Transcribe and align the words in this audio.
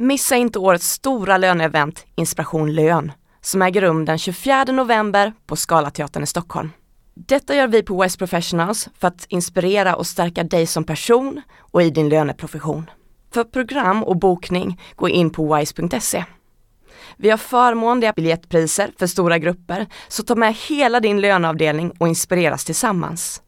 Missa 0.00 0.36
inte 0.36 0.58
årets 0.58 0.90
stora 0.90 1.38
löneevent 1.38 2.06
Inspiration 2.14 2.74
Lön 2.74 3.12
som 3.40 3.62
äger 3.62 3.80
rum 3.80 4.04
den 4.04 4.18
24 4.18 4.64
november 4.64 5.32
på 5.46 5.56
Scalateatern 5.56 6.22
i 6.22 6.26
Stockholm. 6.26 6.70
Detta 7.14 7.54
gör 7.54 7.66
vi 7.68 7.82
på 7.82 8.02
Wise 8.02 8.18
Professionals 8.18 8.88
för 8.98 9.08
att 9.08 9.26
inspirera 9.28 9.96
och 9.96 10.06
stärka 10.06 10.44
dig 10.44 10.66
som 10.66 10.84
person 10.84 11.42
och 11.58 11.82
i 11.82 11.90
din 11.90 12.08
löneprofession. 12.08 12.90
För 13.34 13.44
program 13.44 14.04
och 14.04 14.16
bokning, 14.16 14.80
gå 14.96 15.08
in 15.08 15.30
på 15.30 15.56
wise.se. 15.56 16.24
Vi 17.16 17.30
har 17.30 17.38
förmånliga 17.38 18.12
biljettpriser 18.12 18.90
för 18.98 19.06
stora 19.06 19.38
grupper, 19.38 19.86
så 20.08 20.22
ta 20.22 20.34
med 20.34 20.54
hela 20.68 21.00
din 21.00 21.20
löneavdelning 21.20 21.92
och 21.98 22.08
inspireras 22.08 22.64
tillsammans. 22.64 23.42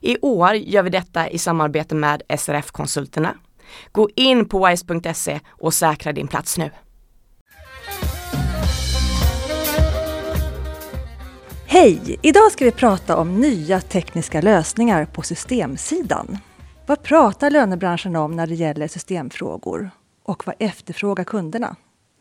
I 0.00 0.18
år 0.18 0.54
gör 0.54 0.82
vi 0.82 0.90
detta 0.90 1.30
i 1.30 1.38
samarbete 1.38 1.94
med 1.94 2.22
SRF-konsulterna. 2.38 3.34
Gå 3.92 4.08
in 4.16 4.48
på 4.48 4.66
wise.se 4.66 5.40
och 5.48 5.74
säkra 5.74 6.12
din 6.12 6.28
plats 6.28 6.58
nu. 6.58 6.70
Hej! 11.66 12.18
Idag 12.22 12.52
ska 12.52 12.64
vi 12.64 12.70
prata 12.70 13.16
om 13.16 13.40
nya 13.40 13.80
tekniska 13.80 14.40
lösningar 14.40 15.04
på 15.04 15.22
systemsidan. 15.22 16.38
Vad 16.86 17.02
pratar 17.02 17.50
lönebranschen 17.50 18.16
om 18.16 18.36
när 18.36 18.46
det 18.46 18.54
gäller 18.54 18.88
systemfrågor? 18.88 19.90
Och 20.22 20.46
vad 20.46 20.54
efterfrågar 20.58 21.24
kunderna? 21.24 21.76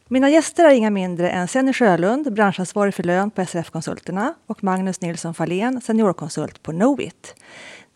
Mina 0.08 0.30
gäster 0.30 0.66
är 0.66 0.74
inga 0.74 0.90
mindre 0.90 1.30
än 1.30 1.48
Senny 1.48 1.74
Sjölund, 1.74 2.34
branschansvarig 2.34 2.94
för 2.94 3.04
lön 3.04 3.32
på 3.32 3.46
SRF-konsulterna 3.46 4.34
och 4.48 4.64
Magnus 4.64 5.02
Nilsson 5.02 5.34
Fahlén, 5.34 5.82
seniorkonsult 5.82 6.64
på 6.64 6.72
Knowit. 6.72 7.36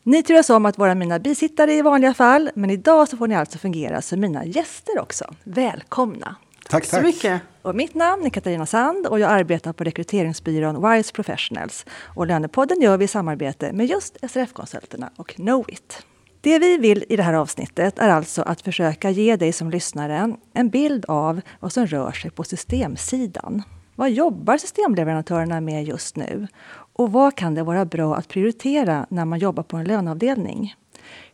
Ni 0.07 0.23
turas 0.23 0.49
om 0.49 0.65
att 0.65 0.77
vara 0.77 0.95
mina 0.95 1.19
bisittare 1.19 1.73
i 1.73 1.81
vanliga 1.81 2.13
fall, 2.13 2.49
men 2.55 2.69
idag 2.69 3.07
så 3.07 3.17
får 3.17 3.27
ni 3.27 3.35
alltså 3.35 3.57
fungera 3.57 4.01
som 4.01 4.19
mina 4.19 4.45
gäster 4.45 4.99
också. 4.99 5.35
Välkomna! 5.43 6.35
Tack, 6.69 6.85
så 6.85 7.01
mycket! 7.01 7.41
Och 7.61 7.75
mitt 7.75 7.93
namn 7.93 8.25
är 8.25 8.29
Katarina 8.29 8.65
Sand 8.65 9.07
och 9.07 9.19
jag 9.19 9.31
arbetar 9.31 9.73
på 9.73 9.83
rekryteringsbyrån 9.83 10.91
Wise 10.91 11.13
Professionals. 11.13 11.85
Och 12.01 12.27
Lönepodden 12.27 12.81
gör 12.81 12.97
vi 12.97 13.05
i 13.05 13.07
samarbete 13.07 13.73
med 13.73 13.85
just 13.85 14.17
SRF-konsulterna 14.29 15.09
och 15.15 15.27
Knowit. 15.27 16.05
Det 16.41 16.59
vi 16.59 16.77
vill 16.77 17.05
i 17.09 17.15
det 17.15 17.23
här 17.23 17.33
avsnittet 17.33 17.99
är 17.99 18.09
alltså 18.09 18.41
att 18.41 18.61
försöka 18.61 19.09
ge 19.09 19.35
dig 19.35 19.51
som 19.51 19.69
lyssnare 19.69 20.35
en 20.53 20.69
bild 20.69 21.05
av 21.07 21.41
vad 21.59 21.73
som 21.73 21.87
rör 21.87 22.11
sig 22.11 22.31
på 22.31 22.43
systemsidan. 22.43 23.63
Vad 23.95 24.11
jobbar 24.11 24.57
systemleverantörerna 24.57 25.61
med 25.61 25.83
just 25.83 26.15
nu? 26.15 26.47
Och 26.93 27.11
vad 27.11 27.35
kan 27.35 27.55
det 27.55 27.63
vara 27.63 27.85
bra 27.85 28.15
att 28.15 28.27
prioritera 28.27 29.05
när 29.09 29.25
man 29.25 29.39
jobbar 29.39 29.63
på 29.63 29.77
en 29.77 29.85
löneavdelning? 29.85 30.75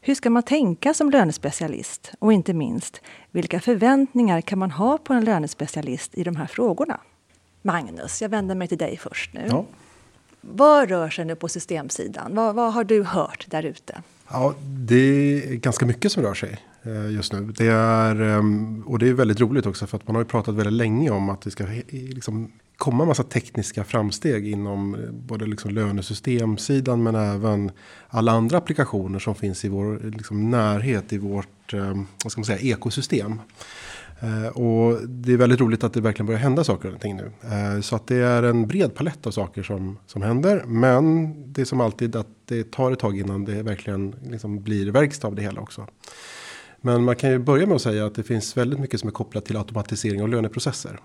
Hur 0.01 0.15
ska 0.15 0.29
man 0.29 0.43
tänka 0.43 0.93
som 0.93 1.09
lönespecialist? 1.09 2.11
Och 2.19 2.33
inte 2.33 2.53
minst, 2.53 3.01
vilka 3.31 3.59
förväntningar 3.59 4.41
kan 4.41 4.59
man 4.59 4.71
ha 4.71 4.97
på 4.97 5.13
en 5.13 5.25
lönespecialist 5.25 6.17
i 6.17 6.23
de 6.23 6.35
här 6.35 6.47
frågorna? 6.47 6.99
Magnus, 7.61 8.21
jag 8.21 8.29
vänder 8.29 8.55
mig 8.55 8.67
till 8.67 8.77
dig 8.77 8.97
först 8.97 9.33
nu. 9.33 9.45
Ja. 9.49 9.65
Vad 10.41 10.89
rör 10.89 11.09
sig 11.09 11.25
nu 11.25 11.35
på 11.35 11.47
systemsidan? 11.47 12.35
Vad, 12.35 12.55
vad 12.55 12.73
har 12.73 12.83
du 12.83 13.03
hört 13.03 13.45
där 13.49 13.63
ute? 13.63 14.01
Ja, 14.31 14.53
det 14.61 14.95
är 14.95 15.55
ganska 15.55 15.85
mycket 15.85 16.11
som 16.11 16.23
rör 16.23 16.33
sig 16.33 16.59
Eh, 16.83 17.11
just 17.11 17.33
nu. 17.33 17.41
Det 17.57 17.67
är, 17.67 18.21
ehm, 18.21 18.83
och 18.85 18.99
det 18.99 19.09
är 19.09 19.13
väldigt 19.13 19.39
roligt 19.39 19.65
också 19.65 19.87
för 19.87 19.97
att 19.97 20.07
man 20.07 20.15
har 20.15 20.23
ju 20.23 20.27
pratat 20.27 20.55
väldigt 20.55 20.73
länge 20.73 21.09
om 21.09 21.29
att 21.29 21.41
det 21.41 21.51
ska 21.51 21.65
liksom 21.89 22.51
komma 22.77 23.03
en 23.03 23.07
massa 23.07 23.23
tekniska 23.23 23.83
framsteg 23.83 24.47
inom 24.47 24.95
eh, 24.95 25.11
både 25.11 25.45
liksom 25.45 25.71
lönesystemsidan 25.71 27.03
men 27.03 27.15
även 27.15 27.71
alla 28.07 28.31
andra 28.31 28.57
applikationer 28.57 29.19
som 29.19 29.35
finns 29.35 29.65
i 29.65 29.69
vår 29.69 30.11
liksom 30.17 30.49
närhet 30.49 31.13
i 31.13 31.17
vårt 31.17 31.73
ehm, 31.73 32.07
vad 32.23 32.31
ska 32.31 32.39
man 32.41 32.45
säga, 32.45 32.59
ekosystem. 32.59 33.39
Eh, 34.19 34.47
och 34.47 35.07
det 35.07 35.33
är 35.33 35.38
väldigt 35.38 35.59
roligt 35.59 35.83
att 35.83 35.93
det 35.93 36.01
verkligen 36.01 36.27
börjar 36.27 36.39
hända 36.39 36.63
saker 36.63 36.95
och 36.95 37.01
ting 37.01 37.17
nu. 37.17 37.31
Så 37.81 37.95
att 37.95 38.07
det 38.07 38.16
är 38.16 38.43
en 38.43 38.67
bred 38.67 38.95
palett 38.95 39.27
av 39.27 39.31
saker 39.31 39.63
som, 39.63 39.97
som 40.05 40.21
händer. 40.21 40.63
Men 40.67 41.33
det 41.53 41.61
är 41.61 41.66
som 41.66 41.81
alltid 41.81 42.16
att 42.16 42.27
det 42.45 42.72
tar 42.72 42.91
ett 42.91 43.00
tag 43.00 43.19
innan 43.19 43.45
det 43.45 43.63
verkligen 43.63 44.16
liksom 44.29 44.63
blir 44.63 44.91
verkstad 44.91 45.27
av 45.27 45.35
det 45.35 45.41
hela 45.41 45.61
också. 45.61 45.88
Men 46.81 47.03
man 47.03 47.16
kan 47.16 47.31
ju 47.31 47.40
börja 47.40 47.66
med 47.66 47.75
att 47.75 47.81
säga 47.81 48.06
att 48.06 48.16
det 48.16 48.24
finns 48.24 48.58
väldigt 48.58 48.80
mycket 48.80 49.00
som 49.00 49.09
är 49.09 49.14
kopplat 49.14 49.46
till 49.46 49.58
automatisering 49.58 50.22
av 50.22 50.30
löneprocesser. 50.30 51.00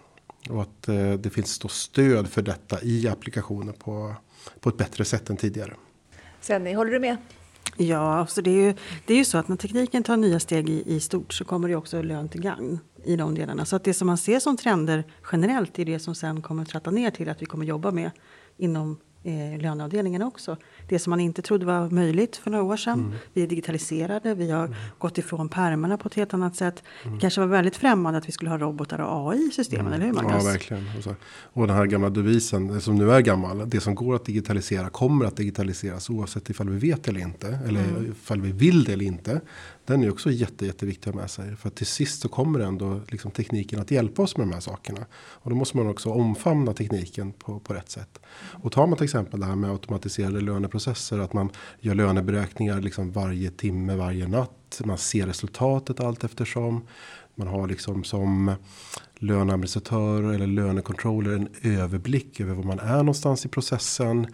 Och 0.51 0.63
att 0.63 0.89
eh, 0.89 1.13
det 1.13 1.31
finns 1.31 1.59
då 1.59 1.69
stöd 1.69 2.29
för 2.29 2.43
detta 2.43 2.83
i 2.83 3.09
applikationer 3.09 3.73
på, 3.73 4.15
på 4.61 4.69
ett 4.69 4.77
bättre 4.77 5.05
sätt 5.05 5.31
än 5.31 5.37
tidigare. 5.37 5.75
Senni, 6.41 6.73
håller 6.73 6.93
du 6.93 6.99
med? 6.99 7.17
Ja, 7.77 8.19
alltså 8.19 8.43
det, 8.43 8.51
är 8.51 8.67
ju, 8.67 8.75
det 9.07 9.15
är 9.15 9.19
ju 9.19 9.25
så 9.25 9.39
att 9.39 9.49
när 9.49 9.57
tekniken 9.57 10.03
tar 10.03 10.17
nya 10.17 10.41
steg 10.41 10.69
i, 10.69 10.95
i 10.95 11.01
stort 11.01 11.33
så 11.33 11.45
kommer 11.45 11.69
det 11.69 11.77
också 11.77 12.03
lön 12.03 12.29
till 12.29 12.41
gagn 12.41 12.79
i 13.05 13.17
de 13.17 13.35
delarna. 13.35 13.65
Så 13.65 13.77
att 13.77 13.85
det 13.85 13.95
som 13.95 14.07
man 14.07 14.19
ser 14.19 14.41
som 14.41 14.57
trender 14.57 15.05
generellt 15.33 15.79
är 15.79 15.85
det 15.85 15.99
som 15.99 16.15
sen 16.15 16.43
kommer 16.43 16.63
att 16.63 16.69
tratta 16.69 16.91
ner 16.91 17.11
till 17.11 17.29
att 17.29 17.43
vi 17.43 17.47
kommer 17.47 17.67
jobba 17.67 17.91
med 17.91 18.11
inom 18.57 18.97
eh, 19.27 19.59
löneavdelningen 19.59 20.23
också. 20.23 20.57
Det 20.89 20.99
som 20.99 21.11
man 21.11 21.21
inte 21.21 21.43
trodde 21.43 21.67
var 21.67 21.91
möjligt 21.91 22.37
för 22.37 22.51
några 22.51 22.65
år 22.65 22.77
sedan. 22.77 22.99
Mm. 22.99 23.13
Vi 23.33 23.43
är 23.43 23.47
digitaliserade, 23.47 24.35
vi 24.35 24.51
har 24.51 24.65
mm. 24.65 24.77
gått 24.99 25.19
ifrån 25.19 25.49
pärmarna 25.49 25.99
på 25.99 26.09
ett 26.09 26.15
helt 26.15 26.35
annat 26.35 26.57
sätt. 26.57 26.83
Mm. 27.03 27.15
Det 27.15 27.21
kanske 27.21 27.41
var 27.41 27.49
väldigt 27.49 27.77
främmande 27.77 28.19
att 28.19 28.29
vi 28.29 28.33
skulle 28.33 28.51
ha 28.51 28.59
robotar 28.59 28.99
och 28.99 29.33
AI 29.33 29.49
i 29.49 29.51
systemen, 29.51 29.87
mm. 29.87 29.93
eller 29.93 30.07
hur 30.07 30.13
Magnus? 30.13 30.45
Ja, 30.45 30.51
verkligen. 30.51 30.85
Och, 30.99 31.05
så, 31.05 31.15
och 31.53 31.67
den 31.67 31.77
här 31.77 31.87
gamla 31.87 32.11
devisen, 32.11 32.81
som 32.81 32.97
nu 32.97 33.13
är 33.13 33.21
gammal, 33.21 33.71
det 33.71 33.81
som 33.81 33.95
går 33.95 34.15
att 34.15 34.25
digitalisera 34.25 34.89
kommer 34.89 35.25
att 35.25 35.37
digitaliseras 35.37 36.11
oavsett 36.11 36.51
ifall 36.51 36.71
vi 36.71 36.79
vet 36.79 37.09
eller 37.09 37.21
inte. 37.21 37.59
Eller 37.69 37.85
mm. 37.85 38.11
ifall 38.11 38.41
vi 38.41 38.53
vill 38.53 38.85
det 38.85 38.93
eller 38.93 39.05
inte. 39.05 39.41
Den 39.87 40.03
är 40.03 40.11
också 40.11 40.31
jätte, 40.31 40.67
jätteviktig 40.67 41.09
att 41.09 41.15
ha 41.15 41.21
med 41.21 41.31
sig. 41.31 41.57
För 41.57 41.69
att 41.69 41.75
till 41.75 41.87
sist 41.87 42.23
så 42.23 42.29
kommer 42.29 42.61
ändå 42.61 43.01
liksom 43.09 43.31
tekniken 43.31 43.81
att 43.81 43.91
hjälpa 43.91 44.23
oss 44.23 44.37
med 44.37 44.47
de 44.47 44.53
här 44.53 44.61
sakerna. 44.61 45.07
Och 45.17 45.51
då 45.51 45.57
måste 45.57 45.77
man 45.77 45.87
också 45.87 46.11
omfamna 46.11 46.73
tekniken 46.73 47.33
på, 47.33 47.61
på 47.61 47.75
rätt 47.75 47.91
sätt. 47.91 48.19
Och 48.63 48.73
tar 48.73 48.87
man 48.87 48.97
till 48.97 49.05
exempel 49.05 49.41
det 49.41 49.47
här 49.47 49.57
med 49.57 49.71
automatiserade 49.71 50.41
löneprocesser. 50.41 51.19
Att 51.19 51.33
man 51.33 51.51
gör 51.81 51.95
löneberäkningar 51.95 52.81
liksom 52.81 53.13
varje 53.13 53.51
timme, 53.51 53.97
varje 53.97 54.29
natt. 54.29 54.81
Man 54.85 54.99
ser 54.99 55.27
resultatet 55.27 56.01
allt 56.01 56.25
eftersom. 56.25 56.87
Man 57.35 57.49
har 57.49 57.69
liksom 57.69 58.05
som 58.05 58.55
löneadministratör 59.19 60.23
eller 60.33 60.47
lönekontroller 60.47 61.33
en 61.33 61.49
överblick 61.63 62.41
över 62.41 62.55
var 62.55 62.65
man 62.65 62.79
är 62.79 62.97
någonstans 62.97 63.47
i 63.47 63.49
processen. 63.49 64.27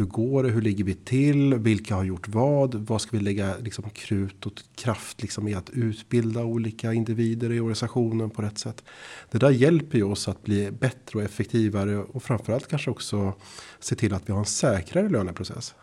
Hur 0.00 0.06
går 0.06 0.42
det? 0.42 0.48
Hur 0.48 0.62
ligger 0.62 0.84
vi 0.84 0.94
till? 0.94 1.54
Vilka 1.54 1.94
har 1.94 2.04
gjort 2.04 2.28
vad? 2.28 2.74
Vad 2.74 3.00
ska 3.00 3.16
vi 3.16 3.22
lägga 3.22 3.56
liksom, 3.58 3.90
krut 3.90 4.46
och 4.46 4.52
kraft 4.74 5.22
liksom, 5.22 5.48
i 5.48 5.54
att 5.54 5.70
utbilda 5.70 6.44
olika 6.44 6.92
individer 6.92 7.52
i 7.52 7.60
organisationen 7.60 8.30
på 8.30 8.42
rätt 8.42 8.58
sätt? 8.58 8.84
Det 9.30 9.38
där 9.38 9.50
hjälper 9.50 9.98
ju 9.98 10.04
oss 10.04 10.28
att 10.28 10.42
bli 10.42 10.70
bättre 10.70 11.18
och 11.18 11.22
effektivare 11.22 11.98
och 11.98 12.22
framförallt 12.22 12.68
kanske 12.68 12.90
också 12.90 13.34
se 13.80 13.94
till 13.94 14.14
att 14.14 14.28
vi 14.28 14.32
har 14.32 14.40
en 14.40 14.46
säkrare 14.46 15.08
löneprocess. 15.08 15.74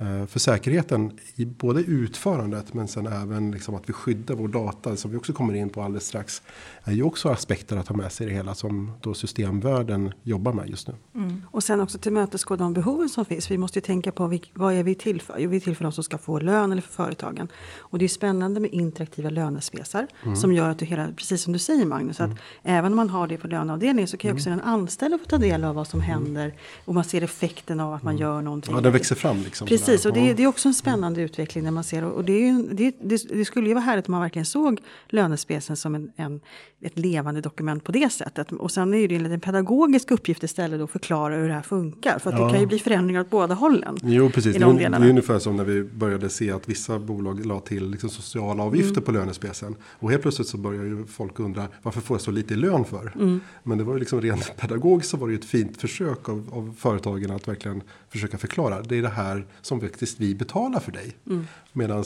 Eh, 0.00 0.26
för 0.26 0.38
säkerheten 0.38 1.18
i 1.34 1.44
både 1.44 1.80
utförandet 1.80 2.74
men 2.74 2.88
sen 2.88 3.06
även 3.06 3.50
liksom 3.50 3.74
att 3.74 3.88
vi 3.88 3.92
skyddar 3.92 4.34
vår 4.34 4.48
data 4.48 4.96
som 4.96 5.10
vi 5.10 5.16
också 5.16 5.32
kommer 5.32 5.54
in 5.54 5.68
på 5.68 5.82
alldeles 5.82 6.06
strax. 6.06 6.42
Är 6.84 6.92
ju 6.92 7.02
också 7.02 7.28
aspekter 7.28 7.76
att 7.76 7.88
ha 7.88 7.96
med 7.96 8.12
sig 8.12 8.26
i 8.26 8.30
det 8.30 8.36
hela 8.36 8.54
som 8.54 8.92
då 9.00 9.14
systemvärlden 9.14 10.12
jobbar 10.22 10.52
med 10.52 10.68
just 10.68 10.88
nu. 10.88 10.94
Mm. 11.14 11.42
Och 11.50 11.64
sen 11.64 11.80
också 11.80 11.98
tillmötesgå 11.98 12.56
de 12.56 12.72
behoven 12.72 13.08
som 13.08 13.24
finns. 13.24 13.50
Vi 13.50 13.58
måste 13.58 13.78
ju 13.78 13.80
tänka 13.80 14.12
på 14.12 14.38
vad 14.54 14.74
är 14.74 14.82
vi 14.82 14.94
till 14.94 15.20
för? 15.20 15.38
Jo, 15.38 15.50
vi 15.50 15.56
är 15.56 15.60
till 15.60 15.76
för 15.76 15.84
de 15.84 15.92
som 15.92 16.04
ska 16.04 16.18
få 16.18 16.38
lön 16.38 16.72
eller 16.72 16.82
för 16.82 16.92
företagen. 16.92 17.48
Och 17.78 17.98
det 17.98 18.04
är 18.04 18.08
spännande 18.08 18.60
med 18.60 18.70
interaktiva 18.72 19.30
lönespesar 19.30 20.06
mm. 20.24 20.36
som 20.36 20.52
gör 20.52 20.70
att 20.70 20.78
du 20.78 20.84
hela, 20.84 21.08
precis 21.16 21.42
som 21.42 21.52
du 21.52 21.58
säger 21.58 21.86
Magnus, 21.86 22.20
mm. 22.20 22.32
att 22.32 22.38
även 22.62 22.92
om 22.92 22.96
man 22.96 23.10
har 23.10 23.26
det 23.26 23.36
på 23.36 23.46
löneavdelningen 23.46 24.08
så 24.08 24.16
kan 24.16 24.28
ju 24.28 24.34
också 24.34 24.48
mm. 24.48 24.58
den 24.58 24.68
anställda 24.68 25.18
få 25.18 25.24
ta 25.24 25.38
del 25.38 25.64
av 25.64 25.74
vad 25.74 25.88
som 25.88 26.00
mm. 26.00 26.10
händer 26.10 26.54
och 26.84 26.94
man 26.94 27.04
ser 27.04 27.22
effekten 27.22 27.80
av 27.80 27.94
att 27.94 28.02
man 28.02 28.14
mm. 28.14 28.22
gör 28.22 28.42
någonting. 28.42 28.74
Ja, 28.74 28.80
den 28.80 28.92
växer 28.92 29.14
fram 29.14 29.42
liksom. 29.42 29.68
Precis 29.68 29.87
Precis, 29.88 30.06
och 30.06 30.12
det 30.12 30.30
är, 30.30 30.34
det 30.34 30.42
är 30.42 30.46
också 30.46 30.68
en 30.68 30.74
spännande 30.74 31.22
utveckling 31.22 31.64
när 31.64 31.70
man 31.70 31.84
ser 31.84 32.04
och 32.04 32.24
det, 32.24 32.32
är 32.32 32.46
ju, 32.46 32.62
det, 32.62 32.94
det, 33.30 33.44
skulle 33.44 33.68
ju 33.68 33.74
vara 33.74 33.84
härligt 33.84 34.08
om 34.08 34.12
man 34.12 34.20
verkligen 34.20 34.46
såg 34.46 34.80
lönespecen 35.08 35.76
som 35.76 35.94
en, 35.94 36.12
en, 36.16 36.40
ett 36.80 36.98
levande 36.98 37.40
dokument 37.40 37.84
på 37.84 37.92
det 37.92 38.12
sättet. 38.12 38.52
Och 38.52 38.70
sen 38.70 38.94
är 38.94 39.08
det 39.08 39.14
ju 39.14 39.32
en 39.32 39.40
pedagogisk 39.40 40.10
uppgift 40.10 40.42
istället 40.42 40.80
att 40.80 40.90
förklara 40.90 41.36
hur 41.36 41.48
det 41.48 41.54
här 41.54 41.62
funkar. 41.62 42.18
För 42.18 42.32
att 42.32 42.38
ja. 42.38 42.44
det 42.44 42.50
kan 42.50 42.60
ju 42.60 42.66
bli 42.66 42.78
förändringar 42.78 43.20
åt 43.20 43.30
båda 43.30 43.54
hållen. 43.54 43.96
Jo, 44.02 44.30
precis. 44.30 44.56
Det, 44.56 44.58
det 44.58 44.84
är 44.84 45.10
ungefär 45.10 45.38
som 45.38 45.56
när 45.56 45.64
vi 45.64 45.84
började 45.84 46.28
se 46.28 46.50
att 46.50 46.68
vissa 46.68 46.98
bolag 46.98 47.46
la 47.46 47.60
till 47.60 47.90
liksom 47.90 48.10
sociala 48.10 48.62
avgifter 48.62 48.92
mm. 48.92 49.04
på 49.04 49.12
lönespecen. 49.12 49.76
Och 49.82 50.10
helt 50.10 50.22
plötsligt 50.22 50.48
så 50.48 50.56
börjar 50.56 50.84
ju 50.84 51.06
folk 51.06 51.40
undra 51.40 51.68
varför 51.82 52.00
får 52.00 52.14
jag 52.14 52.22
så 52.22 52.30
lite 52.30 52.54
lön 52.54 52.84
för? 52.84 53.12
Mm. 53.14 53.40
Men 53.62 53.78
det 53.78 53.84
var 53.84 53.92
ju 53.94 54.00
liksom 54.00 54.20
rent 54.20 54.56
pedagogiskt 54.56 55.10
så 55.10 55.16
var 55.16 55.26
det 55.26 55.32
ju 55.32 55.38
ett 55.38 55.44
fint 55.44 55.76
försök 55.76 56.28
av, 56.28 56.50
av 56.52 56.74
företagen 56.78 57.30
att 57.30 57.48
verkligen 57.48 57.82
försöka 58.08 58.38
förklara. 58.38 58.82
Det 58.82 58.98
är 58.98 59.02
det 59.02 59.08
här 59.08 59.46
som 59.62 59.77
som 59.80 59.88
faktiskt 59.88 60.20
vi 60.20 60.34
betalar 60.34 60.80
för 60.80 60.92
dig. 60.92 61.16
Mm. 61.26 61.46
Medan 61.72 62.04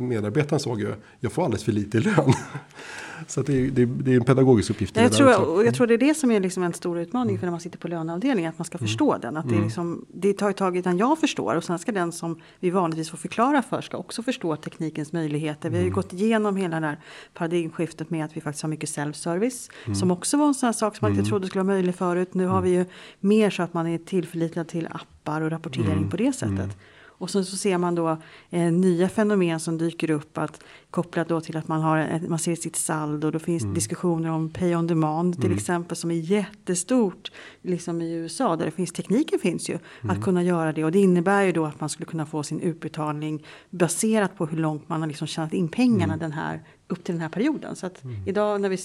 medarbetaren 0.00 0.60
såg 0.60 0.80
ju, 0.80 0.94
jag 1.20 1.32
får 1.32 1.44
alldeles 1.44 1.64
för 1.64 1.72
lite 1.72 1.98
i 1.98 2.00
lön. 2.00 2.32
Så 3.26 3.42
det, 3.42 3.52
är, 3.52 3.70
det, 3.70 3.82
är, 3.82 3.86
det 3.86 4.12
är 4.12 4.16
en 4.16 4.24
pedagogisk 4.24 4.70
uppgift. 4.70 4.96
Jag 4.96 5.12
tror, 5.12 5.36
också. 5.36 5.64
jag 5.64 5.74
tror 5.74 5.86
det 5.86 5.94
är 5.94 5.98
det 5.98 6.14
som 6.14 6.30
är 6.30 6.40
liksom 6.40 6.62
en 6.62 6.72
stor 6.72 6.98
utmaning 6.98 7.38
för 7.38 7.46
när 7.46 7.50
man 7.50 7.60
sitter 7.60 7.78
på 7.78 7.88
löneavdelningen. 7.88 8.50
Att 8.50 8.58
man 8.58 8.64
ska 8.64 8.78
förstå 8.78 9.18
den. 9.18 9.36
Att 9.36 9.44
det, 9.48 9.50
är 9.50 9.54
Mm. 9.54 9.64
liksom, 9.64 10.04
det 10.08 10.32
tar 10.32 10.50
ett 10.50 10.56
tag 10.56 10.76
innan 10.76 10.98
jag 10.98 11.18
förstår. 11.18 11.54
Och 11.56 11.64
sen 11.64 11.78
ska 11.78 11.92
den 11.92 12.12
som 12.12 12.40
vi 12.60 12.70
vanligtvis 12.70 13.10
får 13.10 13.18
förklara 13.18 13.62
för 13.62 13.80
ska 13.80 13.96
också 13.96 14.22
förstå 14.22 14.56
teknikens 14.56 15.12
möjligheter. 15.12 15.70
Vi 15.70 15.76
har 15.76 15.84
ju 15.84 15.90
gått 15.90 16.12
igenom 16.12 16.56
hela 16.56 16.80
det 16.80 16.86
här 16.86 16.98
paradigmskiftet 17.34 18.10
med 18.10 18.24
att 18.24 18.36
vi 18.36 18.40
faktiskt 18.40 18.62
har 18.62 18.68
mycket 18.68 18.88
self-service. 18.90 19.70
Som 19.94 20.10
också 20.10 20.36
var 20.36 20.46
en 20.46 20.54
sån 20.54 20.66
här 20.66 20.72
sak 20.72 20.96
som 20.96 21.08
man 21.08 21.18
inte 21.18 21.28
trodde 21.28 21.46
skulle 21.46 21.64
vara 21.64 21.74
möjlig 21.74 21.94
förut. 21.94 22.34
Nu 22.34 22.46
har 22.46 22.62
vi 22.62 22.70
ju 22.70 22.84
mer 23.20 23.50
så 23.50 23.62
att 23.62 23.74
man 23.74 23.86
är 23.86 23.98
tillförlitlig 23.98 24.68
till 24.68 24.88
appar 24.90 25.40
och 25.40 25.50
rapportering 25.50 26.10
på 26.10 26.16
det 26.16 26.32
sättet. 26.32 26.76
Och 27.20 27.30
sen 27.30 27.44
så 27.44 27.56
ser 27.56 27.78
man 27.78 27.94
då 27.94 28.16
eh, 28.50 28.72
nya 28.72 29.08
fenomen 29.08 29.60
som 29.60 29.78
dyker 29.78 30.10
upp 30.10 30.38
att 30.38 30.62
kopplat 30.90 31.28
då 31.28 31.40
till 31.40 31.56
att 31.56 31.68
man, 31.68 31.80
har, 31.80 32.28
man 32.28 32.38
ser 32.38 32.56
sitt 32.56 32.76
saldo. 32.76 33.30
Då 33.30 33.38
finns 33.38 33.74
diskussioner 33.74 34.30
om 34.30 34.50
pay 34.50 34.74
on 34.74 34.86
demand 34.86 35.40
till 35.40 35.52
exempel 35.52 35.96
som 35.96 36.10
är 36.10 36.14
jättestort 36.14 37.32
liksom 37.62 38.02
i 38.02 38.12
USA 38.12 38.56
där 38.56 38.64
det 38.64 38.70
finns, 38.70 38.92
tekniken 38.92 39.38
finns 39.38 39.68
ju 39.70 39.78
att 40.02 40.22
kunna 40.22 40.42
göra 40.42 40.72
det. 40.72 40.84
Och 40.84 40.92
det 40.92 40.98
innebär 40.98 41.42
ju 41.42 41.52
då 41.52 41.64
att 41.64 41.80
man 41.80 41.88
skulle 41.88 42.06
kunna 42.06 42.26
få 42.26 42.42
sin 42.42 42.60
utbetalning 42.60 43.46
baserat 43.70 44.36
på 44.36 44.46
hur 44.46 44.58
långt 44.58 44.88
man 44.88 45.00
har 45.00 45.08
liksom 45.08 45.26
tjänat 45.26 45.52
in 45.52 45.68
pengarna 45.68 46.16
den 46.16 46.32
här, 46.32 46.60
upp 46.90 47.04
till 47.04 47.14
den 47.14 47.22
här 47.22 47.28
perioden. 47.28 47.76
Så 47.76 47.86
att 47.86 48.02
idag 48.26 48.60
när 48.60 48.68
vi, 48.68 48.76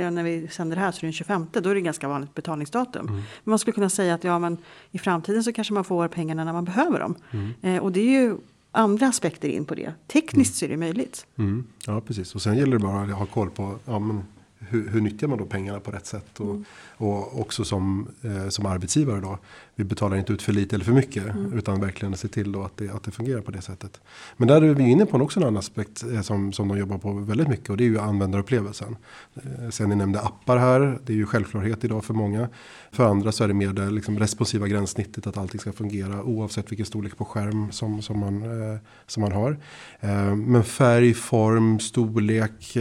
eh, 0.00 0.10
när 0.10 0.22
vi 0.22 0.48
sänder 0.48 0.76
det 0.76 0.82
här 0.82 0.92
så 0.92 0.98
är 0.98 1.00
det 1.00 1.06
den 1.06 1.12
25, 1.12 1.46
då 1.52 1.70
är 1.70 1.74
det 1.74 1.80
ganska 1.80 2.08
vanligt 2.08 2.34
betalningsdatum. 2.34 3.06
Men 3.06 3.22
man 3.44 3.58
skulle 3.58 3.74
kunna 3.74 3.88
säga 3.88 4.14
att 4.14 4.24
ja, 4.24 4.38
men 4.38 4.58
i 4.90 4.98
framtiden 4.98 5.44
så 5.44 5.52
kanske 5.52 5.74
man 5.74 5.84
får 5.84 6.08
pengarna 6.08 6.44
när 6.44 6.52
man 6.52 6.64
behöver 6.64 7.00
dem. 7.00 7.14
Eh, 7.62 7.76
och 7.76 7.92
det 7.92 8.00
är 8.00 8.22
ju 8.22 8.36
andra 8.72 9.06
aspekter 9.06 9.48
in 9.48 9.64
på 9.64 9.74
det. 9.74 9.94
Tekniskt 10.06 10.54
så 10.54 10.64
är 10.64 10.68
det 10.68 10.76
möjligt. 10.76 11.26
Mm, 11.38 11.64
ja, 11.86 12.00
precis. 12.00 12.34
Och 12.34 12.42
sen 12.42 12.56
gäller 12.58 12.78
det 12.78 12.82
bara 12.82 13.02
att 13.02 13.10
ha 13.10 13.26
koll 13.26 13.50
på 13.50 13.78
ja, 13.84 13.98
men 13.98 14.24
hur, 14.72 14.88
hur 14.88 15.00
nyttjar 15.00 15.28
man 15.28 15.38
då 15.38 15.44
pengarna 15.44 15.80
på 15.80 15.90
rätt 15.90 16.06
sätt. 16.06 16.40
Och, 16.40 16.56
och 16.96 17.40
också 17.40 17.64
som, 17.64 18.08
eh, 18.22 18.48
som 18.48 18.66
arbetsgivare 18.66 19.20
då. 19.20 19.38
Vi 19.74 19.84
betalar 19.84 20.16
inte 20.16 20.32
ut 20.32 20.42
för 20.42 20.52
lite 20.52 20.76
eller 20.76 20.84
för 20.84 20.92
mycket. 20.92 21.24
Utan 21.54 21.80
verkligen 21.80 22.16
se 22.16 22.28
till 22.28 22.52
då 22.52 22.62
att 22.62 22.76
det, 22.76 22.90
att 22.90 23.02
det 23.02 23.10
fungerar 23.10 23.40
på 23.40 23.50
det 23.50 23.62
sättet. 23.62 24.00
Men 24.36 24.48
där 24.48 24.62
är 24.62 24.74
vi 24.74 24.82
inne 24.82 25.06
på 25.06 25.16
en 25.16 25.22
också 25.22 25.40
en 25.40 25.46
annan 25.46 25.56
aspekt 25.56 26.02
eh, 26.02 26.20
som, 26.20 26.52
som 26.52 26.68
de 26.68 26.78
jobbar 26.78 26.98
på 26.98 27.12
väldigt 27.12 27.48
mycket. 27.48 27.70
Och 27.70 27.76
det 27.76 27.84
är 27.84 27.88
ju 27.88 27.98
användarupplevelsen. 27.98 28.96
Eh, 29.34 29.70
sen 29.70 29.88
ni 29.88 29.96
nämnde 29.96 30.20
appar 30.20 30.56
här. 30.56 30.98
Det 31.04 31.12
är 31.12 31.16
ju 31.16 31.26
självklarhet 31.26 31.84
idag 31.84 32.04
för 32.04 32.14
många. 32.14 32.48
För 32.90 33.06
andra 33.06 33.32
så 33.32 33.44
är 33.44 33.48
det 33.48 33.54
mer 33.54 33.72
det 33.72 33.90
liksom 33.90 34.18
responsiva 34.18 34.68
gränssnittet. 34.68 35.26
Att 35.26 35.36
allting 35.36 35.60
ska 35.60 35.72
fungera 35.72 36.22
oavsett 36.22 36.72
vilken 36.72 36.86
storlek 36.86 37.16
på 37.16 37.24
skärm 37.24 37.72
som, 37.72 38.02
som, 38.02 38.18
man, 38.18 38.42
eh, 38.42 38.78
som 39.06 39.20
man 39.20 39.32
har. 39.32 39.58
Eh, 40.00 40.36
men 40.36 40.64
färg, 40.64 41.14
form, 41.14 41.80
storlek. 41.80 42.76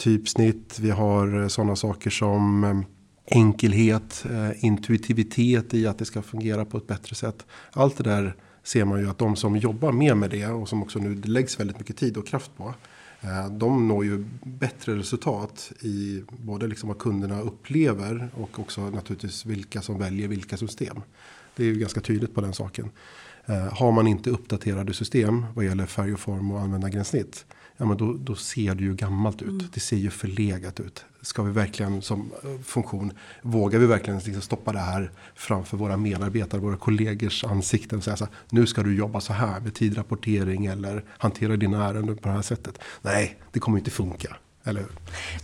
Typsnitt. 0.00 0.78
Vi 0.78 0.90
har 0.90 1.42
eh, 1.42 1.48
sådana 1.48 1.76
saker 1.76 2.10
som 2.10 2.64
eh, 2.64 2.80
enkelhet, 3.38 4.26
eh, 4.30 4.64
intuitivitet 4.64 5.74
i 5.74 5.86
att 5.86 5.98
det 5.98 6.04
ska 6.04 6.22
fungera 6.22 6.64
på 6.64 6.76
ett 6.76 6.86
bättre 6.86 7.14
sätt. 7.14 7.46
Allt 7.72 7.96
det 7.96 8.02
där 8.02 8.36
ser 8.62 8.84
man 8.84 9.00
ju 9.00 9.10
att 9.10 9.18
de 9.18 9.36
som 9.36 9.56
jobbar 9.56 9.92
mer 9.92 10.14
med 10.14 10.30
det 10.30 10.46
och 10.46 10.68
som 10.68 10.82
också 10.82 10.98
nu 10.98 11.14
läggs 11.14 11.60
väldigt 11.60 11.78
mycket 11.78 11.96
tid 11.96 12.16
och 12.16 12.26
kraft 12.26 12.50
på. 12.56 12.74
De 13.50 13.88
når 13.88 14.04
ju 14.04 14.24
bättre 14.42 14.96
resultat 14.96 15.72
i 15.80 16.22
både 16.28 16.66
liksom 16.66 16.88
vad 16.88 16.98
kunderna 16.98 17.40
upplever 17.40 18.28
och 18.34 18.58
också 18.58 18.90
naturligtvis 18.90 19.46
vilka 19.46 19.82
som 19.82 19.98
väljer 19.98 20.28
vilka 20.28 20.56
system. 20.56 21.00
Det 21.56 21.62
är 21.62 21.66
ju 21.66 21.74
ganska 21.74 22.00
tydligt 22.00 22.34
på 22.34 22.40
den 22.40 22.52
saken. 22.52 22.90
Har 23.72 23.92
man 23.92 24.06
inte 24.06 24.30
uppdaterade 24.30 24.94
system 24.94 25.46
vad 25.54 25.64
gäller 25.64 25.86
färg 25.86 26.12
och 26.12 26.20
form 26.20 26.50
och 26.50 26.60
användargränssnitt. 26.60 27.46
Ja, 27.80 27.86
men 27.86 27.96
då, 27.96 28.12
då 28.12 28.34
ser 28.34 28.74
det 28.74 28.84
ju 28.84 28.94
gammalt 28.94 29.42
ut. 29.42 29.72
Det 29.74 29.80
ser 29.80 29.96
ju 29.96 30.10
förlegat 30.10 30.80
ut. 30.80 31.04
Ska 31.22 31.42
vi 31.42 31.52
verkligen 31.52 32.02
som 32.02 32.30
eh, 32.42 32.62
funktion, 32.62 33.12
vågar 33.42 33.78
vi 33.78 33.86
verkligen 33.86 34.18
liksom 34.18 34.42
stoppa 34.42 34.72
det 34.72 34.78
här 34.78 35.10
framför 35.34 35.76
våra 35.76 35.96
medarbetare, 35.96 36.60
våra 36.60 36.76
kollegors 36.76 37.44
ansikten 37.44 37.98
och 37.98 38.04
säga 38.04 38.16
så 38.16 38.24
här, 38.24 38.34
nu 38.50 38.66
ska 38.66 38.82
du 38.82 38.96
jobba 38.96 39.20
så 39.20 39.32
här 39.32 39.60
med 39.60 39.74
tidrapportering 39.74 40.66
eller 40.66 41.04
hantera 41.08 41.56
dina 41.56 41.88
ärenden 41.88 42.16
på 42.16 42.28
det 42.28 42.34
här 42.34 42.42
sättet. 42.42 42.78
Nej, 43.02 43.38
det 43.52 43.60
kommer 43.60 43.78
inte 43.78 43.90
funka. 43.90 44.36
Eller 44.70 44.80
hur? 44.80 44.90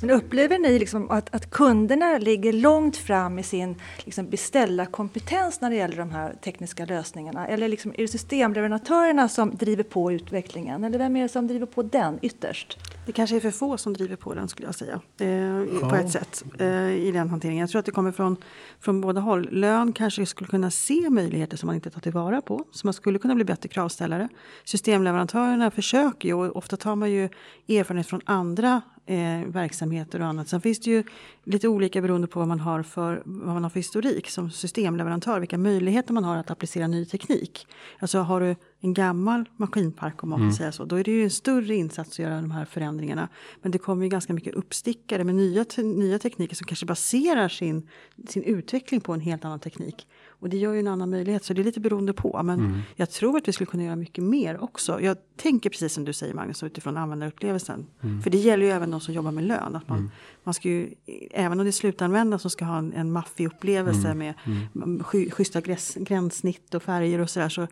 Men 0.00 0.10
upplever 0.10 0.58
ni 0.58 0.78
liksom 0.78 1.10
att, 1.10 1.34
att 1.34 1.50
kunderna 1.50 2.18
ligger 2.18 2.52
långt 2.52 2.96
fram 2.96 3.38
i 3.38 3.42
sin 3.42 3.74
liksom 4.04 4.30
beställarkompetens 4.30 5.60
när 5.60 5.70
det 5.70 5.76
gäller 5.76 5.96
de 5.96 6.10
här 6.10 6.34
tekniska 6.44 6.84
lösningarna? 6.84 7.46
Eller 7.48 7.68
liksom, 7.68 7.90
är 7.90 8.02
det 8.02 8.08
systemleverantörerna 8.08 9.28
som 9.28 9.50
driver 9.56 9.82
på 9.84 10.12
utvecklingen? 10.12 10.84
Eller 10.84 10.98
vem 10.98 11.16
är 11.16 11.22
det 11.22 11.28
som 11.28 11.46
driver 11.46 11.66
på 11.66 11.82
den 11.82 12.18
ytterst? 12.22 12.78
Det 13.06 13.12
kanske 13.12 13.36
är 13.36 13.40
för 13.40 13.50
få 13.50 13.76
som 13.78 13.92
driver 13.92 14.16
på 14.16 14.34
den 14.34 14.48
skulle 14.48 14.68
jag 14.68 14.74
säga. 14.74 14.94
Eh, 15.20 15.80
På 15.80 15.96
Ja. 15.96 15.98
ett 15.98 16.10
sätt 16.12 16.44
eh, 16.58 16.90
i 16.90 17.10
den 17.12 17.28
hanteringen. 17.28 17.60
Jag 17.60 17.70
tror 17.70 17.78
att 17.78 17.86
det 17.86 17.92
kommer 17.92 18.12
från, 18.12 18.36
från 18.80 19.00
båda 19.00 19.20
håll. 19.20 19.48
Lön 19.52 19.92
kanske 19.92 20.26
skulle 20.26 20.48
kunna 20.50 20.70
se 20.70 21.10
möjligheter 21.10 21.56
som 21.56 21.66
man 21.66 21.74
inte 21.74 21.90
tar 21.90 22.00
tillvara 22.00 22.40
på. 22.40 22.64
Så 22.72 22.86
man 22.86 22.94
skulle 22.94 23.18
kunna 23.18 23.34
bli 23.34 23.44
bättre 23.44 23.68
kravställare. 23.68 24.28
Systemleverantörerna 24.64 25.70
försöker 25.70 26.28
ju 26.28 26.34
och 26.34 26.56
ofta 26.56 26.76
tar 26.76 26.96
man 26.96 27.10
ju 27.10 27.24
erfarenhet 27.68 28.06
från 28.06 28.20
andra 28.24 28.82
eh, 29.06 29.40
verksamheter 29.46 30.20
och 30.20 30.26
annat. 30.26 30.48
Sen 30.48 30.60
finns 30.60 30.80
det 30.80 30.90
ju 30.90 31.04
lite 31.44 31.68
olika 31.68 32.02
beroende 32.02 32.26
på 32.26 32.38
vad 32.38 32.48
man 32.48 32.60
har 32.60 32.82
för, 32.82 33.22
vad 33.24 33.54
man 33.54 33.62
har 33.62 33.70
för 33.70 33.80
historik 33.80 34.30
som 34.30 34.50
systemleverantör. 34.50 35.40
Vilka 35.40 35.58
möjligheter 35.58 36.12
man 36.12 36.24
har 36.24 36.36
att 36.36 36.50
applicera 36.50 36.86
ny 36.86 37.04
teknik. 37.04 37.66
Alltså 37.98 38.18
har 38.18 38.40
du 38.40 38.56
en 38.80 38.94
gammal 38.94 39.48
maskinpark 39.56 40.22
om 40.22 40.28
man 40.28 40.50
får 40.50 40.56
säga 40.56 40.72
så. 40.72 40.84
Då 40.84 40.96
är 40.96 41.04
det 41.04 41.10
ju 41.10 41.24
en 41.24 41.30
större 41.30 41.74
insats 41.74 42.10
att 42.10 42.18
göra 42.18 42.40
de 42.40 42.50
här 42.50 42.64
förändringarna. 42.64 43.28
Men 43.62 43.72
det 43.72 43.78
kommer 43.78 44.02
ju 44.02 44.08
ganska 44.08 44.32
mycket 44.32 44.54
uppstickare 44.54 45.24
med 45.24 45.34
nya, 45.34 45.64
nya 45.76 46.18
tekniker 46.18 46.56
som 46.56 46.66
kanske 46.66 46.86
baserar 46.86 47.48
sin, 47.48 47.88
sin 48.28 48.42
utveckling 48.42 49.00
på 49.00 49.12
en 49.12 49.20
helt 49.20 49.44
annan 49.44 49.60
teknik. 49.60 50.06
Och 50.46 50.50
det 50.50 50.56
gör 50.56 50.72
ju 50.72 50.80
en 50.80 50.88
annan 50.88 51.10
möjlighet, 51.10 51.44
så 51.44 51.54
det 51.54 51.62
är 51.62 51.64
lite 51.64 51.80
beroende 51.80 52.12
på. 52.12 52.42
Men 52.42 52.82
jag 52.96 53.10
tror 53.10 53.36
att 53.36 53.48
vi 53.48 53.52
skulle 53.52 53.66
kunna 53.66 53.84
göra 53.84 53.96
mycket 53.96 54.24
mer 54.24 54.62
också. 54.64 55.00
Jag 55.00 55.16
tänker 55.36 55.70
precis 55.70 55.92
som 55.92 56.04
du 56.04 56.12
säger 56.12 56.34
Magnus, 56.34 56.62
utifrån 56.62 56.96
användarupplevelsen. 56.96 57.86
För 58.22 58.30
det 58.30 58.38
gäller 58.38 58.66
ju 58.66 58.72
även 58.72 58.90
de 58.90 59.00
som 59.00 59.14
jobbar 59.14 59.30
med 59.30 59.44
lön. 59.44 59.76
Att 59.76 59.88
man, 59.88 60.10
man 60.44 60.54
ska 60.54 60.68
ju, 60.68 60.94
även 61.30 61.60
om 61.60 61.64
det 61.64 61.70
är 61.70 61.72
slutanvändare 61.72 62.38
som 62.38 62.50
ska 62.50 62.64
ha 62.64 62.78
en, 62.78 62.92
en 62.92 63.12
maffig 63.12 63.46
upplevelse 63.46 64.14
med 64.14 64.34
mm. 64.74 65.04
Schyssta 65.04 65.60
gräns, 65.60 65.94
gränssnitt 65.94 66.74
och 66.74 66.82
färger 66.82 67.18
och 67.18 67.30
sådär. 67.30 67.48
Så 67.48 67.66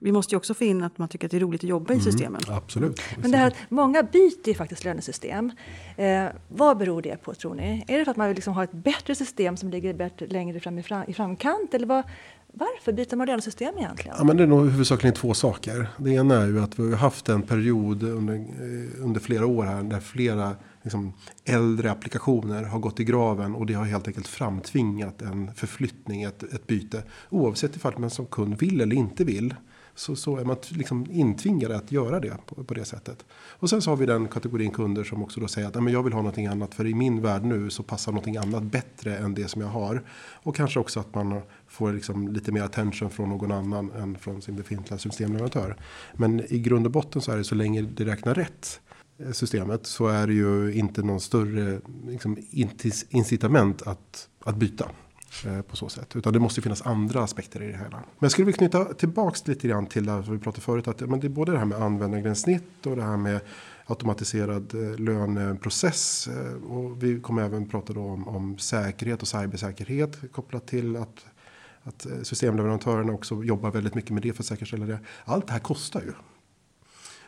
vi 0.00 0.12
måste 0.12 0.34
ju 0.34 0.36
också 0.36 0.54
få 0.54 0.64
in 0.64 0.82
att 0.82 0.98
man 0.98 1.08
tycker 1.08 1.26
att 1.26 1.30
det 1.30 1.36
är 1.36 1.40
roligt 1.40 1.64
att 1.64 1.68
jobba 1.68 1.94
i 1.94 2.00
systemen. 2.00 2.40
Absolut. 2.48 3.00
Men 3.22 3.30
det 3.30 3.36
här 3.36 3.46
att 3.46 3.56
många 3.68 4.02
byter 4.02 4.48
ju 4.48 4.54
faktiskt 4.54 4.84
lönesystem. 4.84 5.52
Eh, 5.96 6.24
vad 6.48 6.78
beror 6.78 7.02
det 7.02 7.16
på 7.16 7.34
tror 7.34 7.54
ni? 7.54 7.84
Är 7.88 7.98
det 7.98 8.04
för 8.04 8.10
att 8.10 8.16
man 8.16 8.28
vill 8.28 8.34
liksom 8.34 8.54
ha 8.54 8.64
ett 8.64 8.72
bättre 8.72 9.14
system 9.14 9.56
som 9.56 9.70
ligger 9.70 9.94
bättre, 9.94 10.26
längre 10.26 10.60
fram 10.60 10.78
i, 10.78 10.82
fram, 10.82 11.04
i 11.08 11.14
framkant? 11.14 11.74
Eller 11.74 11.86
vad, 11.86 12.02
varför 12.52 12.92
byter 12.92 13.16
man 13.16 13.26
lönesystem 13.26 13.74
egentligen? 13.78 14.16
Ja, 14.18 14.24
men 14.24 14.36
det 14.36 14.42
är 14.42 14.46
nog 14.46 14.70
huvudsakligen 14.70 15.14
två 15.14 15.34
saker. 15.34 15.88
Det 15.98 16.10
ena 16.10 16.34
är 16.34 16.46
ju 16.46 16.62
att 16.62 16.78
vi 16.78 16.90
har 16.90 16.96
haft 16.96 17.28
en 17.28 17.42
period 17.42 18.02
under, 18.02 18.34
eh, 18.34 19.04
under 19.04 19.20
flera 19.20 19.46
år 19.46 19.64
här 19.64 19.82
där 19.82 20.00
flera 20.00 20.56
liksom, 20.82 21.12
äldre 21.44 21.90
applikationer 21.90 22.62
har 22.62 22.78
gått 22.78 23.00
i 23.00 23.04
graven 23.04 23.54
och 23.54 23.66
det 23.66 23.74
har 23.74 23.84
helt 23.84 24.08
enkelt 24.08 24.28
framtvingat 24.28 25.22
en 25.22 25.54
förflyttning, 25.54 26.22
ett, 26.22 26.42
ett 26.42 26.66
byte. 26.66 27.02
Oavsett 27.30 27.76
ifall 27.76 27.98
man 27.98 28.10
som 28.10 28.26
kund 28.26 28.58
vill 28.58 28.80
eller 28.80 28.96
inte 28.96 29.24
vill 29.24 29.54
så, 29.94 30.16
så 30.16 30.36
är 30.36 30.44
man 30.44 30.56
liksom 30.68 31.06
intvingad 31.10 31.72
att 31.72 31.92
göra 31.92 32.20
det 32.20 32.36
på, 32.46 32.64
på 32.64 32.74
det 32.74 32.84
sättet. 32.84 33.24
Och 33.48 33.70
sen 33.70 33.82
så 33.82 33.90
har 33.90 33.96
vi 33.96 34.06
den 34.06 34.28
kategorin 34.28 34.70
kunder 34.70 35.04
som 35.04 35.22
också 35.22 35.40
då 35.40 35.48
säger 35.48 35.68
att 35.68 35.74
men 35.74 35.92
jag 35.92 36.02
vill 36.02 36.12
ha 36.12 36.20
någonting 36.20 36.46
annat 36.46 36.74
för 36.74 36.86
i 36.86 36.94
min 36.94 37.22
värld 37.22 37.44
nu 37.44 37.70
så 37.70 37.82
passar 37.82 38.12
någonting 38.12 38.36
annat 38.36 38.62
bättre 38.62 39.16
än 39.16 39.34
det 39.34 39.48
som 39.48 39.62
jag 39.62 39.68
har. 39.68 40.04
Och 40.42 40.56
kanske 40.56 40.80
också 40.80 41.00
att 41.00 41.14
man 41.14 41.40
får 41.66 41.92
liksom 41.92 42.28
lite 42.28 42.52
mer 42.52 42.62
attention 42.62 43.10
från 43.10 43.28
någon 43.28 43.52
annan 43.52 43.90
än 43.90 44.18
från 44.18 44.42
sin 44.42 44.56
befintliga 44.56 44.98
systemleverantör. 44.98 45.76
Men 46.12 46.52
i 46.52 46.58
grund 46.58 46.86
och 46.86 46.92
botten 46.92 47.22
så 47.22 47.32
är 47.32 47.36
det 47.36 47.44
så 47.44 47.54
länge 47.54 47.82
det 47.82 48.04
räknar 48.04 48.34
rätt 48.34 48.80
eh, 49.18 49.32
systemet 49.32 49.86
så 49.86 50.06
är 50.06 50.26
det 50.26 50.34
ju 50.34 50.74
inte 50.74 51.02
någon 51.02 51.20
större 51.20 51.80
liksom, 52.06 52.38
incitament 53.10 53.82
att, 53.82 54.28
att 54.44 54.56
byta 54.56 54.88
Eh, 55.46 55.62
på 55.62 55.76
så 55.76 55.88
sätt. 55.88 56.16
Utan 56.16 56.32
det 56.32 56.38
måste 56.38 56.62
finnas 56.62 56.82
andra 56.82 57.22
aspekter 57.22 57.62
i 57.62 57.66
det 57.66 57.78
hela. 57.78 57.90
Men 57.90 58.18
jag 58.18 58.30
skulle 58.30 58.46
vilja 58.46 58.58
knyta 58.58 58.84
tillbaks 58.84 59.46
lite 59.46 59.68
grann 59.68 59.86
till 59.86 60.06
det 60.06 60.24
vi 60.30 60.38
pratade 60.38 60.62
förut. 60.62 60.88
Att, 60.88 61.00
men 61.00 61.20
det 61.20 61.26
är 61.26 61.28
både 61.28 61.52
det 61.52 61.58
här 61.58 61.64
med 61.64 61.82
användargränssnitt 61.82 62.86
och 62.86 62.96
det 62.96 63.02
här 63.02 63.16
med 63.16 63.40
automatiserad 63.86 64.74
eh, 64.74 64.98
löneprocess. 64.98 66.28
Eh, 66.28 66.70
och 66.70 67.02
vi 67.02 67.20
kommer 67.20 67.42
även 67.42 67.68
prata 67.68 67.92
då 67.92 68.00
om, 68.00 68.28
om 68.28 68.58
säkerhet 68.58 69.22
och 69.22 69.28
cybersäkerhet 69.28 70.32
kopplat 70.32 70.66
till 70.66 70.96
att, 70.96 71.26
att 71.82 72.06
systemleverantörerna 72.22 73.12
också 73.12 73.44
jobbar 73.44 73.70
väldigt 73.70 73.94
mycket 73.94 74.10
med 74.10 74.22
det 74.22 74.32
för 74.32 74.42
att 74.42 74.46
säkerställa 74.46 74.86
det. 74.86 74.98
Allt 75.24 75.46
det 75.46 75.52
här 75.52 75.60
kostar 75.60 76.00
ju. 76.00 76.12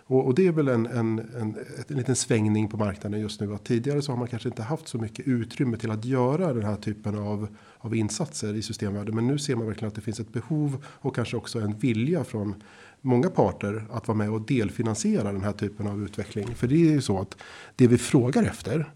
Och, 0.08 0.26
och 0.26 0.34
det 0.34 0.46
är 0.46 0.52
väl 0.52 0.68
en, 0.68 0.86
en, 0.86 1.18
en, 1.18 1.56
en 1.88 1.96
liten 1.96 2.16
svängning 2.16 2.68
på 2.68 2.76
marknaden 2.76 3.20
just 3.20 3.40
nu. 3.40 3.54
Att 3.54 3.64
tidigare 3.64 4.02
så 4.02 4.12
har 4.12 4.16
man 4.16 4.28
kanske 4.28 4.48
inte 4.48 4.62
haft 4.62 4.88
så 4.88 4.98
mycket 4.98 5.28
utrymme 5.28 5.76
till 5.76 5.90
att 5.90 6.04
göra 6.04 6.52
den 6.52 6.64
här 6.64 6.76
typen 6.76 7.18
av, 7.18 7.48
av 7.78 7.94
insatser 7.94 8.54
i 8.54 8.62
systemvärlden. 8.62 9.14
Men 9.14 9.26
nu 9.26 9.38
ser 9.38 9.56
man 9.56 9.66
verkligen 9.66 9.88
att 9.88 9.94
det 9.94 10.00
finns 10.00 10.20
ett 10.20 10.32
behov 10.32 10.84
och 10.86 11.14
kanske 11.14 11.36
också 11.36 11.60
en 11.60 11.78
vilja 11.78 12.24
från 12.24 12.54
många 13.00 13.30
parter 13.30 13.86
att 13.90 14.08
vara 14.08 14.18
med 14.18 14.30
och 14.30 14.40
delfinansiera 14.40 15.32
den 15.32 15.44
här 15.44 15.52
typen 15.52 15.86
av 15.86 16.02
utveckling. 16.02 16.54
För 16.54 16.66
det 16.66 16.74
är 16.74 16.92
ju 16.92 17.00
så 17.00 17.20
att 17.20 17.36
det 17.76 17.86
vi 17.86 17.98
frågar 17.98 18.42
efter, 18.42 18.92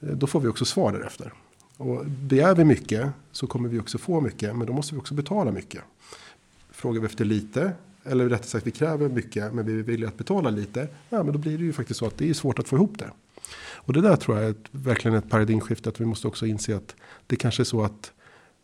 eh, 0.00 0.08
då 0.08 0.26
får 0.26 0.40
vi 0.40 0.48
också 0.48 0.64
svar 0.64 0.92
därefter. 0.92 1.32
Och 1.76 2.06
begär 2.06 2.54
vi 2.54 2.64
mycket 2.64 3.08
så 3.32 3.46
kommer 3.46 3.68
vi 3.68 3.80
också 3.80 3.98
få 3.98 4.20
mycket, 4.20 4.56
men 4.56 4.66
då 4.66 4.72
måste 4.72 4.94
vi 4.94 5.00
också 5.00 5.14
betala 5.14 5.52
mycket. 5.52 5.82
Frågar 6.70 7.00
vi 7.00 7.06
efter 7.06 7.24
lite, 7.24 7.72
eller 8.04 8.28
rättare 8.28 8.46
sagt 8.46 8.66
vi 8.66 8.70
kräver 8.70 9.08
mycket 9.08 9.54
men 9.54 9.66
vi 9.66 9.78
är 9.78 9.82
villiga 9.82 10.08
att 10.08 10.18
betala 10.18 10.50
lite. 10.50 10.88
Ja, 11.08 11.22
men 11.22 11.32
då 11.32 11.38
blir 11.38 11.58
det 11.58 11.64
ju 11.64 11.72
faktiskt 11.72 12.00
så 12.00 12.06
att 12.06 12.18
det 12.18 12.30
är 12.30 12.34
svårt 12.34 12.58
att 12.58 12.68
få 12.68 12.76
ihop 12.76 12.98
det. 12.98 13.10
Och 13.60 13.92
det 13.92 14.00
där 14.00 14.16
tror 14.16 14.36
jag 14.36 14.46
är 14.46 14.50
ett, 14.50 14.64
verkligen 14.70 15.16
ett 15.16 15.30
paradigmskifte. 15.30 15.88
Att 15.88 16.00
vi 16.00 16.04
måste 16.04 16.28
också 16.28 16.46
inse 16.46 16.76
att 16.76 16.96
det 17.26 17.36
kanske 17.36 17.62
är 17.62 17.64
så 17.64 17.82
att 17.82 18.12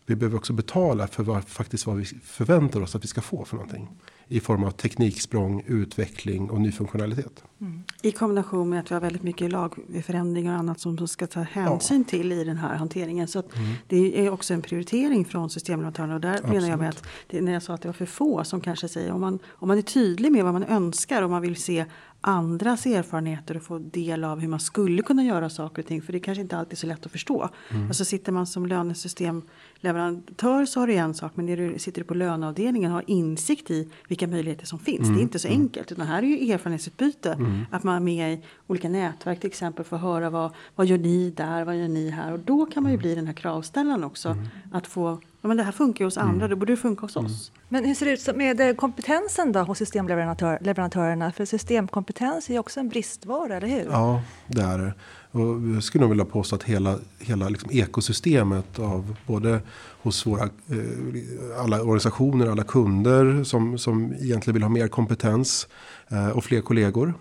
vi 0.07 0.17
behöver 0.17 0.37
också 0.37 0.53
betala 0.53 1.07
för 1.07 1.23
vad, 1.23 1.49
faktiskt 1.49 1.87
vad 1.87 1.97
vi 1.97 2.05
förväntar 2.05 2.81
oss 2.81 2.95
att 2.95 3.05
vi 3.05 3.09
ska 3.09 3.21
få 3.21 3.45
för 3.45 3.57
någonting. 3.57 3.89
I 4.29 4.41
form 4.41 4.65
av 4.65 4.71
tekniksprång, 4.71 5.63
utveckling 5.67 6.51
och 6.51 6.61
ny 6.61 6.73
funktionalitet. 6.73 7.45
Mm. 7.61 7.83
I 8.03 8.13
kombination 8.13 8.69
med 8.69 8.81
att 8.81 8.91
vi 8.91 8.95
har 8.95 9.01
väldigt 9.01 9.23
mycket 9.23 9.53
lagförändringar 9.53 10.53
och 10.53 10.59
annat 10.59 10.81
som 10.81 11.09
ska 11.09 11.27
ta 11.27 11.41
hänsyn 11.41 12.05
ja. 12.07 12.11
till 12.11 12.33
i 12.33 12.45
den 12.45 12.57
här 12.57 12.75
hanteringen. 12.75 13.29
Så 13.29 13.39
mm. 13.39 13.75
det 13.87 14.27
är 14.27 14.31
också 14.31 14.55
en 14.55 14.63
prioritering 14.63 15.25
från 15.25 15.51
systemleverantörerna. 15.51 16.15
Och 16.15 16.21
där 16.21 16.35
Absolut. 16.35 16.53
menar 16.53 16.69
jag 16.69 16.79
med 16.79 16.89
att 16.89 17.07
det, 17.27 17.41
när 17.41 17.53
jag 17.53 17.63
sa 17.63 17.75
att 17.75 17.83
det 17.83 17.89
var 17.89 17.93
för 17.93 18.07
få 18.07 18.45
som 18.45 18.61
kanske 18.61 18.89
säger 18.89 19.13
om 19.13 19.21
man, 19.21 19.39
om 19.47 19.69
man 19.69 19.79
är 19.79 19.83
tydlig 19.83 20.33
med 20.33 20.45
vad 20.45 20.53
man 20.53 20.65
önskar 20.65 21.23
och 21.23 21.31
man 21.31 21.43
vill 21.43 21.57
se 21.57 21.85
andras 22.27 22.87
erfarenheter 22.87 23.57
och 23.57 23.63
få 23.63 23.79
del 23.79 24.25
av 24.25 24.41
hur 24.41 24.49
man 24.49 24.61
skulle 24.61 25.03
kunna 25.03 25.25
göra 25.25 25.51
saker 25.51 25.83
och 25.83 25.89
ting. 25.89 26.03
För 26.03 26.13
det 26.13 26.19
är 26.19 26.21
kanske 26.21 26.43
inte 26.43 26.57
alltid 26.57 26.73
är 26.73 26.77
så 26.77 26.87
lätt 26.87 27.07
att 27.07 27.13
förstå. 27.13 27.49
Mm. 27.71 27.87
Alltså 27.87 28.05
sitter 28.05 28.33
man 28.33 28.47
som 28.47 28.67
lönesystemleverantör 28.67 30.67
så 30.67 30.81
har 30.81 30.87
du 30.87 30.95
en 30.95 31.15
sak. 31.15 31.33
Men 31.35 31.47
när 31.47 31.57
du 31.57 31.79
sitter 31.79 32.03
på 32.03 32.15
löneavdelningen 32.15 32.91
och 32.91 32.95
har 32.95 33.05
insikt 33.07 33.71
i 33.71 33.89
vilka 34.09 34.27
möjligheter 34.27 34.67
som 34.67 34.79
finns. 34.79 35.01
Mm. 35.01 35.15
Det 35.15 35.21
är 35.21 35.23
inte 35.23 35.39
så 35.39 35.49
mm. 35.49 35.61
enkelt. 35.61 35.93
Utan 35.93 36.07
här 36.07 36.23
är 36.23 36.27
ju 36.27 36.53
erfarenhetsutbyte. 36.53 37.33
Mm. 37.33 37.67
Att 37.71 37.83
man 37.83 37.97
är 37.97 38.01
med 38.01 38.33
i 38.33 38.43
olika 38.67 38.89
nätverk 38.89 39.41
till 39.41 39.51
exempel. 39.51 39.85
För 39.85 39.97
att 39.97 40.03
höra 40.03 40.31
vad, 40.31 40.51
vad 40.75 40.87
gör 40.87 40.99
ni 40.99 41.31
där, 41.31 41.65
vad 41.65 41.77
gör 41.77 41.89
ni 41.89 42.11
här. 42.11 42.33
Och 42.33 42.39
då 42.39 42.67
kan 42.67 42.83
man 42.83 42.93
ju 42.93 42.95
mm. 42.95 43.03
bli 43.03 43.15
den 43.15 43.27
här 43.27 43.35
kravställaren 43.35 44.05
också. 44.05 44.29
Mm. 44.29 44.47
Att 44.73 44.87
få 44.87 45.19
Ja, 45.47 45.49
men 45.49 45.57
det 45.57 45.63
här 45.63 45.73
funkar 45.73 46.01
ju 46.01 46.07
hos 46.07 46.19
andra, 46.19 46.35
mm. 46.35 46.51
då 46.51 46.57
borde 46.57 46.73
det 46.73 46.77
funka 46.77 47.01
hos 47.01 47.17
oss. 47.17 47.53
Men 47.69 47.85
hur 47.85 47.95
ser 47.95 48.07
det 48.07 48.13
ut 48.13 48.37
med 48.37 48.61
eh, 48.61 48.75
kompetensen 48.75 49.53
då 49.53 49.61
hos 49.61 49.79
systemleverantörerna? 49.79 51.33
För 51.33 51.45
systemkompetens 51.45 52.49
är 52.49 52.53
ju 52.53 52.59
också 52.59 52.81
en 52.81 52.89
bristvara, 52.89 53.57
eller 53.57 53.69
hur? 53.69 53.85
Ja, 53.91 54.23
det 54.47 54.63
är 54.63 54.79
det. 54.79 54.95
Och 55.31 55.75
jag 55.75 55.83
skulle 55.83 56.03
nog 56.03 56.11
vilja 56.11 56.25
påstå 56.25 56.57
att 56.57 56.63
hela, 56.63 56.99
hela 57.19 57.49
liksom 57.49 57.71
ekosystemet 57.73 58.79
av 58.79 59.17
både 59.27 59.61
hos 60.03 60.27
våra, 60.27 60.43
eh, 60.43 61.61
alla 61.61 61.83
organisationer, 61.83 62.47
alla 62.47 62.65
kunder 62.65 63.45
som, 63.45 63.79
som 63.79 64.13
egentligen 64.13 64.55
vill 64.55 64.63
ha 64.63 64.71
mer 64.71 64.89
kompetens 64.89 65.69
eh, 66.09 66.29
och 66.29 66.45
fler 66.45 66.61
kollegor. 66.61 67.15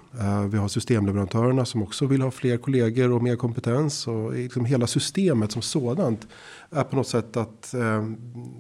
Vi 0.50 0.58
har 0.58 0.68
systemleverantörerna 0.68 1.66
som 1.66 1.84
också 1.84 2.06
vill 2.06 2.22
ha 2.22 2.32
fler 2.32 2.58
kollegor 2.58 3.12
och 3.12 3.24
mer 3.24 3.36
kompetens. 3.36 4.08
Och 4.08 4.34
liksom 4.34 4.66
hela 4.66 4.88
systemet 4.88 5.52
som 5.52 5.62
sådant 5.62 6.28
är 6.72 6.84
på 6.84 6.96
något 6.96 7.08
sätt 7.08 7.38
att 7.38 7.72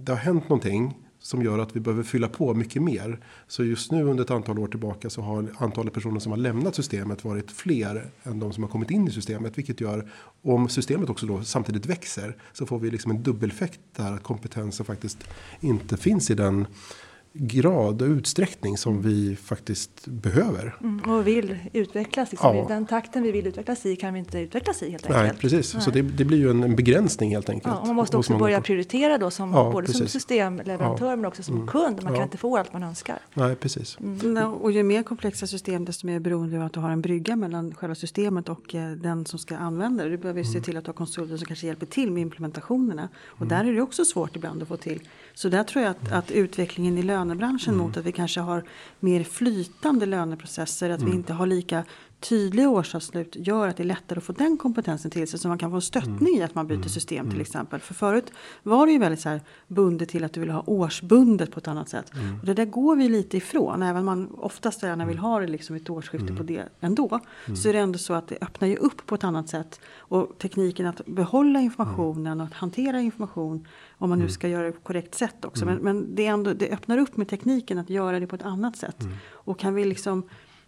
det 0.03 0.11
har 0.11 0.15
hänt 0.15 0.49
någonting 0.49 1.04
som 1.25 1.43
gör 1.43 1.59
att 1.59 1.75
vi 1.75 1.79
behöver 1.79 2.03
fylla 2.03 2.27
på 2.27 2.53
mycket 2.53 2.81
mer. 2.81 3.19
Så 3.47 3.63
just 3.63 3.91
nu 3.91 4.03
under 4.03 4.23
ett 4.23 4.31
antal 4.31 4.59
år 4.59 4.67
tillbaka 4.67 5.09
så 5.09 5.21
har 5.21 5.47
antalet 5.57 5.93
personer 5.93 6.19
som 6.19 6.31
har 6.31 6.37
lämnat 6.39 6.75
systemet 6.75 7.23
varit 7.23 7.51
fler 7.51 8.09
än 8.23 8.39
de 8.39 8.53
som 8.53 8.63
har 8.63 8.69
kommit 8.69 8.91
in 8.91 9.07
i 9.07 9.11
systemet. 9.11 9.57
Vilket 9.57 9.81
gör, 9.81 10.11
om 10.41 10.69
systemet 10.69 11.09
också 11.09 11.25
då 11.25 11.43
samtidigt 11.43 11.85
växer 11.85 12.35
så 12.53 12.65
får 12.65 12.79
vi 12.79 12.91
liksom 12.91 13.11
en 13.11 13.23
dubbeleffekt 13.23 13.79
där 13.95 14.11
att 14.11 14.23
kompetensen 14.23 14.85
faktiskt 14.85 15.23
inte 15.59 15.97
finns 15.97 16.31
i 16.31 16.33
den 16.33 16.67
grad 17.37 18.01
och 18.01 18.07
utsträckning 18.07 18.77
som 18.77 19.01
vi 19.01 19.35
faktiskt 19.35 20.07
behöver. 20.07 20.75
Mm, 20.81 21.11
och 21.11 21.27
vill 21.27 21.57
utvecklas. 21.73 22.31
Liksom. 22.31 22.57
Ja. 22.57 22.65
Den 22.67 22.85
takten 22.85 23.23
vi 23.23 23.31
vill 23.31 23.47
utvecklas 23.47 23.85
i 23.85 23.95
kan 23.95 24.13
vi 24.13 24.19
inte 24.19 24.39
utvecklas 24.39 24.83
i 24.83 24.91
helt 24.91 25.05
enkelt. 25.05 25.23
Nej, 25.23 25.33
precis. 25.39 25.73
Nej. 25.73 25.83
Så 25.83 25.91
det, 25.91 26.01
det, 26.01 26.25
blir 26.25 26.37
ju 26.37 26.49
en, 26.49 26.63
en, 26.63 26.75
begränsning 26.75 27.31
helt 27.31 27.49
enkelt. 27.49 27.73
Ja, 27.73 27.79
och 27.79 27.87
man 27.87 27.95
måste 27.95 28.17
också 28.17 28.37
börja 28.37 28.61
prioritera 28.61 29.17
då 29.17 29.31
som, 29.31 29.53
ja, 29.53 29.71
både 29.71 29.85
precis. 29.85 29.97
som 29.97 30.07
systemleverantör 30.07 31.09
ja. 31.09 31.15
men 31.15 31.25
också 31.25 31.43
som 31.43 31.55
mm. 31.55 31.67
kund. 31.67 32.03
Man 32.03 32.13
kan 32.13 32.23
inte 32.23 32.37
få 32.37 32.57
allt 32.57 32.73
man 32.73 32.83
önskar. 32.83 33.19
Nej, 33.33 33.55
precis. 33.55 33.97
Mm. 33.99 34.53
Och 34.53 34.71
ju 34.71 34.83
mer 34.83 35.03
komplexa 35.03 35.47
system 35.47 35.85
desto 35.85 36.07
mer 36.07 36.19
beroende 36.19 36.57
av 36.57 36.65
att 36.65 36.73
du 36.73 36.79
har 36.79 36.89
en 36.89 37.01
brygga 37.01 37.35
mellan 37.35 37.75
själva 37.75 37.95
systemet 37.95 38.49
och 38.49 38.75
eh, 38.75 38.91
den 38.91 39.25
som 39.25 39.39
ska 39.39 39.57
använda 39.57 40.03
det. 40.03 40.09
Du 40.09 40.17
behöver 40.17 40.43
se 40.43 40.49
mm. 40.49 40.63
till 40.63 40.77
att 40.77 40.83
du 40.83 40.89
har 40.89 40.93
konsulter 40.93 41.37
som 41.37 41.45
kanske 41.45 41.67
hjälper 41.67 41.85
till 41.85 42.11
med 42.11 42.21
implementationerna. 42.21 43.09
Och 43.27 43.41
mm. 43.41 43.49
där 43.49 43.71
är 43.71 43.75
det 43.75 43.81
också 43.81 44.05
svårt 44.05 44.35
ibland 44.35 44.61
att 44.61 44.67
få 44.67 44.77
till. 44.77 44.99
Så 45.33 45.49
där 45.49 45.63
tror 45.63 45.83
jag 45.83 45.91
att, 45.91 46.11
att 46.11 46.31
utvecklingen 46.31 46.97
i 46.97 47.03
lönebranschen 47.27 47.73
mm. 47.73 47.85
mot 47.85 47.97
att 47.97 48.05
vi 48.05 48.11
kanske 48.11 48.39
har 48.39 48.63
mer 48.99 49.23
flytande 49.23 50.05
löneprocesser, 50.05 50.89
att 50.89 50.99
mm. 50.99 51.11
vi 51.11 51.17
inte 51.17 51.33
har 51.33 51.47
lika 51.47 51.83
tydliga 52.29 52.69
årsavslut 52.69 53.35
gör 53.39 53.67
att 53.67 53.77
det 53.77 53.83
är 53.83 53.85
lättare 53.85 54.17
att 54.17 54.23
få 54.23 54.33
den 54.33 54.57
kompetensen 54.57 55.11
till 55.11 55.27
sig 55.27 55.39
så 55.39 55.47
man 55.47 55.57
kan 55.57 55.71
få 55.71 55.81
stöttning 55.81 56.15
mm. 56.17 56.41
i 56.41 56.43
att 56.43 56.55
man 56.55 56.67
byter 56.67 56.75
mm. 56.75 56.89
system 56.89 57.25
till 57.25 57.33
mm. 57.33 57.41
exempel. 57.41 57.79
För 57.79 57.93
förut 57.93 58.31
var 58.63 58.85
det 58.85 58.91
ju 58.91 58.99
väldigt 58.99 59.19
så 59.19 59.29
här 59.29 59.41
bundet 59.67 60.09
till 60.09 60.23
att 60.23 60.33
du 60.33 60.39
vill 60.39 60.49
ha 60.49 60.63
årsbundet 60.65 61.51
på 61.51 61.59
ett 61.59 61.67
annat 61.67 61.89
sätt. 61.89 62.13
Mm. 62.13 62.39
Och 62.39 62.45
det 62.45 62.53
där 62.53 62.65
går 62.65 62.95
vi 62.95 63.09
lite 63.09 63.37
ifrån. 63.37 63.83
Även 63.83 63.99
om 63.99 64.05
man 64.05 64.31
oftast 64.37 64.83
gärna 64.83 65.05
vill 65.05 65.17
ha 65.17 65.39
det 65.39 65.47
liksom 65.47 65.75
ett 65.75 65.89
årsskifte 65.89 66.33
på 66.33 66.43
det 66.43 66.63
ändå. 66.79 67.19
Så 67.55 67.69
är 67.69 67.73
det 67.73 67.79
ändå 67.79 67.97
så 67.97 68.13
att 68.13 68.27
det 68.27 68.37
öppnar 68.41 68.67
ju 68.67 68.75
upp 68.75 69.05
på 69.05 69.15
ett 69.15 69.23
annat 69.23 69.49
sätt. 69.49 69.79
Och 69.97 70.37
tekniken 70.37 70.85
att 70.85 71.05
behålla 71.05 71.59
informationen 71.59 72.41
och 72.41 72.47
att 72.47 72.53
hantera 72.53 72.99
information 72.99 73.67
om 73.97 74.09
man 74.09 74.19
nu 74.19 74.29
ska 74.29 74.47
göra 74.47 74.65
det 74.65 74.71
på 74.71 74.81
korrekt 74.81 75.15
sätt 75.15 75.45
också. 75.45 75.65
Men, 75.65 75.77
men 75.77 76.15
det, 76.15 76.25
är 76.25 76.31
ändå, 76.31 76.53
det 76.53 76.69
öppnar 76.69 76.97
upp 76.97 77.17
med 77.17 77.27
tekniken 77.27 77.77
att 77.77 77.89
göra 77.89 78.19
det 78.19 78.27
på 78.27 78.35
ett 78.35 78.45
annat 78.45 78.77
sätt. 78.77 78.97
Och 79.29 79.59
kan 79.59 79.75
vi 79.75 79.85
liksom 79.85 80.23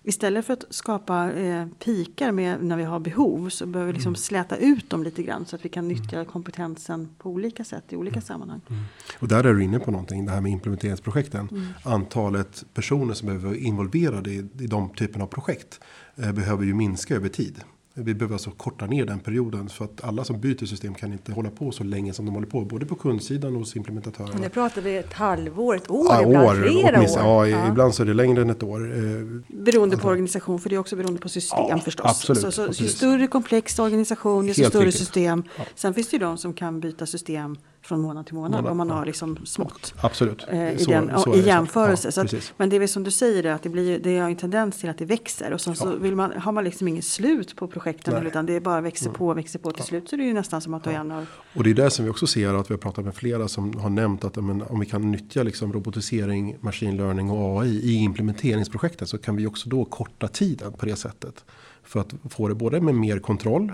Istället 0.07 0.45
för 0.45 0.53
att 0.53 0.65
skapa 0.69 1.31
eh, 1.31 1.67
pikar 1.79 2.31
med, 2.31 2.63
när 2.63 2.77
vi 2.77 2.83
har 2.83 2.99
behov 2.99 3.49
så 3.49 3.65
behöver 3.65 3.91
vi 3.91 3.93
liksom 3.93 4.09
mm. 4.09 4.15
släta 4.15 4.57
ut 4.57 4.89
dem 4.89 5.03
lite 5.03 5.23
grann 5.23 5.45
så 5.45 5.55
att 5.55 5.65
vi 5.65 5.69
kan 5.69 5.87
nyttja 5.87 6.15
mm. 6.15 6.25
kompetensen 6.25 7.09
på 7.17 7.29
olika 7.29 7.63
sätt 7.63 7.83
i 7.89 7.95
olika 7.95 8.13
mm. 8.13 8.21
sammanhang. 8.21 8.61
Mm. 8.69 8.83
Och 9.19 9.27
där 9.27 9.43
är 9.43 9.53
du 9.53 9.63
inne 9.63 9.79
på 9.79 9.91
någonting, 9.91 10.25
det 10.25 10.31
här 10.31 10.41
med 10.41 10.51
implementeringsprojekten. 10.51 11.49
Mm. 11.51 11.67
Antalet 11.83 12.65
personer 12.73 13.13
som 13.13 13.25
behöver 13.25 13.47
vara 13.47 13.57
involverade 13.57 14.29
i, 14.29 14.37
i 14.59 14.67
de 14.67 14.89
typen 14.89 15.21
av 15.21 15.27
projekt 15.27 15.79
eh, 16.15 16.31
behöver 16.31 16.65
ju 16.65 16.73
minska 16.73 17.15
över 17.15 17.29
tid. 17.29 17.61
Vi 17.99 18.13
behöver 18.13 18.35
alltså 18.35 18.51
korta 18.51 18.85
ner 18.85 19.05
den 19.05 19.19
perioden 19.19 19.69
för 19.69 19.85
att 19.85 20.03
alla 20.03 20.23
som 20.23 20.39
byter 20.39 20.65
system 20.65 20.93
kan 20.93 21.13
inte 21.13 21.31
hålla 21.31 21.49
på 21.49 21.71
så 21.71 21.83
länge 21.83 22.13
som 22.13 22.25
de 22.25 22.35
håller 22.35 22.47
på. 22.47 22.61
Både 22.65 22.85
på 22.85 22.95
kundsidan 22.95 23.53
och 23.53 23.59
hos 23.59 23.75
implementatörerna. 23.75 24.39
Nu 24.39 24.49
pratar 24.49 24.81
vi 24.81 24.97
ett 24.97 25.13
halvår, 25.13 25.75
ett 25.75 25.89
år, 25.89 26.07
ja, 26.09 26.21
ibland 26.21 26.47
år, 26.47 26.55
flera 26.55 26.99
år. 27.01 27.07
Ja, 27.15 27.47
ja, 27.47 27.67
ibland 27.67 27.95
så 27.95 28.03
är 28.03 28.07
det 28.07 28.13
längre 28.13 28.41
än 28.41 28.49
ett 28.49 28.63
år. 28.63 28.79
Eh, 28.79 29.01
beroende 29.47 29.95
alltså. 29.95 29.97
på 29.97 30.07
organisation, 30.07 30.59
för 30.59 30.69
det 30.69 30.75
är 30.75 30.79
också 30.79 30.95
beroende 30.95 31.19
på 31.19 31.29
system 31.29 31.65
ja, 31.69 31.79
förstås. 31.79 32.05
Absolut, 32.05 32.53
så, 32.53 32.73
så, 32.73 32.83
ju 32.83 32.89
större 32.89 33.27
komplex 33.27 33.79
organisation, 33.79 34.47
ju 34.47 34.53
större 34.53 34.85
riktigt. 34.85 34.99
system. 34.99 35.43
Ja. 35.57 35.63
Sen 35.75 35.93
finns 35.93 36.09
det 36.09 36.15
ju 36.15 36.19
de 36.19 36.37
som 36.37 36.53
kan 36.53 36.79
byta 36.79 37.05
system 37.05 37.57
från 37.87 38.01
månad 38.01 38.25
till 38.25 38.35
månad, 38.35 38.51
månad 38.51 38.71
om 38.71 38.77
man 38.77 38.89
har 38.89 39.05
liksom 39.05 39.45
smått. 39.45 39.93
Absolut. 40.01 40.45
Eh, 40.49 40.73
i, 40.73 40.79
så, 40.79 40.91
den, 40.91 41.19
så 41.19 41.35
i 41.35 41.45
jämförelse. 41.45 42.11
Ja, 42.15 42.21
att, 42.21 42.53
men 42.57 42.69
det 42.69 42.75
är 42.75 42.79
väl 42.79 42.89
som 42.89 43.03
du 43.03 43.11
säger, 43.11 43.43
att 43.45 43.63
det, 43.63 43.69
blir, 43.69 43.99
det 43.99 44.19
har 44.19 44.29
en 44.29 44.35
tendens 44.35 44.79
till 44.79 44.89
att 44.89 44.97
det 44.97 45.05
växer. 45.05 45.53
Och 45.53 45.61
så, 45.61 45.69
ja. 45.69 45.75
så 45.75 45.95
vill 45.95 46.15
man, 46.15 46.31
har 46.31 46.51
man 46.51 46.63
liksom 46.63 46.87
inget 46.87 47.05
slut 47.05 47.55
på 47.55 47.67
projekten. 47.67 48.13
Nej. 48.13 48.27
Utan 48.27 48.45
det 48.45 48.59
bara 48.59 48.81
växer 48.81 49.09
på 49.09 49.27
och 49.27 49.37
växer 49.37 49.59
på. 49.59 49.71
Till 49.71 49.83
slut 49.83 50.09
så 50.09 50.15
är 50.15 50.17
det 50.17 50.23
ju 50.23 50.33
nästan 50.33 50.61
som 50.61 50.73
att 50.73 50.83
du 50.83 50.89
igen 50.89 51.11
har... 51.11 51.25
Och 51.53 51.63
det 51.63 51.69
är 51.69 51.73
det 51.73 51.89
som 51.89 52.05
vi 52.05 52.11
också 52.11 52.27
ser 52.27 52.53
att 52.53 52.69
vi 52.69 52.73
har 52.73 52.79
pratat 52.79 53.05
med 53.05 53.15
flera 53.15 53.47
som 53.47 53.79
har 53.79 53.89
nämnt 53.89 54.23
att 54.23 54.35
men, 54.35 54.61
om 54.61 54.79
vi 54.79 54.85
kan 54.85 55.11
nyttja 55.11 55.43
liksom 55.43 55.73
robotisering, 55.73 56.57
machine 56.59 56.97
learning 56.97 57.29
och 57.29 57.61
AI 57.61 57.69
i 57.69 57.93
implementeringsprojektet 57.93 59.09
så 59.09 59.17
kan 59.17 59.35
vi 59.35 59.47
också 59.47 59.69
då 59.69 59.85
korta 59.85 60.27
tiden 60.27 60.73
på 60.73 60.85
det 60.85 60.95
sättet. 60.95 61.45
För 61.83 61.99
att 61.99 62.13
få 62.29 62.47
det 62.47 62.55
både 62.55 62.81
med 62.81 62.95
mer 62.95 63.19
kontroll 63.19 63.71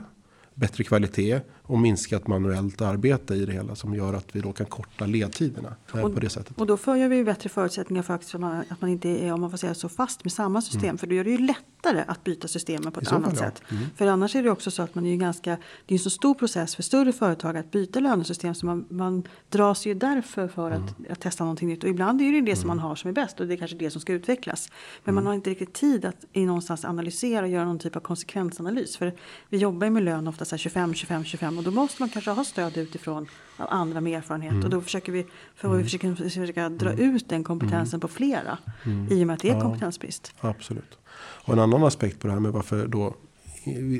bättre 0.55 0.83
kvalitet 0.83 1.41
och 1.65 1.79
minskat 1.79 2.27
manuellt 2.27 2.81
arbete 2.81 3.33
i 3.33 3.45
det 3.45 3.53
hela 3.53 3.75
som 3.75 3.95
gör 3.95 4.13
att 4.13 4.35
vi 4.35 4.41
då 4.41 4.53
kan 4.53 4.65
korta 4.65 5.05
ledtiderna 5.05 5.75
och, 5.91 6.13
på 6.13 6.19
det 6.19 6.29
sättet. 6.29 6.57
Och 6.57 6.67
då 6.67 6.77
får 6.77 7.09
vi 7.09 7.23
bättre 7.23 7.49
förutsättningar 7.49 8.03
för 8.03 8.13
att 8.13 8.33
man, 8.33 8.63
att 8.69 8.81
man 8.81 8.89
inte 8.89 9.09
är 9.09 9.33
om 9.33 9.41
man 9.41 9.51
får 9.51 9.57
säga 9.57 9.73
så 9.73 9.89
fast 9.89 10.23
med 10.23 10.33
samma 10.33 10.61
system 10.61 10.83
mm. 10.83 10.97
för 10.97 11.07
då 11.07 11.15
gör 11.15 11.23
det 11.23 11.31
ju 11.31 11.37
lättare 11.37 12.03
att 12.07 12.23
byta 12.23 12.47
systemen 12.47 12.91
på 12.91 12.99
ett 12.99 13.11
annat 13.11 13.29
fall, 13.29 13.37
sätt. 13.37 13.61
Ja. 13.69 13.75
Mm. 13.75 13.89
För 13.95 14.07
annars 14.07 14.35
är 14.35 14.43
det 14.43 14.51
också 14.51 14.71
så 14.71 14.83
att 14.83 14.95
man 14.95 15.05
är 15.05 15.09
ju 15.09 15.17
ganska 15.17 15.57
det 15.85 15.93
är 15.93 15.97
en 15.97 16.03
så 16.03 16.09
stor 16.09 16.33
process 16.33 16.75
för 16.75 16.83
större 16.83 17.13
företag 17.13 17.57
att 17.57 17.71
byta 17.71 17.99
lönesystem 17.99 18.55
så 18.55 18.65
man, 18.65 18.85
man 18.89 19.23
dras 19.49 19.85
ju 19.85 19.93
därför 19.93 20.47
för 20.47 20.71
att, 20.71 20.99
mm. 20.99 21.11
att 21.11 21.21
testa 21.21 21.43
någonting 21.43 21.69
nytt 21.69 21.83
och 21.83 21.89
ibland 21.89 22.21
är 22.21 22.31
det 22.31 22.41
det 22.41 22.55
som 22.55 22.67
man 22.67 22.77
mm. 22.77 22.89
har 22.89 22.95
som 22.95 23.09
är 23.09 23.13
bäst 23.13 23.39
och 23.39 23.47
det 23.47 23.53
är 23.53 23.57
kanske 23.57 23.77
det 23.77 23.89
som 23.89 24.01
ska 24.01 24.13
utvecklas. 24.13 24.69
Men 25.03 25.15
man 25.15 25.21
mm. 25.21 25.27
har 25.27 25.33
inte 25.33 25.49
riktigt 25.49 25.73
tid 25.73 26.05
att 26.05 26.25
i 26.33 26.45
någonstans 26.45 26.85
analysera 26.85 27.41
och 27.41 27.51
göra 27.51 27.65
någon 27.65 27.79
typ 27.79 27.95
av 27.95 27.99
konsekvensanalys 27.99 28.97
för 28.97 29.13
vi 29.49 29.57
jobbar 29.57 29.87
ju 29.87 29.91
med 29.91 30.03
lön 30.03 30.27
ofta 30.27 30.45
så 30.45 30.57
25, 30.57 30.93
25, 30.93 31.23
25 31.23 31.62
och 31.67 31.73
då 31.73 31.81
måste 31.81 32.01
man 32.01 32.09
kanske 32.09 32.31
ha 32.31 32.43
stöd 32.43 32.77
utifrån 32.77 33.27
av 33.57 33.67
andra 33.69 34.01
med 34.01 34.17
erfarenhet. 34.17 34.51
Mm. 34.51 34.63
Och 34.63 34.69
då 34.69 34.81
försöker 34.81 35.11
vi, 35.11 35.25
för 35.55 35.67
mm. 35.67 35.77
vi 35.77 35.83
försöker, 35.83 36.15
försöka 36.15 36.69
dra 36.69 36.91
mm. 36.91 37.15
ut 37.15 37.29
den 37.29 37.43
kompetensen 37.43 37.97
mm. 37.97 38.01
på 38.01 38.07
flera. 38.07 38.57
Mm. 38.85 39.07
I 39.11 39.23
och 39.23 39.27
med 39.27 39.33
att 39.33 39.41
det 39.41 39.49
är 39.49 39.53
ja, 39.53 39.61
kompetensbrist. 39.61 40.33
Absolut. 40.39 40.97
Och 41.45 41.53
en 41.53 41.59
annan 41.59 41.83
aspekt 41.83 42.19
på 42.19 42.27
det 42.27 42.33
här 42.33 42.39
med 42.39 42.51
varför 42.51 42.87
då 42.87 43.15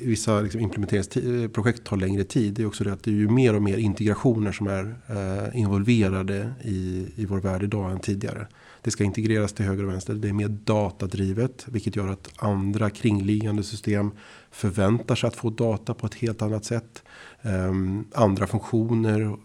vissa 0.01 0.41
liksom 0.41 0.61
implementeringsprojekt 0.61 1.83
tar 1.83 1.97
längre 1.97 2.23
tid. 2.23 2.53
Det 2.53 2.61
är 2.61 2.65
också 2.65 2.83
det 2.83 2.93
att 2.93 3.03
det 3.03 3.11
är 3.11 3.15
ju 3.15 3.29
mer 3.29 3.55
och 3.55 3.61
mer 3.61 3.77
integrationer 3.77 4.51
som 4.51 4.67
är 4.67 4.95
eh, 5.07 5.59
involverade 5.59 6.53
i, 6.61 7.07
i 7.15 7.25
vår 7.25 7.39
värld 7.39 7.63
idag 7.63 7.91
än 7.91 7.99
tidigare. 7.99 8.47
Det 8.83 8.91
ska 8.91 9.03
integreras 9.03 9.53
till 9.53 9.65
höger 9.65 9.83
och 9.83 9.89
vänster. 9.89 10.13
Det 10.13 10.29
är 10.29 10.33
mer 10.33 10.47
datadrivet. 10.47 11.65
Vilket 11.67 11.95
gör 11.95 12.07
att 12.07 12.29
andra 12.35 12.89
kringliggande 12.89 13.63
system 13.63 14.11
förväntar 14.51 15.15
sig 15.15 15.27
att 15.27 15.35
få 15.35 15.49
data 15.49 15.93
på 15.93 16.05
ett 16.05 16.15
helt 16.15 16.41
annat 16.41 16.65
sätt. 16.65 17.03
Um, 17.41 18.07
andra 18.13 18.47
funktioner 18.47 19.37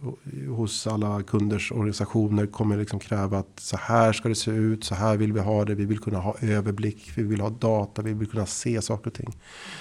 hos 0.49 0.87
alla 0.87 1.23
kunders 1.23 1.73
organisationer 1.73 2.47
kommer 2.47 2.77
liksom 2.77 2.99
kräva 2.99 3.39
att 3.39 3.61
så 3.61 3.77
här 3.77 4.13
ska 4.13 4.29
det 4.29 4.35
se 4.35 4.51
ut. 4.51 4.85
Så 4.85 4.95
här 4.95 5.17
vill 5.17 5.33
vi 5.33 5.41
ha 5.41 5.65
det. 5.65 5.75
Vi 5.75 5.85
vill 5.85 5.99
kunna 5.99 6.19
ha 6.19 6.37
överblick. 6.41 7.13
Vi 7.15 7.23
vill 7.23 7.41
ha 7.41 7.51
data. 7.51 8.03
Vi 8.03 8.13
vill 8.13 8.29
kunna 8.29 8.47
se 8.47 8.83
saker 8.83 9.07
och 9.07 9.15
ting. 9.15 9.37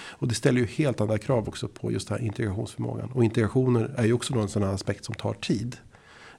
Och 0.10 0.28
det 0.28 0.36
ställer 0.36 0.62
ju 0.62 0.68
helt 0.68 1.02
andra 1.02 1.18
krav 1.18 1.48
också 1.48 1.68
på 1.68 1.92
just 1.92 2.08
den 2.08 2.18
här 2.18 2.26
integrationsförmågan. 2.26 3.12
Och 3.12 3.24
integrationer 3.24 3.94
är 3.98 4.06
ju 4.06 4.14
också 4.14 4.34
en 4.34 4.50
sån 4.50 4.64
här 4.64 4.74
aspekt 4.74 5.06
som 5.06 5.16
tar 5.16 5.34
tid 5.34 5.78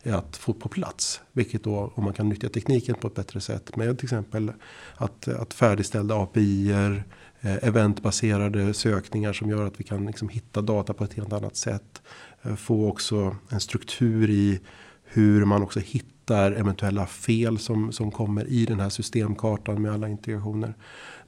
är 0.03 0.13
att 0.13 0.37
få 0.37 0.53
på 0.53 0.69
plats. 0.69 1.21
Vilket 1.33 1.65
då 1.65 1.93
om 1.95 2.05
man 2.05 2.13
kan 2.13 2.29
nyttja 2.29 2.49
tekniken 2.49 2.95
på 2.95 3.09
ett 3.09 3.15
bättre 3.15 3.41
sätt 3.41 3.77
med 3.77 3.99
till 3.99 4.07
exempel 4.07 4.53
att, 4.97 5.29
att 5.29 5.55
färdigställda 5.55 6.15
API-er, 6.15 7.05
eh, 7.41 7.69
eventbaserade 7.69 8.75
sökningar 8.75 9.33
som 9.33 9.51
gör 9.51 9.67
att 9.67 9.81
vi 9.81 9.85
kan 9.85 10.07
liksom 10.07 10.29
hitta 10.29 10.63
data 10.63 10.95
på 10.95 11.05
ett 11.05 11.15
helt 11.15 11.33
annat 11.33 11.57
sätt. 11.57 12.03
Eh, 12.43 12.55
få 12.55 12.89
också 12.89 13.37
en 13.49 13.61
struktur 13.61 14.31
i 14.31 14.61
hur 15.05 15.45
man 15.45 15.63
också 15.63 15.81
hittar 15.81 16.53
eventuella 16.53 17.07
fel 17.07 17.59
som, 17.59 17.93
som 17.93 18.11
kommer 18.11 18.45
i 18.45 18.65
den 18.65 18.81
här 18.81 18.89
systemkartan 18.89 19.83
med 19.83 19.93
alla 19.93 20.09
integrationer. 20.09 20.75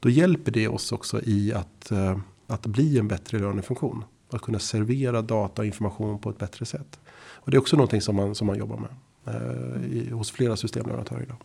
Då 0.00 0.08
hjälper 0.08 0.52
det 0.52 0.68
oss 0.68 0.92
också 0.92 1.20
i 1.22 1.52
att, 1.52 1.90
eh, 1.90 2.18
att 2.46 2.66
bli 2.66 2.98
en 2.98 3.08
bättre 3.08 3.38
lönefunktion. 3.38 4.04
Att 4.32 4.42
kunna 4.42 4.58
servera 4.58 5.22
data 5.22 5.62
och 5.62 5.66
information 5.66 6.18
på 6.18 6.30
ett 6.30 6.38
bättre 6.38 6.66
sätt. 6.66 7.00
Och 7.40 7.50
det 7.50 7.56
är 7.56 7.58
också 7.58 7.76
någonting 7.76 8.00
som 8.00 8.16
man, 8.16 8.34
som 8.34 8.46
man 8.46 8.58
jobbar 8.58 8.76
med 8.76 8.90
eh, 9.34 9.96
i, 9.96 10.10
hos 10.10 10.30
flera 10.30 10.56
systemleverantörer 10.56 11.22
idag. 11.22 11.36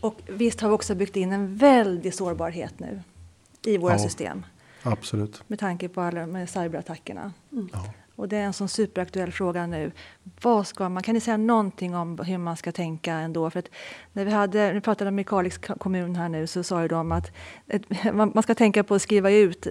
Och 0.00 0.20
visst 0.26 0.60
har 0.60 0.68
vi 0.68 0.74
också 0.74 0.94
byggt 0.94 1.16
in 1.16 1.32
en 1.32 1.56
väldig 1.56 2.14
sårbarhet 2.14 2.78
nu 2.78 3.00
i 3.64 3.78
våra 3.78 3.92
ja, 3.92 3.98
system. 3.98 4.46
Absolut. 4.82 5.42
Med 5.46 5.58
tanke 5.58 5.88
på 5.88 6.00
alla 6.00 6.26
med 6.26 6.50
cyberattackerna. 6.50 7.32
Mm. 7.52 7.68
Ja. 7.72 7.84
Och 8.16 8.28
det 8.28 8.36
är 8.36 8.44
en 8.44 8.52
sån 8.52 8.68
superaktuell 8.68 9.32
fråga 9.32 9.66
nu. 9.66 9.92
Vad 10.42 10.66
ska 10.66 10.88
man, 10.88 11.02
kan 11.02 11.14
ni 11.14 11.20
säga 11.20 11.36
någonting 11.36 11.94
om 11.94 12.18
hur 12.18 12.38
man 12.38 12.56
ska 12.56 12.72
tänka 12.72 13.12
ändå? 13.14 13.50
För 13.50 13.58
att 13.58 13.68
när 14.12 14.24
vi, 14.24 14.30
hade, 14.30 14.72
vi 14.72 14.80
pratade 14.80 15.10
med 15.10 15.26
Kalix 15.26 15.58
kommun 15.58 16.16
här 16.16 16.28
nu 16.28 16.46
så 16.46 16.62
sa 16.62 16.82
ju 16.82 16.88
de 16.88 17.12
att 17.12 17.32
ett, 17.66 17.82
man 18.14 18.42
ska 18.42 18.54
tänka 18.54 18.84
på 18.84 18.94
att 18.94 19.02
skriva 19.02 19.30
ut 19.30 19.66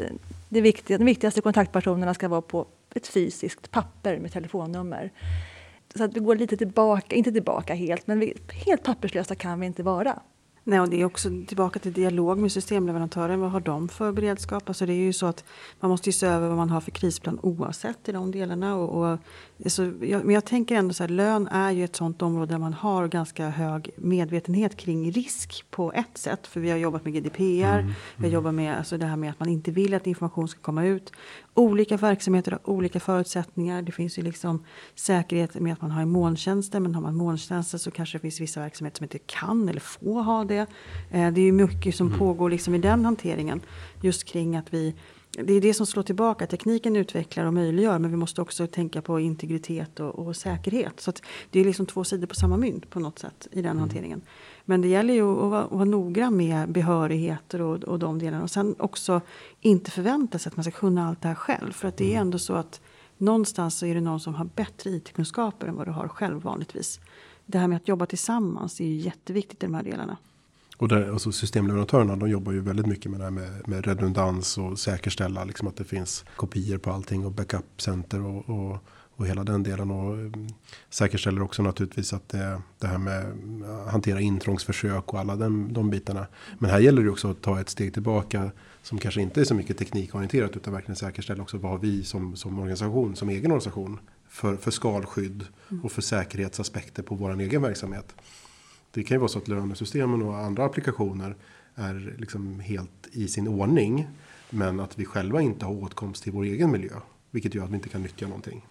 det 0.56 0.62
viktiga, 0.62 0.98
de 0.98 1.04
viktigaste 1.04 1.42
kontaktpersonerna 1.42 2.14
ska 2.14 2.28
vara 2.28 2.42
på 2.42 2.68
ett 2.96 3.08
fysiskt 3.08 3.72
papper 3.72 4.20
med 4.20 4.32
telefonnummer. 4.32 5.12
Så 5.96 6.04
att 6.04 6.14
vi 6.14 6.20
går 6.20 6.36
lite 6.36 6.58
tillbaka, 6.58 7.16
inte 7.16 7.32
tillbaka 7.32 7.74
helt, 7.74 8.08
men 8.08 8.20
vi, 8.20 8.34
helt 8.66 8.84
papperslösa 8.84 9.36
kan 9.36 9.60
vi 9.60 9.66
inte 9.66 9.84
vara. 9.84 10.20
Nej, 10.68 10.80
och 10.80 10.90
det 10.90 11.02
är 11.02 11.06
också 11.06 11.30
tillbaka 11.48 11.80
till 11.80 11.94
dialog 11.94 12.38
med 12.38 12.52
systemleverantören. 12.52 13.40
Vad 13.40 13.52
har 13.52 13.60
de 13.60 13.90
för 13.90 14.12
beredskap? 14.12 14.70
Alltså 14.70 14.86
det 14.86 14.94
är 14.94 15.04
ju 15.04 15.14
så 15.14 15.26
att 15.26 15.44
man 15.80 15.92
måste 15.92 16.10
ju 16.10 16.14
se 16.14 16.28
över 16.28 16.48
vad 16.48 16.58
man 16.58 16.70
har 16.70 16.82
för 16.82 16.92
krisplan 16.92 17.40
oavsett 17.42 18.10
i 18.10 18.12
de 18.12 18.32
delarna. 18.32 18.76
Och, 18.76 19.12
och 19.12 19.20
så 19.66 19.94
jag, 20.02 20.26
men 20.26 20.36
jag 20.36 20.46
tänker 20.46 20.76
ändå 20.76 20.94
så 20.94 21.04
här, 21.04 21.08
lön 21.10 21.48
är 21.48 21.72
ju 21.72 21.84
ett 21.84 21.96
sånt 21.96 22.22
område 22.22 22.54
där 22.54 22.60
man 22.60 22.74
har 22.74 23.08
ganska 23.08 23.50
hög 23.50 23.90
medvetenhet 23.96 24.78
kring 24.78 25.12
risk 25.12 25.66
på 25.72 25.94
ett 25.94 26.18
sätt. 26.18 26.48
För 26.48 26.60
vi 26.60 26.70
har 26.70 26.78
jobbat 26.78 27.06
med 27.06 27.14
GDPR, 27.14 27.44
mm, 27.44 27.80
mm. 27.80 27.94
vi 28.16 28.22
har 28.22 28.28
mm. 28.28 28.34
jobbat 28.34 28.54
med 28.54 28.78
alltså 28.78 28.98
det 28.98 29.06
här 29.06 29.16
med 29.16 29.30
att 29.30 29.40
man 29.40 29.50
inte 29.50 29.72
vill 29.72 29.94
att 29.94 30.08
information 30.08 30.48
ska 30.48 30.60
komma 30.62 30.86
ut. 30.86 31.12
Olika 31.58 31.98
verksamheter 31.98 32.52
har 32.52 32.70
olika 32.70 33.00
förutsättningar. 33.00 33.82
Det 33.82 33.92
finns 33.92 34.18
ju 34.18 34.22
liksom 34.22 34.64
säkerhet 34.96 35.54
med 35.54 35.74
att 35.74 35.82
man 35.82 35.92
har 35.92 36.06
molntjänster. 36.06 36.80
Men 36.80 36.96
har 36.96 37.02
man 37.02 37.16
molntjänster 37.16 37.78
så 37.78 37.92
kanske 37.92 38.18
det 38.18 38.22
finns 38.22 38.42
vissa 38.42 38.60
verksamheter 38.60 38.98
som 38.98 39.04
inte 39.04 39.20
kan 39.20 39.70
eller 39.70 39.80
får 39.80 40.24
ha 40.24 40.44
det. 40.44 40.68
Eh, 41.12 41.32
det 41.32 41.42
är 41.42 41.46
ju 41.46 41.52
mycket 41.52 41.96
som 41.96 42.08
mm. 42.08 42.20
pågår 42.20 42.50
liksom 42.50 42.76
i 42.76 42.78
den 42.78 43.06
hanteringen. 43.06 43.62
Just 44.02 44.24
kring 44.24 44.56
att 44.56 44.74
vi 44.74 44.96
det 45.44 45.54
är 45.54 45.62
det 45.62 45.74
som 45.74 45.86
slår 45.86 46.04
tillbaka. 46.04 46.48
Tekniken 46.48 46.96
utvecklar 46.96 47.46
och 47.46 47.54
möjliggör 47.54 48.00
men 48.00 48.12
vi 48.12 48.18
måste 48.18 48.42
också 48.42 48.68
tänka 48.68 49.02
på 49.02 49.20
integritet 49.20 50.00
och, 50.00 50.20
och 50.20 50.36
säkerhet. 50.36 51.00
Så 51.00 51.12
det 51.52 51.60
är 51.60 51.66
liksom 51.66 51.86
två 51.86 52.04
sidor 52.04 52.28
på 52.28 52.36
samma 52.36 52.58
mynt 52.58 52.90
på 52.90 53.00
något 53.00 53.20
sätt 53.20 53.48
i 53.52 53.56
den 53.56 53.66
mm. 53.66 53.80
hanteringen. 53.80 54.22
Men 54.66 54.82
det 54.82 54.88
gäller 54.88 55.14
ju 55.14 55.32
att 55.32 55.50
vara, 55.50 55.64
att 55.64 55.72
vara 55.72 55.86
noggrann 55.86 56.38
med 56.38 56.72
behörigheter 56.72 57.62
och, 57.62 57.84
och 57.84 58.00
de 58.00 58.20
delarna. 58.20 58.44
Och 58.44 58.52
sen 58.52 58.76
också 58.80 59.22
inte 59.62 59.92
förvänta 59.92 60.40
sig 60.40 60.50
att 60.50 60.58
man 60.58 60.64
ska 60.64 60.72
kunna 60.72 61.08
allt 61.08 61.22
det 61.22 61.28
här 61.28 61.36
själv. 61.36 61.72
För 61.72 61.88
att 61.88 61.98
det 61.98 62.06
är 62.06 62.16
mm. 62.16 62.22
ändå 62.22 62.40
så 62.40 62.54
att 62.54 62.82
någonstans 63.18 63.78
så 63.78 63.86
är 63.86 63.96
det 63.96 64.02
någon 64.02 64.20
som 64.20 64.36
har 64.36 64.46
bättre 64.56 64.90
IT-kunskaper 64.90 65.68
än 65.68 65.76
vad 65.76 65.88
du 65.88 65.92
har 65.92 66.08
själv 66.08 66.42
vanligtvis. 66.42 67.00
Det 67.46 67.58
här 67.58 67.68
med 67.68 67.76
att 67.76 67.88
jobba 67.88 68.06
tillsammans 68.06 68.80
är 68.80 68.86
ju 68.86 68.96
jätteviktigt 68.96 69.64
i 69.64 69.66
de 69.66 69.74
här 69.74 69.84
delarna. 69.84 70.18
Och 70.78 70.88
där, 70.88 71.12
alltså 71.12 71.32
systemleverantörerna 71.32 72.16
de 72.16 72.30
jobbar 72.30 72.52
ju 72.52 72.60
väldigt 72.60 72.86
mycket 72.86 73.12
med 73.12 73.20
det 73.20 73.24
här 73.24 73.32
med, 73.32 73.68
med 73.68 73.86
redundans 73.86 74.58
och 74.58 74.80
säkerställa 74.80 75.44
liksom 75.44 75.68
att 75.68 75.76
det 75.76 75.84
finns 75.84 76.26
kopior 76.36 76.78
på 76.78 76.92
allting 76.92 77.26
och 77.26 77.32
backupcenter 77.32 78.26
och, 78.26 78.50
och, 78.50 78.78
och 79.16 79.28
hela 79.28 79.44
den 79.44 79.64
delen. 79.64 79.92
Och 79.92 80.14
um, 80.14 80.48
säkerställer 80.90 81.42
också 81.42 81.64
naturligtvis 81.64 82.14
att 82.14 82.30
det, 82.30 82.62
det 82.80 82.88
här 82.88 82.98
med 82.98 83.26
att 83.70 83.92
hantera 83.92 84.22
intrångsförsök 84.22 85.14
och 85.14 85.20
alla 85.20 85.36
den, 85.36 85.74
de 85.74 85.90
bitarna. 85.90 86.28
Men 86.60 86.72
här 86.72 86.80
gäller 86.80 87.04
det 87.04 87.10
också 87.10 87.32
att 87.32 87.42
ta 87.42 87.60
ett 87.60 87.70
steg 87.70 87.94
tillbaka 87.94 88.52
som 88.82 88.98
kanske 88.98 89.22
inte 89.22 89.42
är 89.42 89.46
så 89.46 89.56
mycket 89.56 89.78
teknikorienterat 89.78 90.56
utan 90.56 90.74
verkligen 90.74 90.96
säkerställa 90.96 91.44
också 91.44 91.58
vad 91.58 91.82
vi 91.82 92.04
som, 92.04 92.36
som 92.36 92.60
organisation, 92.60 93.16
som 93.16 93.30
egen 93.30 93.52
organisation 93.52 94.00
för, 94.30 94.56
för 94.56 94.72
skalskydd 94.72 95.46
och 95.84 95.92
för 95.92 96.02
säkerhetsaspekter 96.02 97.04
på 97.04 97.16
vår 97.16 97.42
egen 97.42 97.62
verksamhet. 97.62 98.16
Det 98.92 99.04
kan 99.04 99.16
ju 99.16 99.20
vara 99.20 99.30
så 99.30 99.40
att 99.40 99.48
lönesystemen 99.48 100.22
och 100.22 100.38
andra 100.38 100.66
applikationer 100.66 101.36
är 101.76 102.16
liksom 102.18 102.60
helt 102.60 103.08
i 103.12 103.28
sin 103.28 103.48
ordning. 103.48 104.08
Men 104.50 104.80
att 104.80 105.00
vi 105.00 105.06
själva 105.06 105.42
inte 105.42 105.66
har 105.66 105.74
åtkomst 105.74 106.24
till 106.24 106.32
vår 106.32 106.44
egen 106.44 106.72
miljö. 106.72 106.94
Vilket 107.32 107.56
gör 107.56 107.64
att 107.64 107.70
vi 107.70 107.76
inte 107.76 107.90
kan 107.90 108.02
nyttja 108.02 108.28
någonting. 108.28 108.66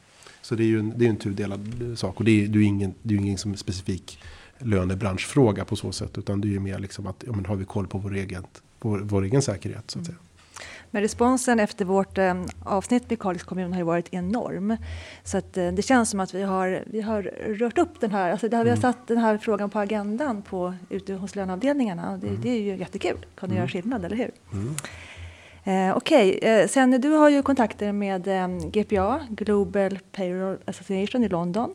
Så 0.44 0.54
det 0.54 0.62
är 0.62 0.66
ju 0.66 0.78
en, 0.78 0.92
det 0.96 1.04
är 1.04 1.10
en 1.10 1.16
tudelad 1.16 1.60
sak. 1.96 2.18
Och 2.18 2.24
det 2.24 2.44
är, 2.44 2.48
det 2.48 2.58
är 2.58 2.62
ingen, 2.62 2.94
det 3.02 3.14
är 3.14 3.18
ingen 3.18 3.38
som 3.38 3.56
specifik 3.56 4.18
lönebranschfråga 4.58 5.64
på 5.64 5.76
så 5.76 5.92
sätt. 5.92 6.18
Utan 6.18 6.40
det 6.40 6.48
är 6.48 6.50
ju 6.50 6.60
mer 6.60 6.78
liksom 6.78 7.06
att 7.06 7.24
ja, 7.26 7.32
men 7.32 7.46
har 7.46 7.56
vi 7.56 7.64
koll 7.64 7.86
på 7.86 7.98
vår 7.98 8.14
egen, 8.14 8.46
vår, 8.80 8.98
vår 8.98 9.22
egen 9.22 9.42
säkerhet. 9.42 9.90
Så 9.90 9.98
att 9.98 10.06
säga. 10.06 10.18
Men 10.90 11.02
responsen 11.02 11.60
efter 11.60 11.84
vårt 11.84 12.18
eh, 12.18 12.34
avsnitt 12.64 13.10
med 13.10 13.18
Kalix 13.18 13.44
kommun 13.44 13.72
har 13.72 13.80
ju 13.80 13.84
varit 13.84 14.08
enorm. 14.14 14.76
Så 15.24 15.38
att, 15.38 15.56
eh, 15.56 15.72
det 15.72 15.82
känns 15.82 16.10
som 16.10 16.20
att 16.20 16.34
vi 16.34 16.42
har, 16.42 16.84
vi 16.86 17.00
har 17.00 17.22
rört 17.48 17.78
upp 17.78 18.00
den 18.00 18.10
här, 18.10 18.30
alltså 18.30 18.48
det 18.48 18.56
har, 18.56 18.64
vi 18.64 18.70
har 18.70 18.76
mm. 18.76 18.92
satt 18.92 19.06
den 19.06 19.18
här 19.18 19.38
frågan 19.38 19.70
på 19.70 19.78
agendan 19.78 20.42
på, 20.42 20.74
ute 20.90 21.14
hos 21.14 21.36
löneavdelningarna. 21.36 22.16
Det, 22.16 22.28
mm. 22.28 22.40
det 22.42 22.48
är 22.48 22.60
ju 22.60 22.76
jättekul, 22.76 23.26
kan 23.34 23.48
det 23.48 23.54
mm. 23.54 23.56
göra 23.56 23.68
skillnad, 23.68 24.04
eller 24.04 24.16
hur? 24.16 24.30
Mm. 24.52 24.74
Eh, 25.66 25.96
Okej, 25.96 26.36
okay. 26.36 26.50
eh, 26.50 26.68
sen 26.68 27.00
du 27.00 27.10
har 27.10 27.28
ju 27.28 27.42
kontakter 27.42 27.92
med 27.92 28.28
eh, 28.28 28.48
GPA, 28.48 29.26
Global 29.30 29.98
Payroll 30.12 30.58
Association 30.64 31.24
i 31.24 31.28
London. 31.28 31.74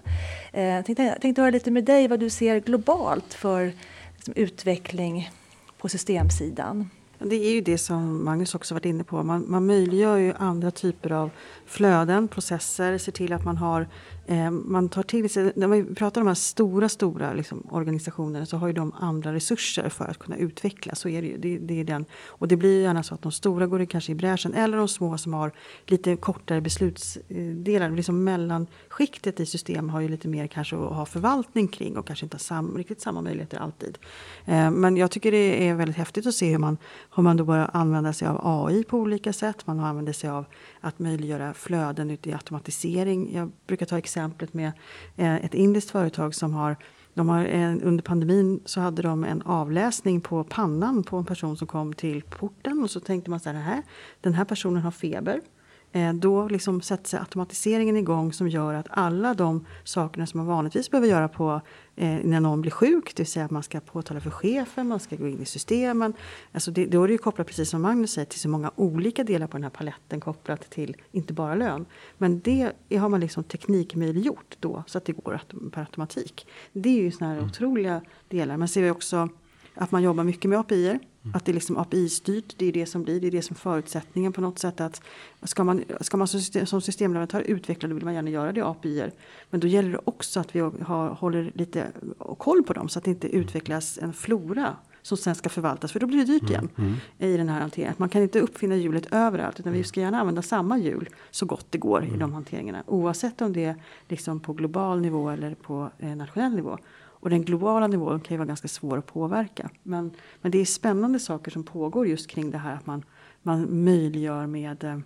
Eh, 0.53 0.85
tänkte, 0.85 1.17
tänkte 1.21 1.41
höra 1.41 1.51
lite 1.51 1.71
med 1.71 1.83
dig 1.83 2.07
vad 2.07 2.19
du 2.19 2.29
ser 2.29 2.59
globalt 2.59 3.33
för 3.33 3.71
liksom, 4.15 4.33
utveckling 4.37 5.29
på 5.77 5.89
systemsidan. 5.89 6.89
Det 7.19 7.35
är 7.35 7.51
ju 7.51 7.61
det 7.61 7.77
som 7.77 8.25
Magnus 8.25 8.55
också 8.55 8.73
varit 8.73 8.85
inne 8.85 9.03
på. 9.03 9.23
Man, 9.23 9.45
man 9.47 9.65
möjliggör 9.65 10.17
ju 10.17 10.33
andra 10.37 10.71
typer 10.71 11.11
av 11.11 11.29
flöden, 11.65 12.27
processer, 12.27 12.97
ser 12.97 13.11
till 13.11 13.33
att 13.33 13.45
man 13.45 13.57
har 13.57 13.87
Eh, 14.29 14.51
man 14.51 14.89
tar 14.89 15.03
till 15.03 15.29
sig, 15.29 15.51
när 15.55 15.67
vi 15.67 15.95
pratar 15.95 16.21
om 16.21 16.25
de 16.25 16.29
här 16.29 16.35
stora, 16.35 16.89
stora 16.89 17.33
liksom, 17.33 17.67
organisationerna 17.71 18.45
så 18.45 18.57
har 18.57 18.67
ju 18.67 18.73
de 18.73 18.93
andra 18.99 19.33
resurser 19.33 19.89
för 19.89 20.05
att 20.05 20.19
kunna 20.19 20.37
utvecklas. 20.37 20.99
Så 20.99 21.09
är 21.09 21.21
det 21.21 21.27
ju. 21.27 21.37
Det, 21.37 21.57
det 21.57 21.79
är 21.79 21.83
den. 21.83 22.05
Och 22.27 22.47
det 22.47 22.55
blir 22.55 22.75
ju 22.75 22.81
gärna 22.81 23.03
så 23.03 23.13
att 23.13 23.21
de 23.21 23.31
stora 23.31 23.67
går 23.67 23.85
kanske 23.85 24.11
i 24.11 24.15
bräschen 24.15 24.53
eller 24.53 24.77
de 24.77 24.87
små 24.87 25.17
som 25.17 25.33
har 25.33 25.51
lite 25.85 26.15
kortare 26.15 26.61
beslutsdelar. 26.61 27.89
Liksom 27.89 28.23
mellanskiktet 28.23 29.39
i 29.39 29.45
system 29.45 29.89
har 29.89 30.01
ju 30.01 30.07
lite 30.07 30.27
mer 30.27 30.47
kanske 30.47 30.75
att 30.75 30.93
ha 30.95 31.05
förvaltning 31.05 31.67
kring 31.67 31.97
och 31.97 32.07
kanske 32.07 32.25
inte 32.25 32.35
har 32.35 32.39
sam, 32.39 32.77
riktigt 32.77 33.01
samma 33.01 33.21
möjligheter 33.21 33.57
alltid. 33.57 33.97
Eh, 34.45 34.71
men 34.71 34.97
jag 34.97 35.11
tycker 35.11 35.31
det 35.31 35.67
är 35.67 35.75
väldigt 35.75 35.97
häftigt 35.97 36.27
att 36.27 36.35
se 36.35 36.51
hur 36.51 36.57
man, 36.57 36.77
hur 37.15 37.23
man 37.23 37.37
då 37.37 37.43
börjar 37.43 37.69
använda 37.73 38.13
sig 38.13 38.27
av 38.27 38.41
AI 38.43 38.83
på 38.83 38.97
olika 38.97 39.33
sätt. 39.33 39.67
Man 39.67 39.79
använder 39.79 40.13
sig 40.13 40.29
av 40.29 40.45
att 40.81 40.99
möjliggöra 40.99 41.53
flöden 41.53 42.09
ut 42.09 42.27
i 42.27 42.33
automatisering. 42.33 43.35
Jag 43.35 43.51
brukar 43.67 43.85
ta 43.85 43.97
exemplet 44.19 44.53
med 44.53 44.71
eh, 45.17 45.35
ett 45.35 45.53
indiskt 45.53 45.91
företag 45.91 46.35
som 46.35 46.53
har 46.53 46.75
de 47.13 47.29
har, 47.29 47.45
eh, 47.45 47.75
under 47.83 48.01
pandemin 48.03 48.59
så 48.65 48.81
hade 48.81 49.01
de 49.01 49.23
en 49.23 49.41
avläsning 49.41 50.21
på 50.21 50.43
pannan 50.43 51.03
på 51.03 51.17
en 51.17 51.25
person 51.25 51.57
som 51.57 51.67
kom 51.67 51.93
till 51.93 52.21
porten 52.21 52.83
och 52.83 52.89
så 52.89 52.99
tänkte 52.99 53.29
man 53.29 53.39
så 53.39 53.49
här, 53.49 53.83
den 54.21 54.33
här 54.33 54.45
personen 54.45 54.81
har 54.81 54.91
feber. 54.91 55.41
Eh, 55.91 56.13
då 56.13 56.47
liksom 56.47 56.81
sätter 56.81 57.09
sig 57.09 57.19
automatiseringen 57.19 57.97
igång 57.97 58.33
som 58.33 58.49
gör 58.49 58.73
att 58.73 58.87
alla 58.89 59.33
de 59.33 59.65
sakerna 59.83 60.27
som 60.27 60.37
man 60.37 60.47
vanligtvis 60.47 60.91
behöver 60.91 61.07
göra 61.07 61.27
på 61.27 61.61
eh, 61.95 62.17
när 62.23 62.39
någon 62.39 62.61
blir 62.61 62.71
sjuk, 62.71 63.15
det 63.15 63.23
vill 63.23 63.27
säga 63.27 63.45
att 63.45 63.51
man 63.51 63.63
ska 63.63 63.79
påtala 63.79 64.19
för 64.19 64.29
chefen, 64.29 64.87
man 64.87 64.99
ska 64.99 65.15
gå 65.15 65.27
in 65.27 65.41
i 65.41 65.45
systemen. 65.45 66.13
Alltså 66.51 66.71
det, 66.71 66.85
då 66.85 67.03
är 67.03 67.07
det 67.07 67.11
ju 67.11 67.17
kopplat, 67.17 67.47
precis 67.47 67.69
som 67.69 67.81
Magnus 67.81 68.11
säger, 68.11 68.25
till 68.25 68.39
så 68.39 68.49
många 68.49 68.71
olika 68.75 69.23
delar 69.23 69.47
på 69.47 69.57
den 69.57 69.63
här 69.63 69.69
paletten 69.69 70.19
kopplat 70.19 70.69
till 70.69 70.95
inte 71.11 71.33
bara 71.33 71.55
lön. 71.55 71.85
Men 72.17 72.39
det 72.39 72.71
har 72.97 73.09
man 73.09 73.19
liksom 73.19 73.43
teknikmöjliggjort 73.43 74.57
då 74.59 74.83
så 74.87 74.97
att 74.97 75.05
det 75.05 75.13
går 75.13 75.41
per 75.71 75.81
automatik. 75.81 76.47
Det 76.73 76.89
är 76.89 77.03
ju 77.03 77.11
sådana 77.11 77.33
här 77.33 77.39
mm. 77.39 77.49
otroliga 77.49 78.01
delar. 78.27 78.57
Men 78.57 78.67
ser 78.67 78.81
vi 78.81 78.89
också 78.89 79.29
att 79.75 79.91
man 79.91 80.03
jobbar 80.03 80.23
mycket 80.23 80.49
med 80.49 80.59
API. 80.59 80.89
Mm. 80.89 80.99
Mm. 81.23 81.35
Att 81.35 81.45
det 81.45 81.51
är 81.51 81.53
liksom 81.53 81.77
API-styrt, 81.77 82.55
det 82.57 82.65
är 82.65 82.71
det 82.71 82.85
som 82.85 83.03
blir, 83.03 83.19
det 83.19 83.27
är 83.27 83.31
det 83.31 83.41
som 83.41 83.55
förutsättningen 83.55 84.33
på 84.33 84.41
något 84.41 84.59
sätt. 84.59 84.81
att 84.81 85.01
Ska 85.43 85.63
man, 85.63 85.83
ska 86.01 86.17
man 86.17 86.27
som, 86.27 86.39
system, 86.39 86.65
som 86.65 86.81
systemleverantör 86.81 87.41
utveckla, 87.41 87.89
då 87.89 87.95
vill 87.95 88.05
man 88.05 88.13
gärna 88.13 88.29
göra 88.29 88.51
det 88.51 88.59
i 88.59 88.63
API. 88.63 89.03
Men 89.49 89.59
då 89.59 89.67
gäller 89.67 89.91
det 89.91 89.99
också 90.05 90.39
att 90.39 90.55
vi 90.55 90.59
har, 90.59 91.09
håller 91.09 91.51
lite 91.55 91.87
koll 92.37 92.63
på 92.63 92.73
dem 92.73 92.89
så 92.89 92.99
att 92.99 93.05
det 93.05 93.11
inte 93.11 93.27
utvecklas 93.35 93.97
en 94.01 94.13
flora 94.13 94.75
som 95.01 95.17
sen 95.17 95.35
ska 95.35 95.49
förvaltas, 95.49 95.91
för 95.91 95.99
då 95.99 96.07
blir 96.07 96.17
det 96.17 96.25
dyrt 96.25 96.49
igen 96.49 96.69
mm, 96.77 96.89
mm. 96.89 96.99
i 97.17 97.37
den 97.37 97.49
här 97.49 97.59
hanteringen. 97.59 97.95
Man 97.97 98.09
kan 98.09 98.21
inte 98.21 98.39
uppfinna 98.39 98.75
hjulet 98.75 99.13
överallt, 99.13 99.59
utan 99.59 99.73
vi 99.73 99.83
ska 99.83 99.99
gärna 99.99 100.19
använda 100.19 100.41
samma 100.41 100.77
hjul 100.77 101.09
så 101.31 101.45
gott 101.45 101.65
det 101.69 101.77
går 101.77 102.03
mm. 102.03 102.15
i 102.15 102.17
de 102.17 102.33
hanteringarna. 102.33 102.83
Oavsett 102.87 103.41
om 103.41 103.53
det 103.53 103.65
är 103.65 103.75
liksom 104.07 104.39
på 104.39 104.53
global 104.53 105.01
nivå 105.01 105.29
eller 105.29 105.55
på 105.55 105.89
eh, 105.99 106.15
nationell 106.15 106.55
nivå. 106.55 106.77
Och 107.21 107.29
den 107.29 107.43
globala 107.43 107.87
nivån 107.87 108.19
kan 108.19 108.35
ju 108.35 108.37
vara 108.37 108.47
ganska 108.47 108.67
svår 108.67 108.97
att 108.97 109.05
påverka. 109.05 109.69
Men, 109.83 110.11
men 110.41 110.51
det 110.51 110.57
är 110.57 110.65
spännande 110.65 111.19
saker 111.19 111.51
som 111.51 111.63
pågår 111.63 112.07
just 112.07 112.27
kring 112.27 112.51
det 112.51 112.57
här 112.57 112.75
att 112.75 112.85
man, 112.85 113.05
man 113.41 113.83
möjliggör 113.83 114.47
med 114.47 114.83
eh, 114.83 114.99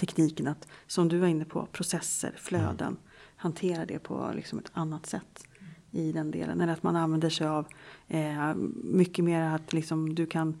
tekniken 0.00 0.46
att, 0.46 0.68
som 0.86 1.08
du 1.08 1.18
var 1.18 1.28
inne 1.28 1.44
på, 1.44 1.66
processer, 1.72 2.34
flöden, 2.36 2.86
mm. 2.86 2.96
hantera 3.36 3.86
det 3.86 3.98
på 3.98 4.30
liksom 4.34 4.58
ett 4.58 4.70
annat 4.72 5.06
sätt 5.06 5.46
i 5.92 6.12
den 6.12 6.30
delen. 6.30 6.60
Eller 6.60 6.72
att 6.72 6.82
man 6.82 6.96
använder 6.96 7.30
sig 7.30 7.46
av 7.46 7.66
eh, 8.08 8.54
mycket 8.84 9.24
mer 9.24 9.42
att 9.42 9.72
liksom 9.72 10.14
du 10.14 10.26
kan 10.26 10.58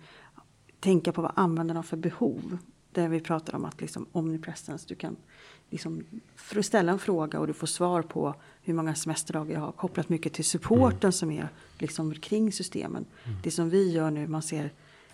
tänka 0.80 1.12
på 1.12 1.22
vad 1.22 1.32
användarna 1.34 1.78
har 1.78 1.84
för 1.84 1.96
behov. 1.96 2.58
Där 2.92 3.08
vi 3.08 3.20
pratar 3.20 3.54
om 3.54 3.64
att 3.64 3.80
liksom 3.80 4.06
omnipresence, 4.12 4.84
du 4.88 4.94
kan 4.94 5.16
liksom, 5.70 6.02
ställa 6.62 6.92
en 6.92 6.98
fråga 6.98 7.40
och 7.40 7.46
du 7.46 7.52
får 7.52 7.66
svar 7.66 8.02
på 8.02 8.34
hur 8.62 8.74
många 8.74 8.94
semesterdagar 8.94 9.54
jag 9.54 9.60
har. 9.60 9.72
Kopplat 9.72 10.08
mycket 10.08 10.32
till 10.32 10.44
supporten 10.44 10.98
mm. 11.00 11.12
som 11.12 11.30
är 11.30 11.48
liksom 11.78 12.14
kring 12.14 12.52
systemen. 12.52 13.04
Mm. 13.24 13.38
Det 13.42 13.50
som 13.50 13.70
vi 13.70 13.92
gör 13.92 14.10
nu, 14.10 14.26
man 14.26 14.42
ser 14.42 14.72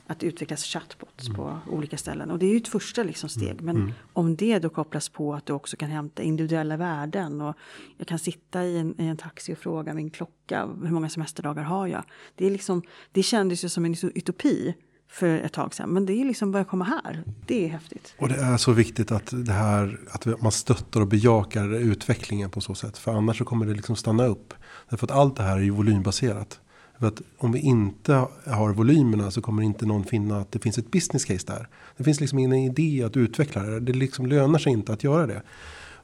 att 0.09 0.23
utvecklas 0.23 0.65
chatbots 0.65 1.27
mm. 1.27 1.37
på 1.37 1.59
olika 1.71 1.97
ställen. 1.97 2.31
Och 2.31 2.39
det 2.39 2.47
är 2.47 2.51
ju 2.51 2.57
ett 2.57 2.69
första 2.69 3.03
liksom 3.03 3.29
steg. 3.29 3.51
Mm. 3.51 3.65
Men 3.65 3.77
mm. 3.77 3.93
om 4.13 4.37
det 4.37 4.59
då 4.59 4.69
kopplas 4.69 5.09
på 5.09 5.35
att 5.35 5.47
du 5.47 5.53
också 5.53 5.77
kan 5.77 5.91
hämta 5.91 6.23
individuella 6.23 6.77
värden. 6.77 7.41
Och 7.41 7.57
jag 7.99 8.07
kan 8.07 8.19
sitta 8.19 8.65
i 8.65 8.79
en, 8.79 9.01
i 9.01 9.07
en 9.07 9.17
taxi 9.17 9.53
och 9.53 9.59
fråga 9.59 9.95
min 9.95 10.11
klocka, 10.11 10.67
hur 10.67 10.91
många 10.91 11.09
semesterdagar 11.09 11.63
har 11.63 11.87
jag? 11.87 12.05
Det, 12.35 12.47
är 12.47 12.51
liksom, 12.51 12.83
det 13.13 13.23
kändes 13.23 13.65
ju 13.65 13.69
som 13.69 13.85
en 13.85 13.95
utopi 14.15 14.75
för 15.11 15.39
ett 15.39 15.53
tag 15.53 15.75
sedan. 15.75 15.91
Men 15.91 16.07
det 16.07 16.13
är 16.13 16.25
liksom 16.25 16.53
börjar 16.53 16.65
komma 16.65 16.85
här. 16.85 17.25
Det 17.47 17.65
är 17.65 17.69
häftigt. 17.69 18.15
Och 18.19 18.29
det 18.29 18.35
är 18.35 18.57
så 18.57 18.73
viktigt 18.73 19.13
att 19.13 19.47
det 19.47 19.53
här 19.53 20.01
att 20.11 20.43
man 20.43 20.53
stöttar 20.53 21.01
och 21.01 21.09
bejakar 21.09 21.75
utvecklingen 21.75 22.51
på 22.51 22.61
så 22.61 22.75
sätt. 22.75 22.99
För 22.99 23.13
annars 23.13 23.39
så 23.39 23.45
kommer 23.45 23.67
det 23.67 23.75
liksom 23.75 23.97
stanna 23.97 24.27
upp. 24.27 24.55
Därför 24.91 25.07
att 25.07 25.11
allt 25.11 25.37
det 25.37 25.43
här 25.43 25.57
är 25.57 25.63
ju 25.63 25.71
volymbaserat. 25.71 26.61
För 26.99 27.07
att 27.07 27.23
om 27.39 27.53
vi 27.53 27.59
inte 27.59 28.27
har 28.47 28.73
volymerna 28.73 29.31
så 29.31 29.41
kommer 29.41 29.63
inte 29.63 29.87
någon 29.87 30.05
finna 30.05 30.41
att 30.41 30.53
det 30.53 30.59
finns 30.59 30.79
ett 30.79 30.91
business 30.91 31.25
case 31.25 31.47
där. 31.47 31.69
Det 31.97 32.05
finns 32.05 32.21
liksom 32.21 32.39
ingen 32.39 32.53
idé 32.53 33.03
att 33.03 33.17
utveckla 33.17 33.63
det. 33.63 33.81
Det 33.81 33.93
liksom 33.93 34.27
lönar 34.27 34.59
sig 34.59 34.73
inte 34.73 34.93
att 34.93 35.05
göra 35.05 35.27
det. 35.27 35.43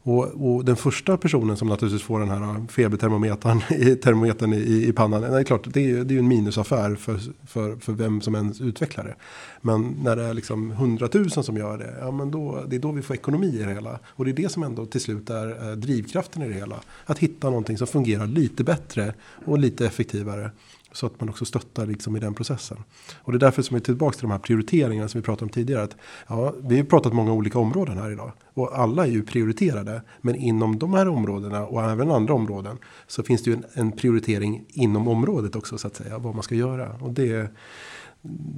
Och, 0.07 0.24
och, 0.24 0.64
den 0.64 0.76
första 0.76 1.16
personen 1.16 1.57
som 1.57 1.68
naturligtvis 1.68 2.02
får 2.02 2.20
den 2.20 2.28
här 2.28 2.42
äh, 2.42 2.66
febertermometern 2.66 3.62
i, 3.70 3.96
termometern 3.96 4.52
i, 4.52 4.87
i 4.88 4.92
pannan. 4.92 5.20
Det 5.20 5.38
är 5.38 5.44
klart, 5.44 5.66
det 5.72 5.90
är, 5.90 6.04
det 6.04 6.12
är 6.12 6.14
ju 6.14 6.18
en 6.18 6.28
minusaffär 6.28 6.94
för, 6.94 7.20
för, 7.46 7.76
för 7.76 7.92
vem 7.92 8.20
som 8.20 8.35
ens 8.35 8.61
utvecklar 8.61 9.04
det. 9.04 9.14
Men 9.61 9.96
när 10.02 10.16
det 10.16 10.22
är 10.22 10.35
liksom 10.35 10.70
hundratusen 10.70 11.44
som 11.44 11.57
gör 11.57 11.78
det. 11.78 11.94
Ja 12.00 12.11
men 12.11 12.30
då, 12.30 12.64
det 12.68 12.76
är 12.76 12.80
då 12.80 12.92
vi 12.92 13.02
får 13.02 13.16
ekonomi 13.16 13.46
i 13.46 13.64
det 13.64 13.74
hela. 13.74 13.98
Och 14.07 14.24
det 14.24 14.30
är 14.30 14.35
det 14.35 14.52
som 14.52 14.62
ändå 14.62 14.87
till 14.87 15.00
slut 15.00 15.30
är 15.30 15.70
äh, 15.70 15.76
drivkraften 15.76 16.42
i 16.42 16.48
det 16.48 16.54
hela. 16.54 16.80
Att 17.07 17.18
hitta 17.18 17.50
någonting 17.50 17.78
som 17.78 17.87
fungerar 17.87 18.26
lite 18.26 18.64
bättre 18.64 19.14
och 19.44 19.59
lite 19.59 19.87
effektivare. 19.87 20.50
Så 20.94 21.07
att 21.07 21.20
man 21.20 21.28
också 21.28 21.44
stöttar 21.44 21.87
liksom 21.87 22.16
i 22.16 22.20
den 22.20 22.35
processen. 22.35 22.78
Och 23.16 23.33
det 23.33 23.37
är 23.37 23.40
därför 23.40 23.62
som 23.62 23.74
vi 23.74 23.80
är 23.80 23.85
tillbaka 23.85 24.14
till 24.14 24.22
de 24.22 24.30
här 24.30 24.38
prioriteringarna 24.38 25.09
som 25.09 25.20
vi 25.20 25.24
pratade 25.24 25.44
om 25.44 25.48
tidigare. 25.48 25.83
Att, 25.83 25.96
ja, 26.26 26.54
vi 26.62 26.76
har 26.76 26.85
pratat 26.85 27.12
många 27.12 27.33
olika 27.33 27.59
områden 27.59 27.98
här 27.98 28.11
idag. 28.11 28.33
Och 28.54 28.78
alla 28.78 29.07
är 29.07 29.11
ju 29.11 29.22
prioriterade. 29.22 30.02
Men 30.20 30.35
inom 30.35 30.78
de 30.78 30.94
här 30.94 31.09
områdena 31.09 31.66
och 31.66 31.83
även 31.83 32.11
andra 32.11 32.35
områden. 32.35 32.78
Så 33.07 33.22
finns 33.22 33.42
det 33.42 33.50
ju 33.50 33.57
en, 33.57 33.64
en 33.72 33.92
prioritering 33.92 34.64
inom 34.68 35.09
området 35.09 35.57
också 35.57 35.78
så 35.78 35.87
att 35.87 35.96
säga. 35.96 36.18
Vad 36.18 36.35
man 36.35 36.42
ska 36.42 36.54
göra. 36.54 36.96
Och 37.00 37.12
det, 37.12 37.50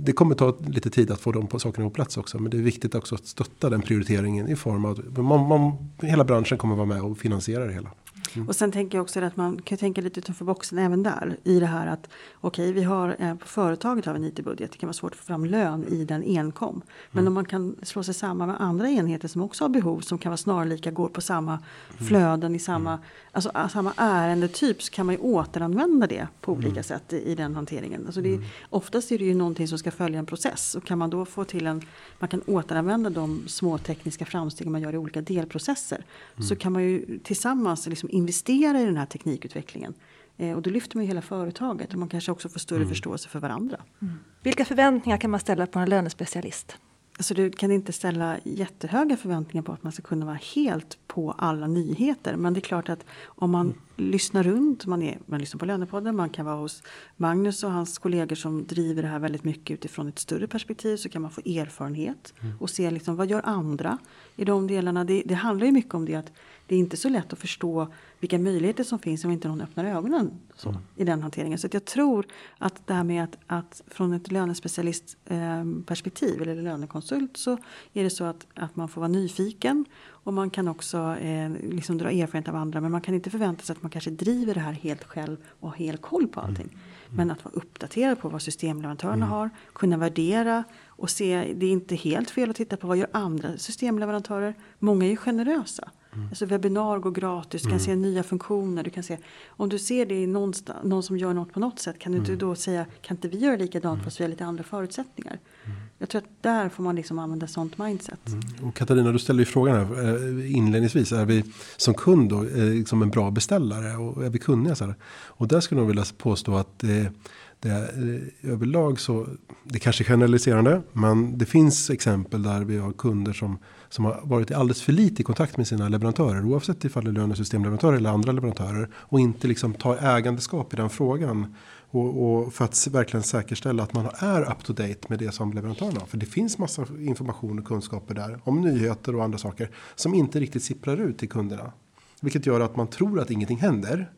det 0.04 0.12
kommer 0.12 0.34
ta 0.34 0.56
lite 0.66 0.90
tid 0.90 1.10
att 1.10 1.20
få 1.20 1.32
de 1.32 1.46
på 1.46 1.58
sakerna 1.58 1.86
på 1.86 1.94
plats 1.94 2.16
också. 2.16 2.38
Men 2.38 2.50
det 2.50 2.56
är 2.56 2.62
viktigt 2.62 2.94
också 2.94 3.14
att 3.14 3.26
stötta 3.26 3.70
den 3.70 3.82
prioriteringen 3.82 4.48
i 4.48 4.56
form 4.56 4.84
av 4.84 4.90
att 4.90 5.24
man, 5.24 5.48
man, 5.48 5.72
hela 6.02 6.24
branschen 6.24 6.58
kommer 6.58 6.76
vara 6.76 6.86
med 6.86 7.02
och 7.02 7.18
finansiera 7.18 7.66
det 7.66 7.72
hela. 7.72 7.90
Mm. 8.36 8.48
Och 8.48 8.56
sen 8.56 8.72
tänker 8.72 8.98
jag 8.98 9.02
också 9.02 9.20
att 9.20 9.36
man 9.36 9.62
kan 9.62 9.78
tänka 9.78 10.00
lite 10.00 10.20
utanför 10.20 10.44
boxen 10.44 10.78
även 10.78 11.02
där. 11.02 11.36
I 11.44 11.60
det 11.60 11.66
här 11.66 11.86
att 11.86 12.08
okej, 12.40 12.70
okay, 12.70 12.72
vi 12.72 12.82
har 12.82 13.16
eh, 13.18 13.34
på 13.34 13.46
företaget 13.46 14.04
har 14.04 14.12
vi 14.14 14.18
en 14.18 14.24
IT-budget. 14.24 14.72
Det 14.72 14.78
kan 14.78 14.86
vara 14.86 14.94
svårt 14.94 15.12
att 15.12 15.18
få 15.18 15.24
fram 15.24 15.44
lön 15.44 15.84
i 15.88 16.04
den 16.04 16.22
enkom. 16.22 16.82
Men 17.10 17.20
mm. 17.20 17.28
om 17.28 17.34
man 17.34 17.44
kan 17.44 17.76
slå 17.82 18.02
sig 18.02 18.14
samman 18.14 18.48
med 18.48 18.60
andra 18.60 18.88
enheter 18.88 19.28
som 19.28 19.42
också 19.42 19.64
har 19.64 19.68
behov 19.68 20.00
som 20.00 20.18
kan 20.18 20.30
vara 20.30 20.36
snarlika, 20.36 20.90
går 20.90 21.08
på 21.08 21.20
samma 21.20 21.52
mm. 21.52 22.08
flöden 22.08 22.54
i 22.54 22.58
samma, 22.58 22.92
mm. 22.92 23.04
alltså, 23.32 23.50
samma 23.72 23.92
ärendetyp 23.96 24.82
så 24.82 24.92
kan 24.92 25.06
man 25.06 25.14
ju 25.14 25.20
återanvända 25.20 26.06
det 26.06 26.28
på 26.40 26.52
olika 26.52 26.70
mm. 26.70 26.82
sätt 26.82 27.12
i, 27.12 27.16
i, 27.16 27.34
den 27.34 27.54
hanteringen. 27.54 28.06
Alltså 28.06 28.20
det, 28.20 28.34
mm. 28.34 28.44
Oftast 28.70 29.12
är 29.12 29.18
det 29.18 29.24
ju 29.24 29.34
någonting 29.34 29.68
som 29.68 29.78
ska 29.78 29.90
följa 29.90 30.18
en 30.18 30.26
process 30.26 30.74
och 30.74 30.84
kan 30.84 30.98
man 30.98 31.10
då 31.10 31.24
få 31.24 31.44
till 31.44 31.66
en, 31.66 31.82
man 32.18 32.28
kan 32.28 32.42
återanvända 32.46 33.10
de 33.10 33.48
små 33.48 33.78
tekniska 33.78 34.24
framsteg 34.24 34.66
man 34.66 34.80
gör 34.80 34.94
i 34.94 34.98
olika 34.98 35.20
delprocesser. 35.20 36.04
Så 36.48 36.56
kan 36.56 36.72
man 36.72 36.82
ju 36.82 37.18
tillsammans 37.18 37.86
liksom 37.86 38.10
investera 38.26 38.80
i 38.80 38.84
den 38.84 38.96
här 38.96 39.06
teknikutvecklingen. 39.06 39.94
Eh, 40.36 40.56
och 40.56 40.62
då 40.62 40.70
lyfter 40.70 40.96
man 40.96 41.04
ju 41.04 41.08
hela 41.08 41.22
företaget 41.22 41.92
och 41.92 41.98
man 41.98 42.08
kanske 42.08 42.32
också 42.32 42.48
får 42.48 42.60
större 42.60 42.76
mm. 42.76 42.88
förståelse 42.88 43.28
för 43.28 43.40
varandra. 43.40 43.80
Mm. 44.02 44.18
Vilka 44.42 44.64
förväntningar 44.64 45.18
kan 45.18 45.30
man 45.30 45.40
ställa 45.40 45.66
på 45.66 45.78
en 45.78 45.90
lönespecialist? 45.90 46.76
Alltså 47.18 47.34
du 47.34 47.50
kan 47.50 47.70
inte 47.70 47.92
ställa 47.92 48.36
jättehöga 48.44 49.16
förväntningar 49.16 49.62
på 49.62 49.72
att 49.72 49.82
man 49.82 49.92
ska 49.92 50.02
kunna 50.02 50.26
vara 50.26 50.38
helt 50.54 50.98
på 51.06 51.32
alla 51.32 51.66
nyheter. 51.66 52.36
Men 52.36 52.54
det 52.54 52.58
är 52.58 52.62
klart 52.62 52.88
att 52.88 53.04
om 53.24 53.50
man 53.50 53.74
lyssnar 53.96 54.42
runt, 54.42 54.86
man, 54.86 55.02
är, 55.02 55.18
man 55.26 55.40
lyssnar 55.40 55.58
på 55.58 55.64
Lönepodden, 55.64 56.16
man 56.16 56.30
kan 56.30 56.46
vara 56.46 56.56
hos 56.56 56.82
Magnus 57.16 57.64
och 57.64 57.72
hans 57.72 57.98
kollegor 57.98 58.36
som 58.36 58.66
driver 58.66 59.02
det 59.02 59.08
här 59.08 59.18
väldigt 59.18 59.44
mycket 59.44 59.74
utifrån 59.74 60.08
ett 60.08 60.18
större 60.18 60.46
perspektiv 60.46 60.96
så 60.96 61.08
kan 61.08 61.22
man 61.22 61.30
få 61.30 61.40
erfarenhet 61.40 62.34
mm. 62.40 62.56
och 62.60 62.70
se 62.70 62.90
liksom, 62.90 63.16
vad 63.16 63.30
gör 63.30 63.42
andra 63.44 63.98
i 64.36 64.44
de 64.44 64.66
delarna. 64.66 65.04
Det, 65.04 65.22
det 65.24 65.34
handlar 65.34 65.66
ju 65.66 65.72
mycket 65.72 65.94
om 65.94 66.04
det 66.04 66.14
att 66.14 66.32
det 66.66 66.74
är 66.74 66.78
inte 66.78 66.96
så 66.96 67.08
lätt 67.08 67.32
att 67.32 67.38
förstå 67.38 67.88
vilka 68.20 68.38
möjligheter 68.38 68.84
som 68.84 68.98
finns 68.98 69.24
om 69.24 69.30
inte 69.30 69.48
någon 69.48 69.60
öppnar 69.60 69.84
ögonen 69.84 70.30
så, 70.54 70.68
mm. 70.68 70.80
i 70.96 71.04
den 71.04 71.22
hanteringen. 71.22 71.58
Så 71.58 71.68
jag 71.72 71.84
tror 71.84 72.26
att 72.58 72.86
det 72.86 72.94
här 72.94 73.04
med 73.04 73.24
att, 73.24 73.38
att 73.46 73.82
från 73.86 74.12
ett 74.12 74.32
lönespecialistperspektiv 74.32 76.34
eh, 76.34 76.42
eller 76.42 76.62
lönekonsult 76.62 77.36
så 77.36 77.58
är 77.92 78.04
det 78.04 78.10
så 78.10 78.24
att, 78.24 78.46
att 78.54 78.76
man 78.76 78.88
får 78.88 79.00
vara 79.00 79.08
nyfiken 79.08 79.84
och 80.08 80.32
man 80.32 80.50
kan 80.50 80.68
också 80.68 81.16
eh, 81.16 81.50
liksom 81.50 81.98
dra 81.98 82.10
erfarenhet 82.10 82.48
av 82.48 82.56
andra 82.56 82.80
men 82.80 82.90
man 82.90 83.00
kan 83.00 83.14
inte 83.14 83.30
förvänta 83.30 83.64
sig 83.64 83.76
att 83.76 83.82
man 83.86 83.90
kanske 83.90 84.10
driver 84.10 84.54
det 84.54 84.60
här 84.60 84.72
helt 84.72 85.04
själv 85.04 85.36
och 85.60 85.68
har 85.68 85.76
helt 85.76 86.02
koll 86.02 86.28
på 86.28 86.40
allting. 86.40 86.66
Mm. 86.66 87.16
Men 87.16 87.30
att 87.30 87.44
vara 87.44 87.54
uppdaterad 87.54 88.20
på 88.20 88.28
vad 88.28 88.42
systemleverantörerna 88.42 89.26
mm. 89.26 89.28
har, 89.28 89.50
kunna 89.72 89.96
värdera 89.96 90.64
och 90.86 91.10
se, 91.10 91.54
det 91.56 91.66
är 91.66 91.70
inte 91.70 91.94
helt 91.94 92.30
fel 92.30 92.50
att 92.50 92.56
titta 92.56 92.76
på 92.76 92.86
vad 92.86 92.96
gör 92.96 93.08
andra 93.12 93.58
systemleverantörer. 93.58 94.54
Många 94.78 95.04
är 95.04 95.10
ju 95.10 95.16
generösa. 95.16 95.90
Mm. 96.16 96.28
Alltså 96.28 96.46
webbinar 96.46 96.98
går 96.98 97.10
gratis, 97.10 97.62
du 97.62 97.68
kan 97.68 97.78
mm. 97.78 97.84
se 97.84 97.96
nya 97.96 98.22
funktioner. 98.22 98.82
Du 98.82 98.90
kan 98.90 99.02
se, 99.02 99.18
om 99.48 99.68
du 99.68 99.78
ser 99.78 100.06
det 100.06 100.14
i 100.14 100.26
någon 100.26 101.02
som 101.02 101.18
gör 101.18 101.34
något 101.34 101.52
på 101.52 101.60
något 101.60 101.78
sätt 101.78 101.98
kan 101.98 102.12
du 102.12 102.18
inte 102.18 102.30
mm. 102.30 102.38
då 102.38 102.54
säga 102.54 102.86
kan 103.00 103.16
inte 103.16 103.28
vi 103.28 103.38
göra 103.38 103.56
likadant 103.56 103.94
mm. 103.94 104.04
fast 104.04 104.20
vi 104.20 104.24
har 104.24 104.28
lite 104.28 104.44
andra 104.44 104.64
förutsättningar. 104.64 105.38
Mm. 105.64 105.76
Jag 105.98 106.08
tror 106.08 106.22
att 106.22 106.28
där 106.40 106.68
får 106.68 106.82
man 106.82 106.96
liksom 106.96 107.18
använda 107.18 107.46
sånt 107.46 107.78
mindset. 107.78 108.28
Mm. 108.28 108.68
Och 108.68 108.74
Katarina 108.74 109.12
du 109.12 109.18
ställde 109.18 109.42
ju 109.42 109.46
frågan 109.46 109.76
här 109.76 110.08
eh, 110.08 110.56
inledningsvis. 110.56 111.12
Är 111.12 111.24
vi 111.24 111.44
som 111.76 111.94
kund 111.94 112.30
då 112.30 112.44
eh, 112.44 112.64
liksom 112.64 113.02
en 113.02 113.10
bra 113.10 113.30
beställare 113.30 113.96
och 113.96 114.24
är 114.24 114.30
vi 114.30 114.38
kunniga? 114.38 114.74
Så 114.74 114.84
här? 114.84 114.94
Och 115.26 115.48
där 115.48 115.60
skulle 115.60 115.80
jag 115.80 115.88
vilja 115.88 116.04
påstå 116.18 116.56
att 116.56 116.78
det, 116.78 117.12
det 117.60 117.70
eh, 117.70 118.52
överlag 118.52 119.00
så 119.00 119.26
det 119.64 119.78
kanske 119.78 120.04
är 120.04 120.06
generaliserande 120.06 120.82
men 120.92 121.38
det 121.38 121.46
finns 121.46 121.90
exempel 121.90 122.42
där 122.42 122.64
vi 122.64 122.78
har 122.78 122.92
kunder 122.92 123.32
som 123.32 123.58
som 123.96 124.04
har 124.04 124.20
varit 124.22 124.50
alldeles 124.50 124.82
för 124.82 124.92
lite 124.92 125.22
i 125.22 125.24
kontakt 125.24 125.56
med 125.56 125.68
sina 125.68 125.88
leverantörer 125.88 126.44
oavsett 126.44 126.84
ifall 126.84 127.04
det 127.04 127.10
är 127.10 127.12
lönesystemleverantörer 127.12 127.96
eller 127.96 128.10
andra 128.10 128.32
leverantörer 128.32 128.88
och 128.94 129.20
inte 129.20 129.48
liksom 129.48 129.74
tar 129.74 129.96
ägandeskap 129.96 130.74
i 130.74 130.76
den 130.76 130.90
frågan. 130.90 131.54
Och, 131.90 132.22
och, 132.24 132.52
för 132.54 132.64
att 132.64 132.86
verkligen 132.86 133.22
säkerställa 133.22 133.82
att 133.82 133.92
man 133.92 134.08
är 134.18 134.50
up 134.50 134.64
to 134.64 134.72
date 134.72 135.00
med 135.08 135.18
det 135.18 135.32
som 135.32 135.52
leverantörerna 135.52 136.00
har. 136.00 136.06
För 136.06 136.16
det 136.16 136.26
finns 136.26 136.58
massa 136.58 136.86
information 137.00 137.58
och 137.58 137.64
kunskaper 137.64 138.14
där 138.14 138.40
om 138.44 138.60
nyheter 138.60 139.16
och 139.16 139.24
andra 139.24 139.38
saker 139.38 139.70
som 139.94 140.14
inte 140.14 140.40
riktigt 140.40 140.62
sipprar 140.62 140.96
ut 140.96 141.18
till 141.18 141.28
kunderna. 141.28 141.72
Vilket 142.20 142.46
gör 142.46 142.60
att 142.60 142.76
man 142.76 142.86
tror 142.86 143.20
att 143.20 143.30
ingenting 143.30 143.58
händer. 143.58 144.10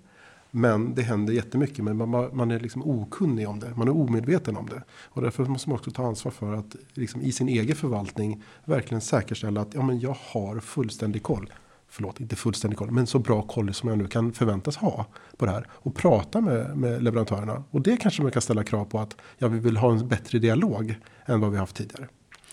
Men 0.50 0.94
det 0.94 1.02
händer 1.02 1.32
jättemycket. 1.32 1.84
Men 1.84 1.96
man, 1.96 2.36
man 2.36 2.50
är 2.50 2.60
liksom 2.60 2.82
okunnig 2.82 3.48
om 3.48 3.60
det. 3.60 3.74
Man 3.76 3.88
är 3.88 3.96
omedveten 3.96 4.56
om 4.56 4.66
det. 4.66 4.82
Och 4.90 5.22
därför 5.22 5.44
måste 5.44 5.68
man 5.68 5.78
också 5.78 5.90
ta 5.90 6.06
ansvar 6.06 6.32
för 6.32 6.52
att 6.52 6.76
liksom 6.94 7.20
i 7.22 7.32
sin 7.32 7.48
egen 7.48 7.76
förvaltning 7.76 8.42
verkligen 8.64 9.00
säkerställa 9.00 9.60
att 9.60 9.74
ja, 9.74 9.82
men 9.82 10.00
jag 10.00 10.16
har 10.32 10.60
fullständig 10.60 11.22
koll 11.22 11.52
förlåt, 11.88 12.20
inte 12.20 12.36
fullständig 12.36 12.78
koll, 12.78 12.90
men 12.90 13.06
så 13.06 13.18
bra 13.18 13.42
koll 13.42 13.74
som 13.74 13.88
jag 13.88 13.98
nu 13.98 14.06
kan 14.06 14.32
förväntas 14.32 14.76
ha 14.76 15.06
på 15.36 15.46
det 15.46 15.52
här. 15.52 15.66
Och 15.70 15.94
prata 15.94 16.40
med, 16.40 16.76
med 16.76 17.02
leverantörerna. 17.02 17.64
Och 17.70 17.80
det 17.80 17.96
kanske 17.96 18.22
man 18.22 18.32
kan 18.32 18.42
ställa 18.42 18.64
krav 18.64 18.84
på 18.84 19.00
att 19.00 19.16
ja, 19.38 19.48
vi 19.48 19.58
vill 19.58 19.76
ha 19.76 19.92
en 19.92 20.08
bättre 20.08 20.38
dialog 20.38 20.94
än 21.26 21.40
vad 21.40 21.50
vi 21.50 21.58
haft 21.58 21.76
tidigare. 21.76 22.08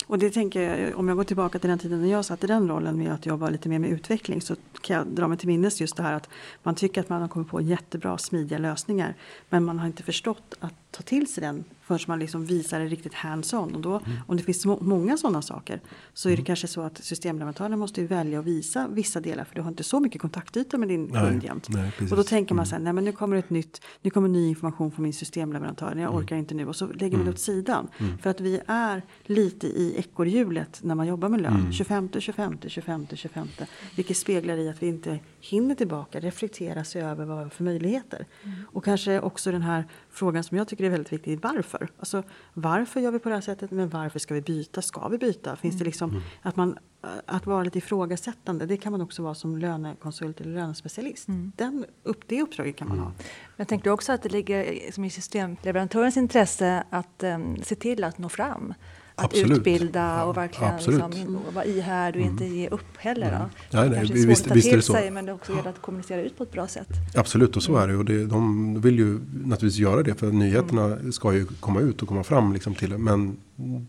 Och 0.06 0.18
det 0.18 0.30
tänker 0.30 0.60
jag, 0.60 0.98
om 0.98 1.08
jag 1.08 1.16
går 1.16 1.24
tillbaka 1.24 1.58
till 1.58 1.70
den 1.70 1.78
tiden 1.78 2.02
när 2.02 2.08
jag 2.08 2.24
satt 2.24 2.44
i 2.44 2.46
den 2.46 2.68
rollen 2.68 2.98
med 2.98 3.12
att 3.12 3.26
jobba 3.26 3.50
lite 3.50 3.68
mer 3.68 3.78
med 3.78 3.90
utveckling 3.90 4.40
så 4.40 4.56
kan 4.80 4.96
jag 4.96 5.06
dra 5.06 5.28
mig 5.28 5.38
till 5.38 5.48
minnes 5.48 5.80
just 5.80 5.96
det 5.96 6.02
här 6.02 6.12
att 6.12 6.28
man 6.62 6.74
tycker 6.74 7.00
att 7.00 7.08
man 7.08 7.20
har 7.20 7.28
kommit 7.28 7.48
på 7.48 7.60
jättebra 7.60 8.18
smidiga 8.18 8.58
lösningar 8.58 9.14
men 9.48 9.64
man 9.64 9.78
har 9.78 9.86
inte 9.86 10.02
förstått 10.02 10.54
att 10.60 10.74
ta 10.90 11.02
till 11.02 11.32
sig 11.32 11.40
den 11.40 11.64
förrän 11.86 12.00
man 12.06 12.18
liksom 12.18 12.44
visar 12.44 12.80
det 12.80 12.86
riktigt 12.86 13.14
hands-on. 13.14 13.74
Och 13.74 13.80
då, 13.80 13.90
mm. 13.90 14.18
om 14.26 14.36
det 14.36 14.42
finns 14.42 14.66
må 14.66 14.78
många 14.80 15.16
sådana 15.16 15.42
saker 15.42 15.80
så 16.12 16.28
är 16.28 16.30
det 16.30 16.36
mm. 16.36 16.44
kanske 16.44 16.66
så 16.66 16.80
att 16.80 17.04
systemleverantörerna 17.04 17.76
måste 17.76 18.06
välja 18.06 18.38
att 18.38 18.44
visa 18.44 18.88
vissa 18.88 19.20
delar 19.20 19.44
för 19.44 19.54
du 19.54 19.60
har 19.60 19.68
inte 19.68 19.84
så 19.84 20.00
mycket 20.00 20.20
kontaktyta 20.20 20.78
med 20.78 20.88
din 20.88 21.12
kund 21.12 21.44
jämt. 21.44 21.68
och 22.10 22.16
då 22.16 22.22
tänker 22.22 22.54
man 22.54 22.64
mm. 22.64 22.70
sen, 22.70 22.84
nej 22.84 22.92
men 22.92 23.04
nu 23.04 23.12
kommer 23.12 23.36
ett 23.36 23.50
nytt, 23.50 23.80
nu 24.02 24.10
kommer 24.10 24.28
ny 24.28 24.48
information 24.48 24.92
från 24.92 25.02
min 25.02 25.12
systemleverantör, 25.12 25.86
jag 25.86 25.98
mm. 25.98 26.14
orkar 26.14 26.36
inte 26.36 26.54
nu 26.54 26.66
och 26.66 26.76
så 26.76 26.86
lägger 26.86 27.16
man 27.16 27.26
det 27.26 27.32
åt 27.32 27.38
sidan. 27.38 27.88
Mm. 27.98 28.18
För 28.18 28.30
att 28.30 28.40
vi 28.40 28.60
är 28.66 29.02
lite 29.22 29.66
i 29.66 29.94
ekorrhjulet 29.98 30.80
när 30.82 30.94
man 30.94 31.06
jobbar 31.06 31.28
med 31.28 31.40
lön. 31.40 31.56
Mm. 31.56 31.72
25, 31.72 32.08
25, 32.18 32.58
25, 32.66 33.06
25. 33.14 33.48
Vilket 33.96 34.16
speglar 34.16 34.56
i 34.56 34.68
att 34.68 34.82
vi 34.82 34.86
inte 34.86 35.18
hinner 35.50 35.74
tillbaka, 35.74 36.20
reflektera 36.20 36.84
sig 36.84 37.02
över 37.02 37.24
vad 37.24 37.36
vi 37.36 37.42
har 37.42 37.50
för 37.50 37.64
möjligheter. 37.64 38.26
Och 38.72 38.84
kanske 38.84 39.20
också 39.20 39.52
den 39.52 39.62
här 39.62 39.84
frågan 40.10 40.44
som 40.44 40.58
jag 40.58 40.68
tycker 40.68 40.84
är 40.84 40.90
väldigt 40.90 41.12
viktig, 41.12 41.38
varför? 41.42 41.88
Alltså, 41.98 42.22
varför 42.54 43.00
gör 43.00 43.10
vi 43.10 43.18
på 43.18 43.28
det 43.28 43.34
här 43.34 43.42
sättet? 43.42 43.70
Men 43.70 43.88
varför 43.88 44.18
ska 44.18 44.34
vi 44.34 44.40
byta? 44.40 44.82
Ska 44.82 45.08
vi 45.08 45.18
byta? 45.18 45.56
Finns 45.56 45.74
det 45.74 45.82
mm. 45.82 45.86
liksom 45.86 46.10
mm. 46.10 46.22
att 46.42 46.56
man 46.56 46.78
att 47.26 47.46
vara 47.46 47.62
lite 47.62 47.78
ifrågasättande, 47.78 48.66
det 48.66 48.76
kan 48.76 48.92
man 48.92 49.00
också 49.00 49.22
vara 49.22 49.34
som 49.34 49.58
lönekonsult 49.58 50.40
eller 50.40 50.54
lönespecialist. 50.54 51.28
Mm. 51.28 51.52
Den, 51.56 51.84
upp, 52.02 52.22
det 52.26 52.42
uppdraget 52.42 52.76
kan 52.76 52.88
man 52.88 52.98
ha. 52.98 53.12
Jag 53.56 53.68
tänkte 53.68 53.90
också 53.90 54.12
att 54.12 54.22
det 54.22 54.28
ligger 54.28 54.92
som 54.92 55.04
i 55.04 55.10
systemleverantörens 55.10 56.16
intresse 56.16 56.84
att 56.90 57.22
um, 57.22 57.56
se 57.62 57.74
till 57.74 58.04
att 58.04 58.18
nå 58.18 58.28
fram 58.28 58.74
att 59.18 59.24
Absolut. 59.24 59.58
utbilda 59.58 60.24
och 60.24 60.36
verkligen 60.36 60.76
liksom, 60.76 61.38
vara 61.54 61.64
ihärd 61.64 62.14
och 62.14 62.20
mm. 62.20 62.32
inte 62.32 62.44
ge 62.44 62.68
upp 62.68 62.96
heller. 62.96 63.28
Mm. 63.28 63.48
Nej, 63.70 63.88
nej, 63.88 63.98
kanske 63.98 64.14
är 64.14 64.26
visst, 64.26 64.46
att 64.46 64.48
ta 64.48 64.60
till 64.60 64.82
sig 64.82 65.10
men 65.10 65.26
det 65.26 65.32
också 65.32 65.52
gäller 65.52 65.70
att 65.70 65.82
kommunicera 65.82 66.20
ut 66.20 66.38
på 66.38 66.42
ett 66.42 66.52
bra 66.52 66.66
sätt. 66.66 66.88
Absolut 67.14 67.56
och 67.56 67.62
så 67.62 67.76
är 67.76 67.88
det 67.88 67.96
och 67.96 68.04
det, 68.04 68.26
de 68.26 68.80
vill 68.80 68.98
ju 68.98 69.20
naturligtvis 69.44 69.78
göra 69.78 70.02
det 70.02 70.14
för 70.14 70.26
nyheterna 70.32 70.84
mm. 70.84 71.12
ska 71.12 71.32
ju 71.32 71.46
komma 71.60 71.80
ut 71.80 72.02
och 72.02 72.08
komma 72.08 72.24
fram 72.24 72.52
liksom 72.52 72.74
till 72.74 72.98
men 72.98 73.36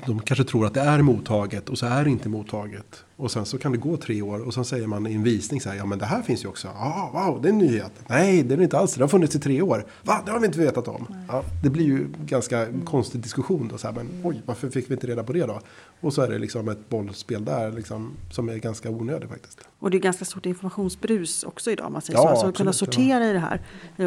de 0.06 0.20
kanske 0.20 0.44
tror 0.44 0.66
att 0.66 0.74
det 0.74 0.82
är 0.82 1.02
mottaget 1.02 1.70
och 1.70 1.78
så 1.78 1.86
är 1.86 2.04
det 2.04 2.10
inte 2.10 2.30
mottaget. 2.30 3.04
Och 3.16 3.32
sen 3.32 3.46
så 3.46 3.58
kan 3.58 3.72
det 3.72 3.78
gå 3.78 3.98
tre 3.98 4.22
år 4.22 4.48
och 4.48 4.54
sen 4.54 4.66
säger 4.66 4.88
man 4.88 5.08
i 5.08 5.14
en 5.14 5.24
visning 5.24 5.62
så 5.62 5.70
här, 5.70 5.76
ja 5.78 5.86
men 5.86 6.00
det 6.00 6.06
här 6.06 6.22
finns 6.22 6.44
ju 6.44 6.48
också. 6.48 6.68
Ah, 6.68 7.10
wow, 7.14 7.42
det 7.42 7.48
är 7.48 7.52
en 7.52 7.58
nyhet. 7.58 7.92
Nej, 8.08 8.44
det 8.44 8.54
är 8.56 8.58
det 8.58 8.64
inte 8.64 8.78
alls. 8.78 8.94
Det 8.96 9.04
har 9.04 9.08
funnits 9.08 9.36
i 9.36 9.40
tre 9.40 9.62
år. 9.62 9.86
Va, 10.04 10.22
det 10.26 10.32
har 10.32 10.40
vi 10.40 10.46
inte 10.46 10.60
vetat 10.60 10.88
om. 10.88 11.08
Ja, 11.28 11.44
det 11.64 11.70
blir 11.70 11.86
ju 11.86 12.08
ganska 12.26 12.66
mm. 12.66 12.86
konstig 12.86 13.22
diskussion 13.22 13.68
då. 13.68 13.78
Så 13.78 13.88
här, 13.88 13.96
men 13.96 14.10
oj, 14.24 14.42
varför 14.46 14.70
fick 14.70 14.90
vi 14.90 14.94
inte 14.94 15.08
reda 15.08 15.24
på 15.24 15.34
det 15.34 15.46
då? 15.46 15.62
Och 16.02 16.14
så 16.14 16.22
är 16.22 16.30
det 16.30 16.40
liksom 16.40 16.70
ett 16.70 16.90
bollspel 16.90 17.46
där 17.46 17.72
liksom, 17.72 18.12
som 18.32 18.50
är 18.50 18.58
ganska 18.58 18.90
onödigt 18.90 19.30
faktiskt. 19.30 19.60
Och 19.80 19.92
det 19.92 19.98
är 19.98 20.00
ganska 20.00 20.26
stort 20.26 20.46
informationsbrus 20.46 21.44
också 21.44 21.72
idag. 21.72 21.92
Man 21.92 22.02
säger 22.02 22.20
ja, 22.20 22.24
så. 22.24 22.30
Alltså 22.30 22.48
att 22.48 22.58
kunna 22.58 22.74
sortera 22.74 23.24
ja. 23.24 23.30
i 23.30 23.34
det 23.34 23.40
här. 23.40 23.62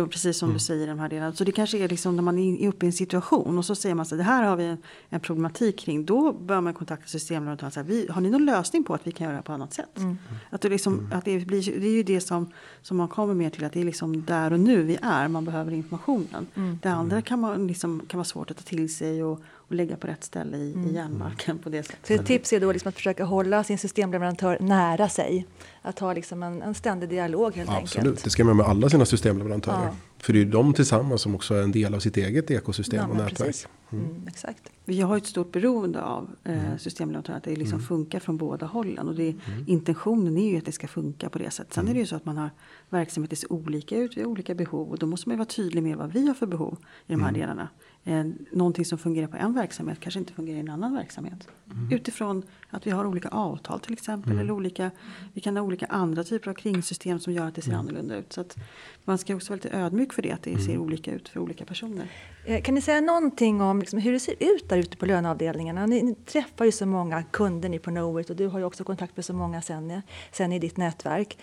Precis 0.07 0.39
som 0.39 0.47
mm. 0.47 0.55
du 0.55 0.61
säger 0.61 0.83
i 0.83 0.87
de 0.87 0.99
här 0.99 1.09
delarna. 1.09 1.33
Så 1.33 1.45
det 1.45 1.53
kanske 1.53 1.79
är 1.79 1.89
liksom 1.89 2.17
när 2.17 2.23
man 2.23 2.39
är 2.39 2.69
uppe 2.69 2.87
i 2.87 2.89
en 2.89 2.93
situation 2.93 3.59
och 3.59 3.65
så 3.65 3.75
säger 3.75 3.95
man 3.95 4.07
så 4.07 4.15
det 4.15 4.23
här 4.23 4.43
har 4.43 4.57
vi 4.57 4.65
en, 4.65 4.79
en 5.09 5.21
problematik 5.21 5.79
kring. 5.79 6.05
Då 6.05 6.33
bör 6.33 6.61
man 6.61 6.75
kontakta 6.75 7.07
systemleverantören. 7.07 8.07
Har 8.11 8.21
ni 8.21 8.31
någon 8.31 8.45
lösning 8.45 8.85
på 8.85 8.95
att 8.95 9.07
vi 9.07 9.13
kan 9.13 9.27
göra 9.27 9.37
det 9.37 9.43
på 9.43 9.53
annat 9.53 9.73
sätt? 9.73 9.99
Mm. 9.99 10.19
Att 10.51 10.61
det, 10.61 10.69
liksom, 10.69 10.99
mm. 10.99 11.13
att 11.19 11.25
det, 11.25 11.47
blir, 11.47 11.81
det 11.81 11.87
är 11.87 11.97
ju 11.97 12.03
det 12.03 12.21
som, 12.21 12.53
som 12.83 12.97
man 12.97 13.09
kommer 13.09 13.35
mer 13.35 13.51
till. 13.51 13.65
Att 13.65 13.73
det 13.73 13.81
är 13.81 13.85
liksom 13.85 14.25
där 14.25 14.53
och 14.53 14.61
nu 14.61 14.83
vi 14.83 14.99
är. 15.03 15.29
Man 15.29 15.45
behöver 15.45 15.73
informationen. 15.73 16.47
Mm. 16.55 16.79
Det 16.83 16.89
andra 16.89 17.23
kan, 17.23 17.41
man 17.41 17.67
liksom, 17.67 18.03
kan 18.09 18.19
vara 18.19 18.25
svårt 18.25 18.51
att 18.51 18.57
ta 18.57 18.63
till 18.63 18.95
sig. 18.95 19.25
Och, 19.25 19.41
och 19.71 19.77
lägga 19.77 19.97
på 19.97 20.07
rätt 20.07 20.25
ställe 20.25 20.57
i, 20.57 20.73
mm. 20.73 20.91
i 20.91 20.95
järnmarken 20.95 21.59
på 21.59 21.69
det 21.69 21.83
sättet. 21.83 22.07
Så 22.07 22.15
ett 22.15 22.27
tips 22.27 22.53
är 22.53 22.61
då 22.61 22.73
liksom 22.73 22.89
att 22.89 22.95
försöka 22.95 23.25
hålla 23.25 23.65
sin 23.65 23.79
systemleverantör 23.79 24.59
nära 24.61 25.09
sig. 25.09 25.47
Att 25.83 25.99
ha 25.99 26.13
liksom 26.13 26.43
en, 26.43 26.63
en 26.63 26.75
ständig 26.75 27.09
dialog 27.09 27.57
helt 27.57 27.71
Absolut. 27.71 27.81
enkelt. 27.81 27.97
Absolut, 27.97 28.25
det 28.25 28.31
ska 28.31 28.45
man 28.45 28.57
med 28.57 28.67
alla 28.67 28.89
sina 28.89 29.05
systemleverantörer. 29.05 29.85
Ja. 29.85 30.10
För 30.23 30.33
det 30.33 30.41
är 30.41 30.45
de 30.45 30.75
tillsammans 30.75 31.23
som 31.23 31.35
också 31.35 31.55
är 31.55 31.63
en 31.63 31.73
del 31.73 31.95
av 31.95 32.01
sitt 32.01 32.17
eget 32.17 32.51
ekosystem 32.51 33.01
ja, 33.01 33.09
och 33.09 33.17
nätverk. 33.17 33.57
Mm. 33.91 34.05
Mm, 34.05 34.29
exakt. 34.29 34.73
Vi 34.85 35.01
har 35.01 35.17
ett 35.17 35.27
stort 35.27 35.53
beroende 35.53 36.03
av 36.03 36.31
eh, 36.45 36.67
mm. 36.67 36.79
systemleverantörer. 36.79 37.37
Att 37.37 37.45
det 37.45 37.57
liksom 37.57 37.79
mm. 37.79 37.87
funkar 37.87 38.21
från 38.21 38.37
båda 38.37 38.67
hållen. 38.67 39.09
Och 39.09 39.15
det, 39.15 39.29
mm. 39.29 39.65
intentionen 39.67 40.37
är 40.37 40.51
ju 40.51 40.59
att 40.59 40.65
det 40.65 40.73
ska 40.73 40.89
funka 40.89 41.29
på 41.31 41.39
det 41.39 41.51
sättet. 41.51 41.75
Sen 41.75 41.89
är 41.89 41.95
det 41.95 42.01
ju 42.01 42.07
så 42.07 42.17
att 42.17 42.25
man 42.25 42.37
har 42.37 42.51
verksamheter 42.89 43.37
ser 43.37 43.53
olika 43.53 43.97
ut. 43.97 44.17
Vi 44.17 44.21
har 44.21 44.29
olika 44.29 44.55
behov. 44.55 44.91
Och 44.91 44.99
då 44.99 45.07
måste 45.07 45.29
man 45.29 45.35
ju 45.35 45.39
vara 45.39 45.49
tydlig 45.49 45.83
med 45.83 45.97
vad 45.97 46.13
vi 46.13 46.27
har 46.27 46.35
för 46.35 46.47
behov 46.47 46.79
i 47.07 47.13
de 47.13 47.23
här 47.23 47.33
delarna 47.33 47.69
eh, 48.05 48.25
någonting 48.51 48.85
som 48.85 48.99
fungerar 48.99 49.27
på 49.27 49.37
en 49.37 49.55
verksamhet 49.55 50.01
kanske 50.01 50.21
inte 50.21 50.33
fungerar 50.33 50.57
i 50.57 50.61
en 50.61 50.69
annan 50.69 50.95
verksamhet. 50.95 51.49
Mm. 51.71 51.93
Utifrån 51.93 52.43
att 52.71 52.87
vi 52.87 52.91
har 52.91 53.07
olika 53.07 53.29
avtal 53.29 53.81
till 53.81 53.93
exempel. 53.93 54.33
Mm. 54.33 54.43
Eller 54.43 54.53
olika, 54.53 54.91
vi 55.33 55.41
kan 55.41 55.57
ha 55.57 55.65
olika 55.65 55.87
andra 55.87 56.25
typer 56.25 56.51
av 56.51 56.55
kringsystem 56.55 57.21
som 57.21 57.33
gör 57.33 57.49
att 57.49 57.55
det 57.55 57.63
ser 57.63 57.71
mm. 57.71 57.81
annorlunda 57.81 58.17
ut. 58.17 58.33
Så 58.33 58.41
att 58.41 58.57
man 59.05 59.19
ska 59.19 59.35
också 59.35 59.53
vara 59.53 59.57
lite 59.57 59.77
ödmjuk 59.77 60.10
för 60.15 60.23
det, 60.23 60.33
att 60.33 60.43
det 60.43 60.59
ser 60.59 60.71
mm. 60.71 60.83
olika 60.83 61.13
ut 61.13 61.29
för 61.29 61.41
olika 61.41 61.65
personer. 61.65 62.07
Eh, 62.45 62.63
kan 62.63 62.75
ni 62.75 62.81
säga 62.81 63.01
någonting 63.01 63.61
om 63.61 63.81
liksom 63.81 63.99
hur 63.99 64.13
det 64.13 64.21
ser 64.21 64.35
ut 64.39 64.69
där 64.69 64.77
ute 64.77 64.97
på 64.97 65.07
löneavdelningarna? 65.07 65.87
Ni, 65.87 66.03
ni 66.03 66.15
träffar 66.15 66.65
ju 66.65 66.73
så 66.73 66.87
många 66.87 67.23
kunder 67.23 67.69
ni 67.69 67.79
på 67.79 67.91
Knowit 67.91 68.31
och 68.31 68.37
du 68.37 68.47
har 68.47 68.59
ju 68.59 68.65
också 68.65 68.85
kontakt 68.85 69.17
med 69.17 69.25
så 69.25 69.33
många 69.33 69.63
sen, 69.63 70.03
sen 70.33 70.53
i 70.53 70.59
ditt 70.59 70.77
nätverk. 70.77 71.39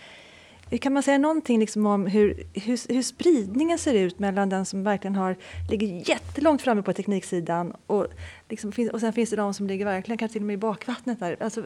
Kan 0.69 0.93
man 0.93 1.03
säga 1.03 1.17
någonting 1.17 1.59
liksom 1.59 1.85
om 1.85 2.05
hur, 2.05 2.43
hur, 2.53 2.93
hur, 2.93 3.01
spridningen 3.01 3.77
ser 3.77 3.93
ut 3.93 4.19
mellan 4.19 4.49
den 4.49 4.65
som 4.65 4.83
verkligen 4.83 5.15
har, 5.15 5.35
ligger 5.69 6.09
jättelångt 6.09 6.61
framme 6.61 6.81
på 6.81 6.93
tekniksidan 6.93 7.73
och, 7.87 8.07
liksom, 8.49 8.71
och 8.93 8.99
sen 8.99 9.13
finns 9.13 9.29
det 9.29 9.35
de 9.35 9.53
som 9.53 9.67
ligger 9.67 9.85
verkligen 9.85 10.17
kanske 10.17 10.33
till 10.33 10.41
och 10.41 10.47
med 10.47 10.53
i 10.53 10.57
bakvattnet 10.57 11.19
där. 11.19 11.37
Alltså, 11.39 11.63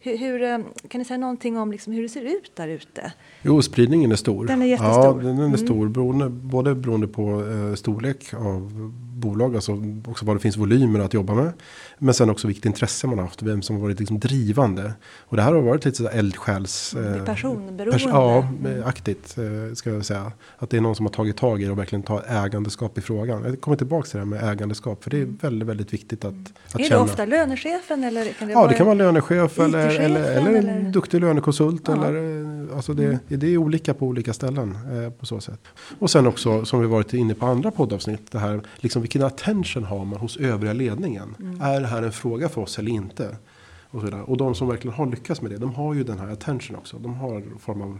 hur, 0.00 0.16
hur, 0.16 0.42
eh, 0.42 0.58
kan 0.88 0.98
ni 0.98 1.04
säga 1.04 1.18
någonting 1.18 1.58
om 1.58 1.72
liksom 1.72 1.92
hur 1.92 2.02
det 2.02 2.08
ser 2.08 2.24
ut 2.24 2.52
där 2.54 2.68
ute? 2.68 3.12
Jo, 3.42 3.62
spridningen 3.62 4.12
är 4.12 4.16
stor. 4.16 4.46
Den 4.46 4.62
är 4.62 4.66
jättestor. 4.66 5.22
Ja, 5.22 5.28
den 5.28 5.38
är 5.38 5.44
mm. 5.44 5.58
stor. 5.58 5.88
Beroende, 5.88 6.28
både 6.28 6.74
beroende 6.74 7.06
på 7.06 7.46
eh, 7.46 7.74
storlek 7.74 8.34
av 8.34 8.92
bolag, 9.14 9.54
alltså 9.54 9.82
också 10.08 10.24
vad 10.24 10.36
det 10.36 10.40
finns 10.40 10.56
volymer 10.56 11.00
att 11.00 11.14
jobba 11.14 11.34
med. 11.34 11.52
Men 11.98 12.14
sen 12.14 12.30
också 12.30 12.46
vilket 12.46 12.64
intresse 12.64 13.06
man 13.06 13.18
har 13.18 13.24
haft, 13.24 13.42
vem 13.42 13.62
som 13.62 13.76
har 13.76 13.82
varit 13.82 13.98
liksom 13.98 14.18
drivande. 14.18 14.92
Och 15.18 15.36
det 15.36 15.42
här 15.42 15.52
har 15.52 15.62
varit 15.62 15.84
lite 15.84 15.96
sådär 15.96 16.10
eldsjäls... 16.10 16.94
Eh, 16.94 17.24
personberoende. 17.24 17.92
Pers 17.92 18.06
ja, 18.06 18.48
mm. 18.64 18.82
aktigt 18.84 19.38
eh, 19.38 19.74
ska 19.74 19.90
jag 19.90 20.04
säga. 20.04 20.32
Att 20.58 20.70
det 20.70 20.76
är 20.76 20.80
någon 20.80 20.96
som 20.96 21.06
har 21.06 21.12
tagit 21.12 21.36
tag 21.36 21.62
i 21.62 21.64
det 21.64 21.70
och 21.70 21.78
verkligen 21.78 22.02
tar 22.02 22.22
ägandeskap 22.28 22.98
i 22.98 23.00
frågan. 23.00 23.44
Jag 23.44 23.60
kommer 23.60 23.76
tillbaka 23.76 24.06
till 24.06 24.18
det 24.18 24.24
här 24.24 24.26
med 24.26 24.52
ägandeskap, 24.52 25.04
för 25.04 25.10
det 25.10 25.16
är 25.16 25.22
mm. 25.22 25.38
väldigt, 25.40 25.68
väldigt 25.68 25.92
viktigt 25.92 26.23
att, 26.26 26.34
att 26.34 26.74
är 26.74 26.78
känna. 26.78 26.86
Är 26.86 26.90
det 26.90 26.96
ofta 26.96 27.24
lönechefen 27.24 28.04
eller? 28.04 28.32
Kan 28.32 28.48
det 28.48 28.52
ja, 28.52 28.58
vara 28.60 28.68
det 28.68 28.74
kan 28.74 28.86
vara 28.86 28.94
lönechef 28.94 29.58
eller, 29.58 30.00
eller, 30.00 30.22
eller, 30.22 30.50
eller 30.50 30.72
en 30.72 30.92
duktig 30.92 31.20
lönekonsult. 31.20 31.82
Ja. 31.86 31.92
Eller, 31.94 32.40
eh, 32.70 32.76
alltså 32.76 32.94
det, 32.94 33.04
mm. 33.04 33.18
det 33.28 33.46
är 33.46 33.56
olika 33.56 33.94
på 33.94 34.06
olika 34.06 34.32
ställen 34.32 34.78
eh, 34.92 35.10
på 35.10 35.26
så 35.26 35.40
sätt. 35.40 35.60
Och 35.98 36.10
sen 36.10 36.26
också, 36.26 36.64
som 36.64 36.80
vi 36.80 36.86
varit 36.86 37.14
inne 37.14 37.34
på 37.34 37.46
andra 37.46 37.70
poddavsnitt, 37.70 38.32
det 38.32 38.38
här 38.38 38.60
liksom 38.76 39.02
vilken 39.02 39.22
attention 39.22 39.84
har 39.84 40.04
man 40.04 40.20
hos 40.20 40.36
övriga 40.36 40.72
ledningen? 40.72 41.34
Mm. 41.40 41.60
Är 41.60 41.80
det 41.80 41.86
här 41.86 42.02
en 42.02 42.12
fråga 42.12 42.48
för 42.48 42.60
oss 42.60 42.78
eller 42.78 42.90
inte? 42.90 43.36
Och, 43.90 44.00
så 44.00 44.18
och 44.18 44.36
de 44.36 44.54
som 44.54 44.68
verkligen 44.68 44.96
har 44.96 45.06
lyckats 45.06 45.42
med 45.42 45.50
det, 45.50 45.58
de 45.58 45.74
har 45.74 45.94
ju 45.94 46.04
den 46.04 46.18
här 46.18 46.28
attention 46.28 46.76
också. 46.76 46.98
De 46.98 47.14
har 47.14 47.36
en 47.36 47.58
form 47.58 47.82
av 47.82 47.98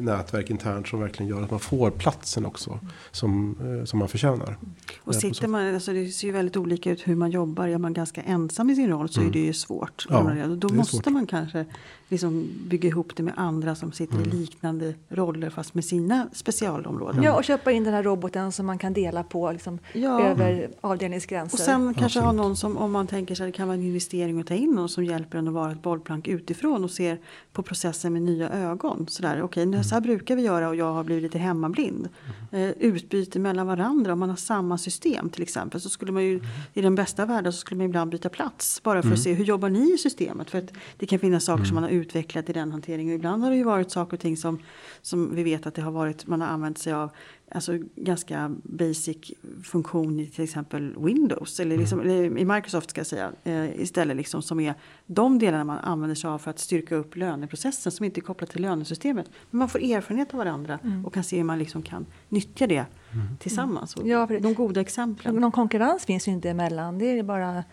nätverk 0.00 0.50
internt 0.50 0.88
som 0.88 1.00
verkligen 1.00 1.30
gör 1.30 1.42
att 1.42 1.50
man 1.50 1.60
får 1.60 1.90
platsen 1.90 2.46
också 2.46 2.78
som, 3.10 3.56
eh, 3.60 3.84
som 3.84 3.98
man 3.98 4.08
förtjänar. 4.08 4.56
Och 5.00 5.14
sitter 5.14 5.48
man, 5.48 5.74
alltså 5.74 5.92
det 5.92 6.08
ser 6.08 6.26
ju 6.26 6.32
väldigt 6.32 6.56
olika 6.56 6.90
ut 6.90 7.08
hur 7.08 7.14
man 7.14 7.30
jobbar. 7.30 7.68
Är 7.68 7.78
man 7.78 7.92
ganska 7.92 8.22
ensam 8.22 8.70
i 8.70 8.76
sin 8.76 8.88
roll 8.88 9.08
så 9.08 9.20
mm. 9.20 9.30
är 9.30 9.32
det 9.32 9.40
ju 9.40 9.52
svårt. 9.52 10.06
Ja, 10.08 10.46
Då 10.56 10.68
måste 10.68 10.96
svårt. 10.96 11.06
man 11.06 11.26
kanske 11.26 11.66
liksom 12.12 12.48
bygga 12.68 12.88
ihop 12.88 13.16
det 13.16 13.22
med 13.22 13.34
andra 13.36 13.74
som 13.74 13.92
sitter 13.92 14.16
mm. 14.16 14.28
i 14.28 14.32
liknande 14.32 14.94
roller 15.08 15.50
fast 15.50 15.74
med 15.74 15.84
sina 15.84 16.28
specialområden. 16.32 17.22
Ja, 17.22 17.36
och 17.36 17.44
köpa 17.44 17.72
in 17.72 17.84
den 17.84 17.94
här 17.94 18.02
roboten 18.02 18.52
som 18.52 18.66
man 18.66 18.78
kan 18.78 18.92
dela 18.92 19.22
på 19.22 19.52
liksom, 19.52 19.78
ja. 19.92 20.22
över 20.22 20.52
mm. 20.52 20.70
avdelningsgränser. 20.80 21.56
Och 21.56 21.60
sen 21.60 21.94
kanske 21.94 22.04
Absolut. 22.04 22.24
ha 22.24 22.32
någon 22.32 22.56
som, 22.56 22.76
om 22.76 22.92
man 22.92 23.06
tänker 23.06 23.34
sig 23.34 23.46
det 23.46 23.52
kan 23.52 23.68
vara 23.68 23.78
en 23.78 23.82
investering 23.82 24.40
att 24.40 24.46
ta 24.46 24.54
in 24.54 24.70
någon 24.70 24.88
som 24.88 25.04
hjälper 25.04 25.38
en 25.38 25.48
att 25.48 25.54
vara 25.54 25.72
ett 25.72 25.82
bollplank 25.82 26.28
utifrån 26.28 26.84
och 26.84 26.90
ser 26.90 27.18
på 27.52 27.62
processen 27.62 28.12
med 28.12 28.22
nya 28.22 28.50
ögon. 28.50 29.06
Sådär, 29.08 29.42
okej, 29.42 29.68
okay, 29.68 29.84
så 29.84 29.94
här 29.94 30.00
brukar 30.00 30.36
vi 30.36 30.42
göra 30.42 30.68
och 30.68 30.76
jag 30.76 30.92
har 30.92 31.04
blivit 31.04 31.22
lite 31.22 31.38
hemmablind. 31.38 32.08
Eh, 32.50 32.70
utbyte 32.70 33.38
mellan 33.38 33.66
varandra, 33.66 34.12
om 34.12 34.18
man 34.18 34.28
har 34.28 34.36
samma 34.36 34.78
system 34.78 35.30
till 35.30 35.42
exempel. 35.42 35.80
Så 35.80 35.88
skulle 35.88 36.12
man 36.12 36.24
ju, 36.24 36.40
i 36.74 36.80
den 36.80 36.94
bästa 36.94 37.26
världen 37.26 37.52
så 37.52 37.58
skulle 37.58 37.78
man 37.78 37.86
ibland 37.86 38.10
byta 38.10 38.28
plats. 38.28 38.82
Bara 38.82 39.02
för 39.02 39.12
att 39.12 39.22
se 39.22 39.32
hur 39.32 39.44
jobbar 39.44 39.68
ni 39.68 39.94
i 39.94 39.98
systemet. 39.98 40.50
För 40.50 40.58
att 40.58 40.72
det 40.96 41.06
kan 41.06 41.18
finnas 41.18 41.44
saker 41.44 41.64
som 41.64 41.74
man 41.74 41.84
har 41.84 41.90
utvecklat 42.02 42.48
i 42.48 42.52
den 42.52 42.72
hanteringen. 42.72 43.14
ibland 43.14 43.42
har 43.42 43.50
det 43.50 43.56
ju 43.56 43.64
varit 43.64 43.90
saker 43.90 44.16
och 44.16 44.20
ting 44.20 44.36
som, 44.36 44.58
som 45.02 45.34
vi 45.34 45.42
vet 45.42 45.66
att 45.66 45.74
det 45.74 45.82
har 45.82 45.92
varit, 45.92 46.26
man 46.26 46.40
har 46.40 46.48
använt 46.48 46.78
sig 46.78 46.92
av 46.92 47.10
alltså 47.54 47.78
ganska 47.96 48.54
basic 48.62 49.32
funktion 49.64 50.20
i 50.20 50.26
till 50.26 50.44
exempel 50.44 50.94
Windows. 50.98 51.60
Eller, 51.60 51.78
liksom, 51.78 52.00
mm. 52.00 52.10
eller 52.10 52.38
i 52.38 52.44
Microsoft 52.44 52.90
ska 52.90 53.00
jag 53.00 53.06
säga. 53.06 53.32
Eh, 53.44 53.80
istället 53.80 54.16
liksom 54.16 54.42
som 54.42 54.60
är 54.60 54.74
de 55.06 55.38
delarna 55.38 55.64
man 55.64 55.78
använder 55.78 56.14
sig 56.14 56.30
av 56.30 56.38
för 56.38 56.50
att 56.50 56.58
styrka 56.58 56.94
upp 56.94 57.16
löneprocessen. 57.16 57.92
Som 57.92 58.04
inte 58.04 58.20
är 58.20 58.22
kopplat 58.22 58.50
till 58.50 58.62
lönesystemet. 58.62 59.30
Men 59.50 59.58
man 59.58 59.68
får 59.68 59.78
erfarenhet 59.78 60.34
av 60.34 60.38
varandra. 60.38 60.78
Mm. 60.84 61.06
Och 61.06 61.14
kan 61.14 61.24
se 61.24 61.36
hur 61.36 61.44
man 61.44 61.58
liksom 61.58 61.82
kan 61.82 62.06
nyttja 62.28 62.66
det 62.66 62.74
mm. 63.12 63.36
tillsammans. 63.38 63.96
Och 63.96 64.08
ja, 64.08 64.26
de 64.40 64.54
goda 64.54 64.80
exemplen. 64.80 65.34
Någon 65.34 65.52
konkurrens 65.52 66.04
finns 66.04 66.28
ju 66.28 66.32
inte 66.32 66.50
emellan. 66.50 66.98
Det 66.98 67.18
är 67.18 67.22
bara 67.22 67.64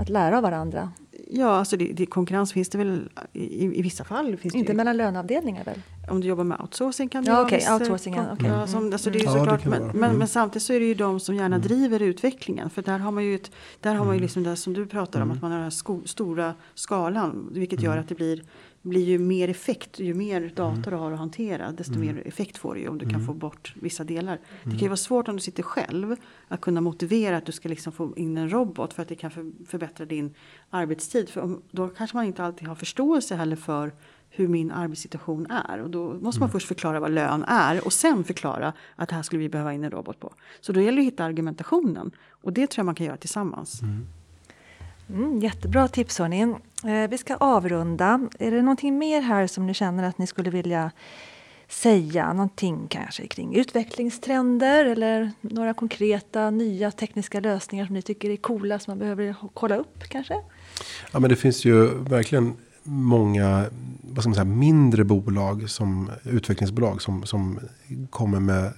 att 0.00 0.08
lära 0.08 0.36
av 0.36 0.42
varandra. 0.42 0.92
Ja, 1.30 1.48
alltså 1.48 1.76
det, 1.76 1.84
det, 1.84 2.06
konkurrens 2.06 2.52
finns 2.52 2.68
det 2.68 2.78
väl 2.78 3.08
i, 3.32 3.78
i 3.78 3.82
vissa 3.82 4.04
fall. 4.04 4.36
Finns 4.36 4.54
inte 4.54 4.72
det, 4.72 4.76
mellan 4.76 4.96
löneavdelningar 4.96 5.64
väl? 5.64 5.82
Om 6.10 6.20
du 6.20 6.28
jobbar 6.28 6.44
med 6.44 6.60
outsourcing 6.60 7.08
kan 7.08 7.24
det 7.24 7.30
ja, 7.30 7.44
okay, 7.44 7.72
outsourcing, 7.72 8.20
okay. 8.20 8.48
ja, 8.48 8.66
som, 8.66 8.92
alltså 8.92 9.10
det 9.10 9.18
är 9.18 9.28
mm. 9.28 9.38
såklart, 9.38 9.64
men, 9.64 9.86
men, 9.86 10.04
mm. 10.04 10.16
men, 10.16 10.28
samtidigt 10.28 10.62
så 10.62 10.72
är 10.72 10.80
det 10.80 10.86
ju 10.86 10.94
de 10.94 11.20
som 11.20 11.34
gärna 11.34 11.56
mm. 11.56 11.68
driver 11.68 12.02
utvecklingen. 12.02 12.70
För 12.70 12.82
där 12.82 12.98
har 12.98 13.12
man 13.12 13.24
ju, 13.24 13.34
ett, 13.34 13.50
där 13.80 13.94
har 13.94 14.04
man 14.04 14.14
ju 14.14 14.20
liksom 14.20 14.42
det 14.42 14.56
som 14.56 14.72
du 14.72 14.86
pratar 14.86 15.20
om, 15.20 15.30
att 15.30 15.42
man 15.42 15.50
har 15.50 15.58
den 15.58 15.64
här 15.64 15.70
sko, 15.70 16.00
stora 16.04 16.54
skalan. 16.74 17.48
Vilket 17.52 17.82
gör 17.82 17.96
att 17.96 18.08
det 18.08 18.14
blir 18.14 18.42
blir 18.88 19.04
ju 19.04 19.18
mer 19.18 19.48
effekt, 19.48 20.00
ju 20.00 20.14
mer 20.14 20.52
data 20.54 20.90
du 20.90 20.96
har 20.96 21.12
att 21.12 21.18
hantera 21.18 21.72
desto 21.72 21.94
mm. 21.94 22.06
mer 22.06 22.26
effekt 22.26 22.58
får 22.58 22.74
du 22.74 22.80
ju 22.80 22.88
om 22.88 22.98
du 22.98 23.04
kan 23.04 23.14
mm. 23.14 23.26
få 23.26 23.32
bort 23.32 23.74
vissa 23.80 24.04
delar. 24.04 24.32
Mm. 24.32 24.46
Det 24.62 24.70
kan 24.70 24.78
ju 24.78 24.88
vara 24.88 24.96
svårt 24.96 25.28
om 25.28 25.36
du 25.36 25.42
sitter 25.42 25.62
själv 25.62 26.16
att 26.48 26.60
kunna 26.60 26.80
motivera 26.80 27.36
att 27.36 27.46
du 27.46 27.52
ska 27.52 27.68
liksom 27.68 27.92
få 27.92 28.12
in 28.16 28.36
en 28.36 28.52
robot 28.52 28.92
för 28.92 29.02
att 29.02 29.08
det 29.08 29.14
kan 29.14 29.30
för, 29.30 29.52
förbättra 29.66 30.06
din 30.06 30.34
arbetstid. 30.70 31.28
För 31.28 31.40
om, 31.40 31.62
då 31.70 31.88
kanske 31.88 32.16
man 32.16 32.26
inte 32.26 32.44
alltid 32.44 32.68
har 32.68 32.74
förståelse 32.74 33.34
heller 33.34 33.56
för 33.56 33.92
hur 34.30 34.48
min 34.48 34.70
arbetssituation 34.70 35.46
är. 35.50 35.78
Och 35.78 35.90
då 35.90 36.14
måste 36.14 36.40
man 36.40 36.48
mm. 36.48 36.52
först 36.52 36.68
förklara 36.68 37.00
vad 37.00 37.10
lön 37.10 37.44
är 37.48 37.86
och 37.86 37.92
sen 37.92 38.24
förklara 38.24 38.72
att 38.96 39.10
här 39.10 39.22
skulle 39.22 39.40
vi 39.40 39.48
behöva 39.48 39.74
in 39.74 39.84
en 39.84 39.90
robot 39.90 40.20
på. 40.20 40.34
Så 40.60 40.72
då 40.72 40.80
gäller 40.80 40.96
det 40.96 41.02
att 41.02 41.12
hitta 41.12 41.24
argumentationen 41.24 42.10
och 42.28 42.52
det 42.52 42.66
tror 42.66 42.82
jag 42.82 42.86
man 42.86 42.94
kan 42.94 43.06
göra 43.06 43.16
tillsammans. 43.16 43.80
Mm. 45.10 45.40
Jättebra 45.40 45.88
tips 45.88 46.18
hörni. 46.18 46.54
Eh, 46.84 47.10
vi 47.10 47.18
ska 47.18 47.36
avrunda. 47.36 48.28
Är 48.38 48.50
det 48.50 48.62
någonting 48.62 48.98
mer 48.98 49.20
här 49.20 49.46
som 49.46 49.66
ni 49.66 49.74
känner 49.74 50.02
att 50.04 50.18
ni 50.18 50.26
skulle 50.26 50.50
vilja 50.50 50.90
säga? 51.68 52.32
Någonting 52.32 52.86
kanske 52.88 53.26
kring 53.26 53.54
utvecklingstrender 53.54 54.84
eller 54.84 55.32
några 55.40 55.74
konkreta 55.74 56.50
nya 56.50 56.90
tekniska 56.90 57.40
lösningar 57.40 57.86
som 57.86 57.94
ni 57.94 58.02
tycker 58.02 58.30
är 58.30 58.36
coola 58.36 58.78
som 58.78 58.90
man 58.90 58.98
behöver 58.98 59.34
kolla 59.54 59.76
upp 59.76 60.04
kanske? 60.08 60.34
Ja 61.12 61.18
men 61.18 61.30
det 61.30 61.36
finns 61.36 61.64
ju 61.64 61.86
verkligen 61.94 62.54
många 62.82 63.64
vad 64.02 64.22
ska 64.22 64.28
man 64.28 64.34
säga, 64.34 64.44
mindre 64.44 65.04
bolag 65.04 65.70
som 65.70 66.10
utvecklingsbolag 66.24 67.02
som, 67.02 67.26
som 67.26 67.60
kommer 68.10 68.40
med 68.40 68.72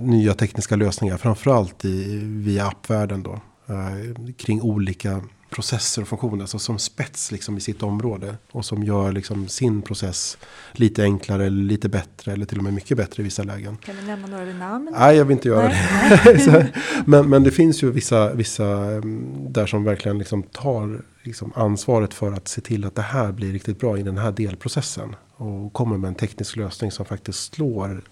nya 0.00 0.34
tekniska 0.34 0.76
lösningar. 0.76 1.16
Framförallt 1.16 1.84
i, 1.84 2.20
via 2.24 2.66
appvärlden 2.66 3.22
då. 3.22 3.40
Eh, 3.72 4.32
kring 4.36 4.62
olika 4.62 5.20
processer 5.52 6.02
och 6.02 6.08
funktioner. 6.08 6.42
Alltså 6.42 6.58
som 6.58 6.78
spets 6.78 7.32
liksom 7.32 7.56
i 7.56 7.60
sitt 7.60 7.82
område. 7.82 8.36
Och 8.52 8.64
som 8.64 8.82
gör 8.82 9.12
liksom 9.12 9.48
sin 9.48 9.82
process 9.82 10.38
lite 10.72 11.02
enklare, 11.02 11.46
eller 11.46 11.62
lite 11.64 11.88
bättre 11.88 12.32
eller 12.32 12.46
till 12.46 12.58
och 12.58 12.64
med 12.64 12.74
mycket 12.74 12.96
bättre 12.96 13.22
i 13.22 13.24
vissa 13.24 13.42
lägen. 13.42 13.76
Kan 13.76 13.96
du 13.96 14.02
nämna 14.02 14.26
några 14.26 14.52
namn? 14.52 14.94
Nej, 14.98 15.16
jag 15.16 15.24
vill 15.24 15.32
inte 15.32 15.48
göra 15.48 15.68
Nej. 15.68 16.20
det. 16.24 16.72
men, 17.06 17.28
men 17.28 17.42
det 17.42 17.50
finns 17.50 17.82
ju 17.82 17.90
vissa, 17.90 18.34
vissa 18.34 18.66
mm, 18.66 19.52
där 19.52 19.66
som 19.66 19.84
verkligen 19.84 20.18
liksom 20.18 20.42
tar 20.42 21.02
liksom 21.22 21.52
ansvaret 21.54 22.14
för 22.14 22.32
att 22.32 22.48
se 22.48 22.60
till 22.60 22.84
att 22.84 22.94
det 22.94 23.02
här 23.02 23.32
blir 23.32 23.52
riktigt 23.52 23.80
bra 23.80 23.98
i 23.98 24.02
den 24.02 24.18
här 24.18 24.32
delprocessen. 24.32 25.16
Och 25.36 25.72
kommer 25.72 25.96
med 25.96 26.08
en 26.08 26.14
teknisk 26.14 26.56
lösning 26.56 26.90
som 26.90 27.06
faktiskt 27.06 27.54
slår 27.54 28.02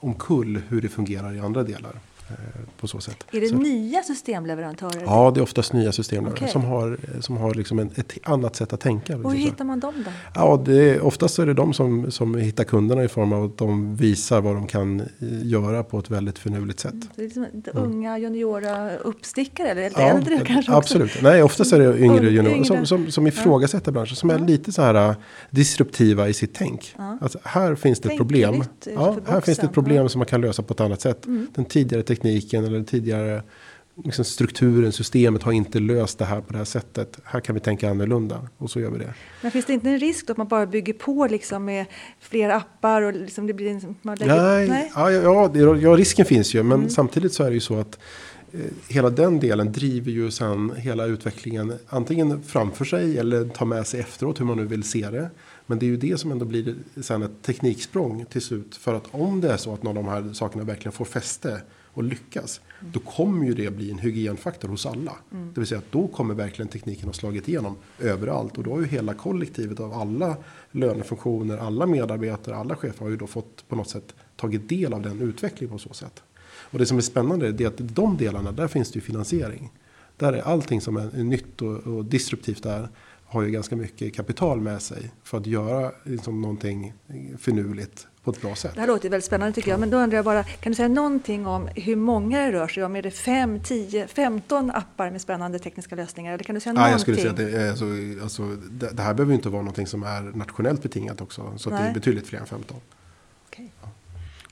omkull 0.00 0.60
hur 0.68 0.80
det 0.82 0.88
fungerar 0.88 1.34
i 1.34 1.40
andra 1.40 1.62
delar. 1.62 2.00
Eh, 2.32 2.60
på 2.80 2.88
så 2.88 3.00
sätt. 3.00 3.24
Är 3.32 3.40
det 3.40 3.48
så. 3.48 3.56
nya 3.56 4.02
systemleverantörer? 4.02 5.02
Ja, 5.04 5.30
det 5.34 5.40
är 5.40 5.42
oftast 5.42 5.72
nya 5.72 5.92
systemleverantörer 5.92 6.48
okay. 6.48 6.52
som 6.52 6.64
har, 6.64 6.98
som 7.20 7.36
har 7.36 7.54
liksom 7.54 7.78
en, 7.78 7.90
ett 7.96 8.12
annat 8.22 8.56
sätt 8.56 8.72
att 8.72 8.80
tänka. 8.80 9.16
Och 9.16 9.32
hur 9.32 9.38
hittar 9.38 9.64
man 9.64 9.80
dem 9.80 9.94
då? 10.04 10.10
Ja, 10.34 10.62
det 10.64 10.90
är, 10.90 11.00
oftast 11.00 11.38
är 11.38 11.46
det 11.46 11.54
de 11.54 11.74
som, 11.74 12.10
som 12.10 12.34
hittar 12.34 12.64
kunderna 12.64 13.04
i 13.04 13.08
form 13.08 13.32
av 13.32 13.44
att 13.44 13.58
de 13.58 13.96
visar 13.96 14.40
vad 14.40 14.54
de 14.54 14.66
kan 14.66 15.00
eh, 15.00 15.06
göra 15.42 15.82
på 15.82 15.98
ett 15.98 16.10
väldigt 16.10 16.38
förnuftigt 16.38 16.80
sätt. 16.80 16.92
Mm, 16.92 17.08
det 17.14 17.22
är 17.22 17.24
liksom 17.24 17.44
mm. 17.44 17.62
unga 17.72 18.18
juniora 18.18 18.96
uppstickare 18.96 19.68
eller 19.68 19.90
ja, 20.00 20.00
äldre 20.00 20.40
kanske? 20.46 20.72
Absolut. 20.72 21.10
Också. 21.10 21.22
Nej, 21.22 21.42
oftast 21.42 21.72
är 21.72 21.78
det 21.78 21.98
yngre 21.98 22.30
juniorer 22.30 22.64
som, 22.64 22.86
som, 22.86 23.10
som 23.10 23.26
ifrågasätter 23.26 23.90
ja. 23.90 23.92
branschen. 23.92 24.16
Som 24.16 24.30
är 24.30 24.38
lite 24.38 24.72
så 24.72 24.82
här 24.82 25.14
disruptiva 25.50 26.28
i 26.28 26.34
sitt 26.34 26.54
tänk. 26.54 26.94
Ja. 26.98 27.18
Alltså, 27.20 27.38
här 27.42 27.74
finns 27.74 28.00
det 28.00 28.12
ett 28.12 28.18
problem. 28.18 28.64
Ja, 28.94 29.16
här 29.26 29.40
finns 29.40 29.58
det 29.58 29.66
ett 29.66 29.72
problem 29.72 30.08
som 30.08 30.18
man 30.18 30.26
kan 30.26 30.40
lösa 30.40 30.62
på 30.62 30.74
ett 30.74 30.80
annat 30.80 31.00
sätt. 31.00 31.26
Mm. 31.26 31.46
Den 31.54 31.64
tidigare 31.64 32.02
tekniken 32.02 32.21
eller 32.28 32.70
den 32.70 32.84
tidigare 32.84 33.42
liksom 34.04 34.24
strukturen, 34.24 34.92
systemet 34.92 35.42
har 35.42 35.52
inte 35.52 35.78
löst 35.78 36.18
det 36.18 36.24
här 36.24 36.40
på 36.40 36.52
det 36.52 36.58
här 36.58 36.64
sättet. 36.64 37.18
Här 37.24 37.40
kan 37.40 37.54
vi 37.54 37.60
tänka 37.60 37.90
annorlunda 37.90 38.48
och 38.58 38.70
så 38.70 38.80
gör 38.80 38.90
vi 38.90 38.98
det. 38.98 39.14
Men 39.40 39.50
finns 39.50 39.64
det 39.64 39.72
inte 39.72 39.88
en 39.88 39.98
risk 39.98 40.26
då 40.26 40.30
att 40.30 40.36
man 40.36 40.48
bara 40.48 40.66
bygger 40.66 40.92
på 40.92 41.26
liksom 41.26 41.64
med 41.64 41.86
fler 42.20 42.50
appar 42.50 43.02
och 43.02 43.12
liksom 43.12 43.46
det 43.46 43.52
blir 43.52 43.70
en, 43.70 43.96
man 44.02 44.16
lägger, 44.16 44.36
nej, 44.36 44.68
nej? 44.68 44.92
Ja, 44.94 45.10
ja, 45.10 45.50
ja, 45.76 45.96
risken 45.96 46.24
finns 46.26 46.54
ju 46.54 46.62
men 46.62 46.78
mm. 46.78 46.90
samtidigt 46.90 47.32
så 47.32 47.44
är 47.44 47.48
det 47.48 47.54
ju 47.54 47.60
så 47.60 47.78
att 47.78 47.98
eh, 48.52 48.60
hela 48.88 49.10
den 49.10 49.40
delen 49.40 49.72
driver 49.72 50.10
ju 50.10 50.30
sen 50.30 50.72
hela 50.76 51.06
utvecklingen 51.06 51.72
antingen 51.88 52.42
framför 52.42 52.84
sig 52.84 53.18
eller 53.18 53.48
tar 53.48 53.66
med 53.66 53.86
sig 53.86 54.00
efteråt 54.00 54.40
hur 54.40 54.44
man 54.44 54.56
nu 54.56 54.66
vill 54.66 54.82
se 54.82 55.10
det. 55.10 55.30
Men 55.66 55.78
det 55.78 55.86
är 55.86 55.88
ju 55.88 55.96
det 55.96 56.20
som 56.20 56.32
ändå 56.32 56.44
blir 56.44 56.74
sen 57.02 57.22
ett 57.22 57.42
tekniksprång 57.42 58.24
till 58.30 58.42
slut. 58.42 58.76
För 58.76 58.94
att 58.94 59.04
om 59.10 59.40
det 59.40 59.52
är 59.52 59.56
så 59.56 59.74
att 59.74 59.82
någon 59.82 59.96
av 59.96 60.04
de 60.04 60.10
här 60.10 60.32
sakerna 60.32 60.64
verkligen 60.64 60.92
får 60.92 61.04
fäste 61.04 61.60
och 61.94 62.02
lyckas. 62.02 62.60
Mm. 62.80 62.92
Då 62.92 63.00
kommer 63.00 63.46
ju 63.46 63.54
det 63.54 63.70
bli 63.70 63.90
en 63.90 63.98
hygienfaktor 63.98 64.68
hos 64.68 64.86
alla. 64.86 65.16
Mm. 65.32 65.52
Det 65.54 65.60
vill 65.60 65.68
säga 65.68 65.78
att 65.78 65.92
då 65.92 66.08
kommer 66.08 66.34
verkligen 66.34 66.68
tekniken 66.68 67.06
ha 67.06 67.12
slagit 67.12 67.48
igenom 67.48 67.76
överallt. 67.98 68.58
Och 68.58 68.64
då 68.64 68.70
har 68.70 68.80
ju 68.80 68.86
hela 68.86 69.14
kollektivet 69.14 69.80
av 69.80 69.92
alla 69.92 70.36
lönefunktioner, 70.70 71.58
alla 71.58 71.86
medarbetare, 71.86 72.56
alla 72.56 72.76
chefer 72.76 73.04
har 73.04 73.10
ju 73.10 73.16
då 73.16 73.26
fått 73.26 73.68
på 73.68 73.76
något 73.76 73.88
sätt 73.88 74.14
tagit 74.36 74.68
del 74.68 74.92
av 74.92 75.02
den 75.02 75.20
utvecklingen 75.20 75.72
på 75.72 75.78
så 75.78 75.94
sätt. 75.94 76.22
Och 76.44 76.78
det 76.78 76.86
som 76.86 76.96
är 76.96 77.02
spännande 77.02 77.46
är 77.48 77.66
att 77.66 77.78
de 77.78 78.16
delarna, 78.16 78.52
där 78.52 78.68
finns 78.68 78.90
det 78.90 78.96
ju 78.96 79.00
finansiering. 79.00 79.70
Där 80.16 80.32
är 80.32 80.42
allting 80.42 80.80
som 80.80 80.96
är 80.96 81.22
nytt 81.22 81.62
och, 81.62 81.76
och 81.76 82.04
disruptivt 82.04 82.62
där 82.62 82.88
har 83.24 83.42
ju 83.42 83.50
ganska 83.50 83.76
mycket 83.76 84.14
kapital 84.14 84.60
med 84.60 84.82
sig 84.82 85.10
för 85.22 85.38
att 85.38 85.46
göra 85.46 85.92
liksom 86.04 86.40
någonting 86.40 86.92
finurligt 87.38 88.06
på 88.24 88.30
ett 88.30 88.40
bra 88.40 88.54
sätt. 88.54 88.74
Det 88.74 88.80
här 88.80 88.86
låter 88.86 89.10
väldigt 89.10 89.24
spännande 89.26 89.54
tycker 89.54 89.70
jag. 89.70 89.80
Men 89.80 89.90
då 89.90 89.96
undrar 89.96 90.16
jag 90.16 90.24
bara, 90.24 90.44
kan 90.44 90.72
du 90.72 90.76
säga 90.76 90.88
någonting 90.88 91.46
om 91.46 91.68
hur 91.74 91.96
många 91.96 92.40
det 92.40 92.52
rör 92.52 92.68
sig 92.68 92.84
om? 92.84 92.96
Är 92.96 93.02
det 93.02 93.10
5, 93.10 93.60
10, 93.60 94.06
15 94.06 94.70
appar 94.70 95.10
med 95.10 95.20
spännande 95.20 95.58
tekniska 95.58 95.96
lösningar? 95.96 96.34
Eller 96.34 96.44
kan 96.44 96.54
du 96.54 96.60
säga 96.60 96.72
Nej, 96.72 96.80
någonting? 96.80 96.92
jag 96.92 97.00
skulle 97.00 97.16
säga 97.16 97.30
att 97.30 97.36
det, 97.36 97.62
är, 97.62 97.70
alltså, 97.70 97.84
alltså, 98.22 98.42
det, 98.70 98.90
det 98.92 99.02
här 99.02 99.14
behöver 99.14 99.34
inte 99.34 99.48
vara 99.48 99.62
någonting 99.62 99.86
som 99.86 100.02
är 100.02 100.20
nationellt 100.20 100.82
betingat 100.82 101.20
också. 101.20 101.52
Så 101.56 101.70
det 101.70 101.76
är 101.76 101.94
betydligt 101.94 102.26
fler 102.26 102.38
än 102.38 102.46
15. 102.46 102.76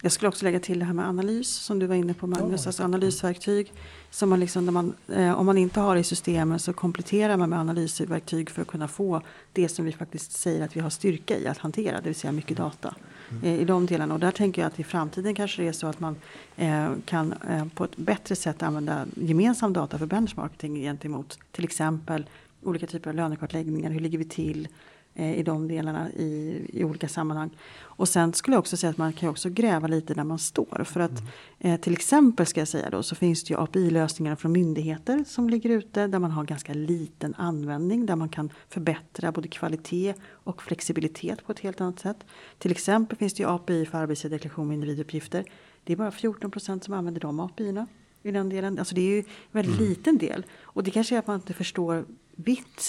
Jag 0.02 0.12
skulle 0.12 0.28
också 0.28 0.44
lägga 0.44 0.60
till 0.60 0.78
det 0.78 0.84
här 0.84 0.92
med 0.92 1.08
analys 1.08 1.48
som 1.48 1.78
du 1.78 1.86
var 1.86 1.94
inne 1.94 2.14
på 2.14 2.26
Magnus, 2.26 2.62
oh. 2.62 2.68
alltså 2.68 2.82
analysverktyg. 2.82 3.72
Som 4.10 4.28
man 4.28 4.40
liksom, 4.40 4.74
man, 4.74 4.94
eh, 5.08 5.38
om 5.38 5.46
man 5.46 5.58
inte 5.58 5.80
har 5.80 5.94
det 5.94 6.00
i 6.00 6.04
systemet 6.04 6.62
så 6.62 6.72
kompletterar 6.72 7.36
man 7.36 7.50
med 7.50 7.58
analysverktyg 7.58 8.50
för 8.50 8.62
att 8.62 8.68
kunna 8.68 8.88
få 8.88 9.22
det 9.52 9.68
som 9.68 9.84
vi 9.84 9.92
faktiskt 9.92 10.32
säger 10.32 10.64
att 10.64 10.76
vi 10.76 10.80
har 10.80 10.90
styrka 10.90 11.38
i 11.38 11.46
att 11.46 11.58
hantera, 11.58 12.00
det 12.00 12.06
vill 12.06 12.14
säga 12.14 12.32
mycket 12.32 12.56
data. 12.56 12.94
Eh, 13.42 13.60
I 13.60 13.64
de 13.64 13.86
delarna. 13.86 14.14
Och 14.14 14.20
där 14.20 14.30
tänker 14.30 14.62
jag 14.62 14.66
att 14.66 14.80
i 14.80 14.84
framtiden 14.84 15.34
kanske 15.34 15.62
det 15.62 15.68
är 15.68 15.72
så 15.72 15.86
att 15.86 16.00
man 16.00 16.16
eh, 16.56 16.92
kan 17.04 17.32
eh, 17.32 17.66
på 17.74 17.84
ett 17.84 17.96
bättre 17.96 18.36
sätt 18.36 18.62
använda 18.62 19.06
gemensam 19.14 19.72
data 19.72 19.98
för 19.98 20.06
benchmarking 20.06 20.74
gentemot 20.74 21.38
till 21.52 21.64
exempel 21.64 22.26
olika 22.62 22.86
typer 22.86 23.10
av 23.10 23.16
lönekartläggningar. 23.16 23.90
Hur 23.90 24.00
ligger 24.00 24.18
vi 24.18 24.24
till? 24.24 24.68
Eh, 25.14 25.38
i 25.38 25.42
de 25.42 25.68
delarna 25.68 26.10
i, 26.10 26.60
i 26.72 26.84
olika 26.84 27.08
sammanhang. 27.08 27.50
Och 27.80 28.08
sen 28.08 28.32
skulle 28.32 28.54
jag 28.54 28.58
också 28.58 28.76
säga 28.76 28.90
att 28.90 28.96
man 28.96 29.12
kan 29.12 29.28
också 29.28 29.50
gräva 29.50 29.88
lite 29.88 30.14
där 30.14 30.24
man 30.24 30.38
står. 30.38 30.84
För 30.84 31.00
att 31.00 31.20
mm. 31.20 31.30
eh, 31.58 31.80
till 31.80 31.92
exempel 31.92 32.46
ska 32.46 32.60
jag 32.60 32.68
säga 32.68 32.90
då 32.90 33.02
så 33.02 33.14
finns 33.14 33.44
det 33.44 33.54
ju 33.54 33.60
API-lösningar 33.60 34.36
från 34.36 34.52
myndigheter 34.52 35.24
som 35.26 35.50
ligger 35.50 35.70
ute 35.70 36.06
där 36.06 36.18
man 36.18 36.30
har 36.30 36.44
ganska 36.44 36.74
liten 36.74 37.34
användning 37.34 38.06
där 38.06 38.16
man 38.16 38.28
kan 38.28 38.52
förbättra 38.68 39.32
både 39.32 39.48
kvalitet 39.48 40.14
och 40.28 40.62
flexibilitet 40.62 41.46
på 41.46 41.52
ett 41.52 41.60
helt 41.60 41.80
annat 41.80 42.00
sätt. 42.00 42.24
Till 42.58 42.70
exempel 42.70 43.18
finns 43.18 43.34
det 43.34 43.42
ju 43.42 43.48
API 43.48 43.86
för 43.86 43.98
arbetsgivardeklaration 43.98 44.68
med 44.68 44.74
individuppgifter. 44.74 45.44
Det 45.84 45.92
är 45.92 45.96
bara 45.96 46.10
14 46.10 46.50
procent 46.50 46.84
som 46.84 46.94
använder 46.94 47.20
de 47.20 47.40
API-erna. 47.40 47.86
i 48.22 48.30
den 48.30 48.48
delen. 48.48 48.78
Alltså 48.78 48.94
det 48.94 49.00
är 49.00 49.10
ju 49.10 49.18
en 49.18 49.24
väldigt 49.52 49.78
mm. 49.78 49.88
liten 49.88 50.18
del. 50.18 50.46
Och 50.62 50.84
det 50.84 50.90
kanske 50.90 51.14
är 51.14 51.18
att 51.18 51.26
man 51.26 51.36
inte 51.36 51.52
förstår 51.52 52.04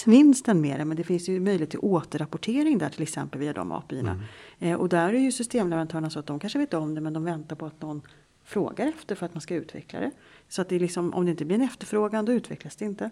vinsten 0.06 0.60
med 0.60 0.80
det. 0.80 0.84
Men 0.84 0.96
det 0.96 1.04
finns 1.04 1.28
ju 1.28 1.40
möjlighet 1.40 1.70
till 1.70 1.78
återrapportering 1.82 2.78
där 2.78 2.88
till 2.88 3.02
exempel 3.02 3.40
via 3.40 3.52
de 3.52 3.72
API-erna. 3.72 4.10
Mm. 4.10 4.24
Eh, 4.58 4.80
och 4.80 4.88
där 4.88 5.14
är 5.14 5.18
ju 5.18 5.32
systemleverantörerna 5.32 6.10
så 6.10 6.18
att 6.18 6.26
de 6.26 6.38
kanske 6.38 6.58
vet 6.58 6.74
om 6.74 6.94
det 6.94 7.00
men 7.00 7.12
de 7.12 7.24
väntar 7.24 7.56
på 7.56 7.66
att 7.66 7.82
någon 7.82 8.02
frågar 8.44 8.86
efter 8.86 9.14
för 9.14 9.26
att 9.26 9.34
man 9.34 9.40
ska 9.40 9.54
utveckla 9.54 10.00
det. 10.00 10.10
Så 10.48 10.62
att 10.62 10.68
det 10.68 10.76
är 10.76 10.80
liksom, 10.80 11.14
om 11.14 11.24
det 11.24 11.30
inte 11.30 11.44
blir 11.44 11.56
en 11.56 11.62
efterfrågan 11.62 12.24
då 12.24 12.32
utvecklas 12.32 12.76
det 12.76 12.84
inte. 12.84 13.10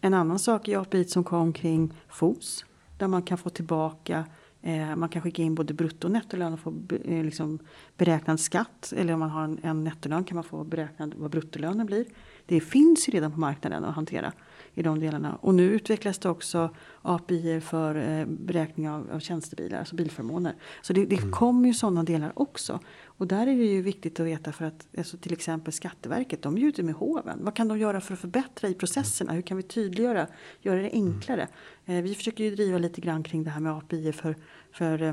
En 0.00 0.14
annan 0.14 0.38
sak 0.38 0.68
i 0.68 0.74
API 0.74 1.04
som 1.04 1.24
kom 1.24 1.52
kring 1.52 1.94
FOS. 2.08 2.64
Där 2.98 3.08
man 3.08 3.22
kan 3.22 3.38
få 3.38 3.50
tillbaka 3.50 4.24
Eh, 4.64 4.96
man 4.96 5.08
kan 5.08 5.22
skicka 5.22 5.42
in 5.42 5.54
både 5.54 5.74
brutto 5.74 6.06
och 6.06 6.12
nettolön 6.12 6.52
och 6.52 6.60
få 6.60 6.74
eh, 7.04 7.24
liksom 7.24 7.58
beräknad 7.96 8.40
skatt. 8.40 8.92
Eller 8.96 9.12
om 9.12 9.20
man 9.20 9.30
har 9.30 9.44
en, 9.44 9.58
en 9.62 9.84
nettolön 9.84 10.24
kan 10.24 10.34
man 10.34 10.44
få 10.44 10.64
beräknad 10.64 11.14
vad 11.16 11.30
bruttolönen 11.30 11.86
blir. 11.86 12.06
Det 12.46 12.60
finns 12.60 13.08
ju 13.08 13.12
redan 13.12 13.32
på 13.32 13.40
marknaden 13.40 13.84
att 13.84 13.94
hantera 13.94 14.32
i 14.74 14.82
de 14.82 15.00
delarna. 15.00 15.38
Och 15.40 15.54
nu 15.54 15.62
utvecklas 15.62 16.18
det 16.18 16.28
också 16.28 16.70
API 17.02 17.60
för 17.60 17.94
eh, 17.94 18.26
beräkning 18.26 18.90
av, 18.90 19.10
av 19.10 19.20
tjänstebilar, 19.20 19.78
alltså 19.78 19.94
bilförmåner. 19.94 20.54
Så 20.82 20.92
det, 20.92 21.06
det 21.06 21.18
mm. 21.18 21.32
kommer 21.32 21.68
ju 21.68 21.74
sådana 21.74 22.02
delar 22.02 22.32
också. 22.34 22.80
Och 23.04 23.26
där 23.26 23.46
är 23.46 23.56
det 23.56 23.64
ju 23.64 23.82
viktigt 23.82 24.20
att 24.20 24.26
veta 24.26 24.52
för 24.52 24.64
att 24.64 24.88
alltså 24.98 25.16
till 25.16 25.32
exempel 25.32 25.72
Skatteverket, 25.72 26.42
de 26.42 26.56
är 26.56 26.60
ju 26.60 26.68
ute 26.68 26.82
med 26.82 26.94
hoven. 26.94 27.38
Vad 27.42 27.56
kan 27.56 27.68
de 27.68 27.78
göra 27.78 28.00
för 28.00 28.14
att 28.14 28.20
förbättra 28.20 28.68
i 28.68 28.74
processerna? 28.74 29.32
Hur 29.32 29.42
kan 29.42 29.56
vi 29.56 29.62
tydliggöra, 29.62 30.26
göra 30.60 30.82
det 30.82 30.90
enklare? 30.92 31.48
Eh, 31.86 32.02
vi 32.02 32.14
försöker 32.14 32.44
ju 32.44 32.54
driva 32.54 32.78
lite 32.78 33.00
grann 33.00 33.22
kring 33.22 33.44
det 33.44 33.50
här 33.50 33.60
med 33.60 33.72
API 33.72 34.12
för, 34.12 34.36
för 34.72 35.02
eh, 35.02 35.12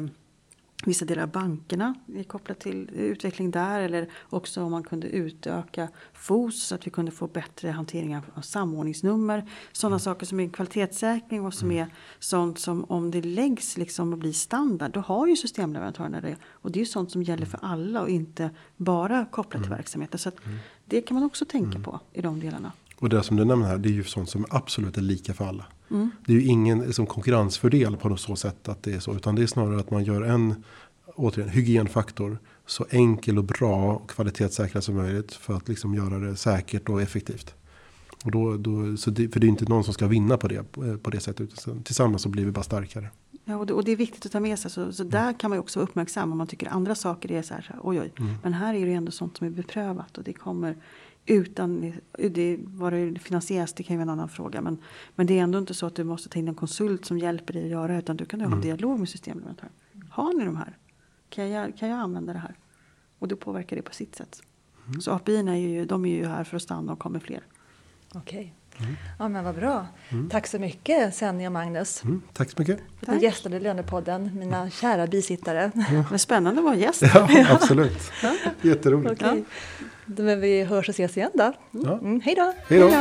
vissa 0.85 1.05
delar 1.05 1.23
av 1.23 1.31
bankerna 1.31 1.95
är 2.15 2.23
kopplat 2.23 2.59
till 2.59 2.89
utveckling 2.93 3.51
där. 3.51 3.79
Eller 3.79 4.09
också 4.29 4.63
om 4.63 4.71
man 4.71 4.83
kunde 4.83 5.07
utöka 5.07 5.89
FOS 6.13 6.63
så 6.63 6.75
att 6.75 6.87
vi 6.87 6.91
kunde 6.91 7.11
få 7.11 7.27
bättre 7.27 7.69
hantering 7.69 8.17
av 8.17 8.41
samordningsnummer. 8.41 9.49
Sådana 9.71 9.93
mm. 9.93 9.99
saker 9.99 10.25
som 10.25 10.39
är 10.39 10.49
kvalitetssäkring 10.49 11.45
och 11.45 11.53
som 11.53 11.71
mm. 11.71 11.83
är 11.83 11.93
sånt 12.19 12.59
som 12.59 12.83
om 12.83 13.11
det 13.11 13.21
läggs 13.21 13.77
liksom 13.77 14.13
och 14.13 14.19
blir 14.19 14.33
standard. 14.33 14.91
Då 14.91 14.99
har 14.99 15.27
ju 15.27 15.35
systemleverantörerna 15.35 16.21
det. 16.21 16.35
Och 16.43 16.71
det 16.71 16.79
är 16.79 16.81
ju 16.81 16.85
sånt 16.85 17.11
som 17.11 17.23
gäller 17.23 17.45
för 17.45 17.59
alla 17.61 18.01
och 18.01 18.09
inte 18.09 18.49
bara 18.77 19.25
kopplat 19.25 19.63
till 19.63 19.71
mm. 19.71 19.77
verksamheten. 19.77 20.19
Så 20.19 20.31
mm. 20.45 20.57
det 20.85 21.01
kan 21.01 21.15
man 21.15 21.23
också 21.23 21.45
tänka 21.45 21.79
på 21.79 21.99
i 22.13 22.21
de 22.21 22.39
delarna. 22.39 22.71
Och 22.99 23.09
det 23.09 23.23
som 23.23 23.37
du 23.37 23.45
nämner 23.45 23.67
här, 23.67 23.77
det 23.77 23.89
är 23.89 23.93
ju 23.93 24.03
sånt 24.03 24.29
som 24.29 24.45
absolut 24.49 24.97
är 24.97 25.01
lika 25.01 25.33
för 25.33 25.45
alla. 25.45 25.65
Mm. 25.91 26.11
Det 26.25 26.33
är 26.33 26.37
ju 26.37 26.45
ingen 26.45 26.79
liksom, 26.79 27.05
konkurrensfördel 27.05 27.97
på 27.97 28.09
något 28.09 28.19
så 28.19 28.35
sätt 28.35 28.69
att 28.69 28.83
det 28.83 28.93
är 28.93 28.99
så. 28.99 29.15
Utan 29.15 29.35
det 29.35 29.43
är 29.43 29.47
snarare 29.47 29.79
att 29.79 29.91
man 29.91 30.03
gör 30.03 30.21
en 30.21 30.63
återigen, 31.15 31.49
hygienfaktor. 31.49 32.39
Så 32.65 32.85
enkel 32.89 33.37
och 33.37 33.43
bra 33.43 33.93
och 33.93 34.09
kvalitetssäkra 34.09 34.81
som 34.81 34.95
möjligt. 34.95 35.33
För 35.33 35.53
att 35.53 35.67
liksom 35.67 35.95
göra 35.95 36.19
det 36.19 36.35
säkert 36.35 36.89
och 36.89 37.01
effektivt. 37.01 37.55
Och 38.25 38.31
då, 38.31 38.57
då, 38.57 38.97
så 38.97 39.09
det, 39.09 39.29
för 39.29 39.39
det 39.39 39.47
är 39.47 39.49
inte 39.49 39.65
någon 39.65 39.83
som 39.83 39.93
ska 39.93 40.07
vinna 40.07 40.37
på 40.37 40.47
det, 40.47 40.63
på 41.03 41.09
det 41.09 41.19
sättet. 41.19 41.53
Utan 41.53 41.83
tillsammans 41.83 42.21
så 42.21 42.29
blir 42.29 42.45
vi 42.45 42.51
bara 42.51 42.63
starkare. 42.63 43.09
Ja, 43.45 43.57
och 43.57 43.65
det, 43.65 43.73
och 43.73 43.83
det 43.83 43.91
är 43.91 43.95
viktigt 43.95 44.25
att 44.25 44.31
ta 44.31 44.39
med 44.39 44.59
sig. 44.59 44.71
Så, 44.71 44.91
så 44.91 45.03
där 45.03 45.23
mm. 45.23 45.33
kan 45.33 45.49
man 45.49 45.57
ju 45.57 45.59
också 45.59 45.79
vara 45.79 45.89
uppmärksam. 45.89 46.31
Om 46.31 46.37
man 46.37 46.47
tycker 46.47 46.67
andra 46.67 46.95
saker 46.95 47.31
är 47.31 47.41
så 47.41 47.53
här, 47.53 47.75
oj 47.81 48.01
oj. 48.01 48.13
Mm. 48.19 48.33
Men 48.43 48.53
här 48.53 48.73
är 48.73 48.85
det 48.85 48.93
ändå 48.93 49.11
sånt 49.11 49.37
som 49.37 49.47
är 49.47 49.51
beprövat. 49.51 50.17
Och 50.17 50.23
det 50.23 50.33
kommer 50.33 50.77
utan, 51.29 51.93
det, 52.11 52.57
vad 52.59 52.93
det 52.93 53.19
finansieras 53.19 53.73
det 53.73 53.83
kan 53.83 53.93
ju 53.93 53.97
vara 53.97 54.03
en 54.03 54.19
annan 54.19 54.29
fråga. 54.29 54.61
Men, 54.61 54.77
men 55.15 55.27
det 55.27 55.39
är 55.39 55.43
ändå 55.43 55.59
inte 55.59 55.73
så 55.73 55.85
att 55.85 55.95
du 55.95 56.03
måste 56.03 56.29
ta 56.29 56.39
in 56.39 56.47
en 56.47 56.55
konsult 56.55 57.05
som 57.05 57.19
hjälper 57.19 57.53
dig 57.53 57.63
att 57.63 57.69
göra 57.69 57.97
Utan 57.97 58.17
du 58.17 58.25
kan 58.25 58.39
ha 58.41 58.47
en 58.47 58.53
mm. 58.53 58.63
dialog 58.63 58.99
med 58.99 59.09
systemleverantören. 59.09 59.71
Har 60.09 60.33
ni 60.33 60.45
de 60.45 60.57
här? 60.57 60.77
Kan 61.29 61.49
jag, 61.49 61.77
kan 61.77 61.89
jag 61.89 61.99
använda 61.99 62.33
det 62.33 62.39
här? 62.39 62.55
Och 63.19 63.27
då 63.27 63.35
påverkar 63.35 63.75
det 63.75 63.81
på 63.81 63.93
sitt 63.93 64.15
sätt. 64.15 64.41
Mm. 64.87 65.01
Så 65.01 65.11
API 65.11 65.37
är 65.37 65.55
ju, 65.55 65.85
de 65.85 66.05
är 66.05 66.15
ju 66.15 66.25
här 66.25 66.43
för 66.43 66.57
att 66.57 66.63
stanna 66.63 66.93
och 66.93 66.99
kommer 66.99 67.19
fler. 67.19 67.43
Okej. 68.13 68.53
Mm. 68.79 68.95
Ja 69.19 69.27
men 69.27 69.43
vad 69.43 69.55
bra. 69.55 69.87
Mm. 70.09 70.29
Tack 70.29 70.47
så 70.47 70.59
mycket 70.59 71.15
Senja 71.15 71.47
och 71.47 71.53
Magnus. 71.53 72.03
Mm. 72.03 72.21
Tack 72.33 72.49
så 72.49 72.55
mycket. 72.59 72.79
För 72.99 73.11
att 73.11 73.17
ni 73.17 73.23
gästade 73.23 73.59
Lönepodden, 73.59 74.31
mina 74.39 74.69
kära 74.69 75.07
bisittare. 75.07 75.71
Ja. 75.75 76.03
Vad 76.11 76.21
spännande 76.21 76.59
att 76.59 76.65
vara 76.65 76.75
gäst. 76.75 77.01
Ja, 77.01 77.45
absolut. 77.49 78.11
Jätteroligt. 78.61 79.11
Okay. 79.11 79.37
Ja. 79.37 79.85
Då 80.11 80.35
vi 80.35 80.63
hörs 80.63 80.89
och 80.89 80.93
ses 80.93 81.17
igen 81.17 81.31
då. 81.33 81.53
Ja. 81.71 81.97
Mm, 81.97 82.21
hej 82.21 82.35
då. 82.35 82.53
Hej 82.67 82.79
då. 82.79 82.91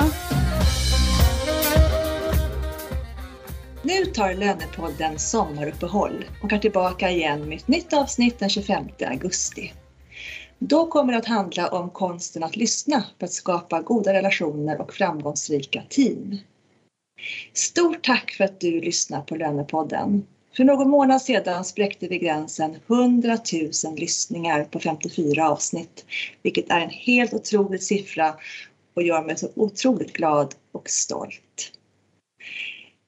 Nu 3.82 4.04
tar 4.04 4.34
Lönepodden 4.34 5.18
sommaruppehåll 5.18 6.24
och 6.42 6.52
är 6.52 6.59
tillbaka 6.59 7.11
igen 7.11 7.48
med 7.48 7.59
ett 7.59 7.68
nytt 7.68 7.92
avsnitt 7.92 8.38
den 8.38 8.48
25 8.48 8.84
augusti. 9.06 9.72
Då 10.59 10.86
kommer 10.86 11.12
det 11.12 11.18
att 11.18 11.26
handla 11.26 11.68
om 11.68 11.90
konsten 11.90 12.44
att 12.44 12.56
lyssna 12.56 13.04
för 13.18 13.26
att 13.26 13.32
skapa 13.32 13.80
goda 13.80 14.12
relationer 14.12 14.80
och 14.80 14.92
framgångsrika 14.92 15.82
team. 15.88 16.38
Stort 17.52 18.04
tack 18.04 18.30
för 18.30 18.44
att 18.44 18.61
du 18.61 18.80
lyssnar 18.80 19.20
på 19.20 19.36
Lönepodden. 19.36 20.26
För 20.59 20.64
någon 20.64 20.90
månad 20.90 21.22
sedan 21.22 21.64
spräckte 21.64 22.09
vi 22.09 22.18
gränsen 22.18 22.76
100 22.86 23.38
000 23.84 23.98
lyssningar 23.98 24.64
på 24.64 24.80
54 24.80 25.50
avsnitt, 25.50 26.04
vilket 26.42 26.70
är 26.70 26.80
en 26.80 26.90
helt 26.90 27.32
otrolig 27.32 27.82
siffra 27.82 28.34
och 28.94 29.02
gör 29.02 29.22
mig 29.22 29.38
så 29.38 29.48
otroligt 29.54 30.12
glad 30.12 30.54
och 30.72 30.90
stolt. 30.90 31.72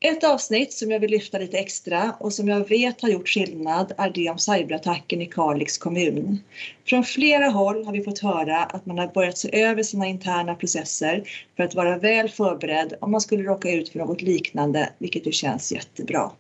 Ett 0.01 0.25
avsnitt 0.25 0.73
som 0.73 0.91
jag 0.91 1.01
vill 1.01 1.11
lyfta 1.11 1.39
lite 1.39 1.59
extra 1.59 2.13
och 2.21 2.33
som 2.33 2.49
jag 2.49 2.69
vet 2.69 3.01
har 3.01 3.09
gjort 3.09 3.29
skillnad 3.29 3.93
är 3.97 4.11
det 4.11 4.31
om 4.31 4.39
cyberattacken 4.39 5.23
i 5.23 5.27
Kalix 5.27 5.79
kommun. 5.79 6.39
Från 6.87 7.05
flera 7.05 7.49
håll 7.49 7.85
har 7.85 7.93
vi 7.93 8.03
fått 8.03 8.19
höra 8.19 8.65
att 8.65 8.87
man 8.87 8.99
har 8.99 9.07
börjat 9.07 9.39
se 9.39 9.63
över 9.63 9.83
sina 9.83 10.07
interna 10.07 10.55
processer 10.55 11.23
för 11.57 11.63
att 11.63 11.75
vara 11.75 11.97
väl 11.97 12.29
förberedd 12.29 12.95
om 13.01 13.11
man 13.11 13.21
skulle 13.21 13.43
råka 13.43 13.71
ut 13.71 13.89
för 13.89 13.99
något 13.99 14.23
liknande, 14.23 14.91
vilket 14.99 15.27
ju 15.27 15.33
känns 15.33 15.73
jättebra. 15.73 16.31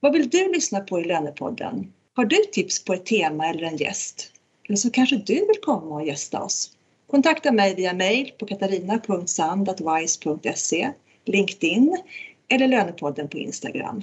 Vad 0.00 0.12
vill 0.12 0.30
du 0.30 0.52
lyssna 0.52 0.80
på 0.80 1.00
i 1.00 1.04
Lönepodden? 1.04 1.92
Har 2.14 2.24
du 2.24 2.36
tips 2.36 2.84
på 2.84 2.92
ett 2.92 3.06
tema 3.06 3.46
eller 3.46 3.62
en 3.62 3.76
gäst? 3.76 4.32
Eller 4.68 4.76
så 4.76 4.90
kanske 4.90 5.16
du 5.16 5.34
vill 5.34 5.60
komma 5.62 5.94
och 5.94 6.06
gästa 6.06 6.42
oss? 6.42 6.70
Kontakta 7.06 7.52
mig 7.52 7.74
via 7.74 7.92
mejl 7.92 8.32
på 8.38 8.46
katarina.sand.wise.se, 8.46 10.92
LinkedIn 11.24 11.96
eller 12.48 12.68
Lönepodden 12.68 13.28
på 13.28 13.38
Instagram. 13.38 14.02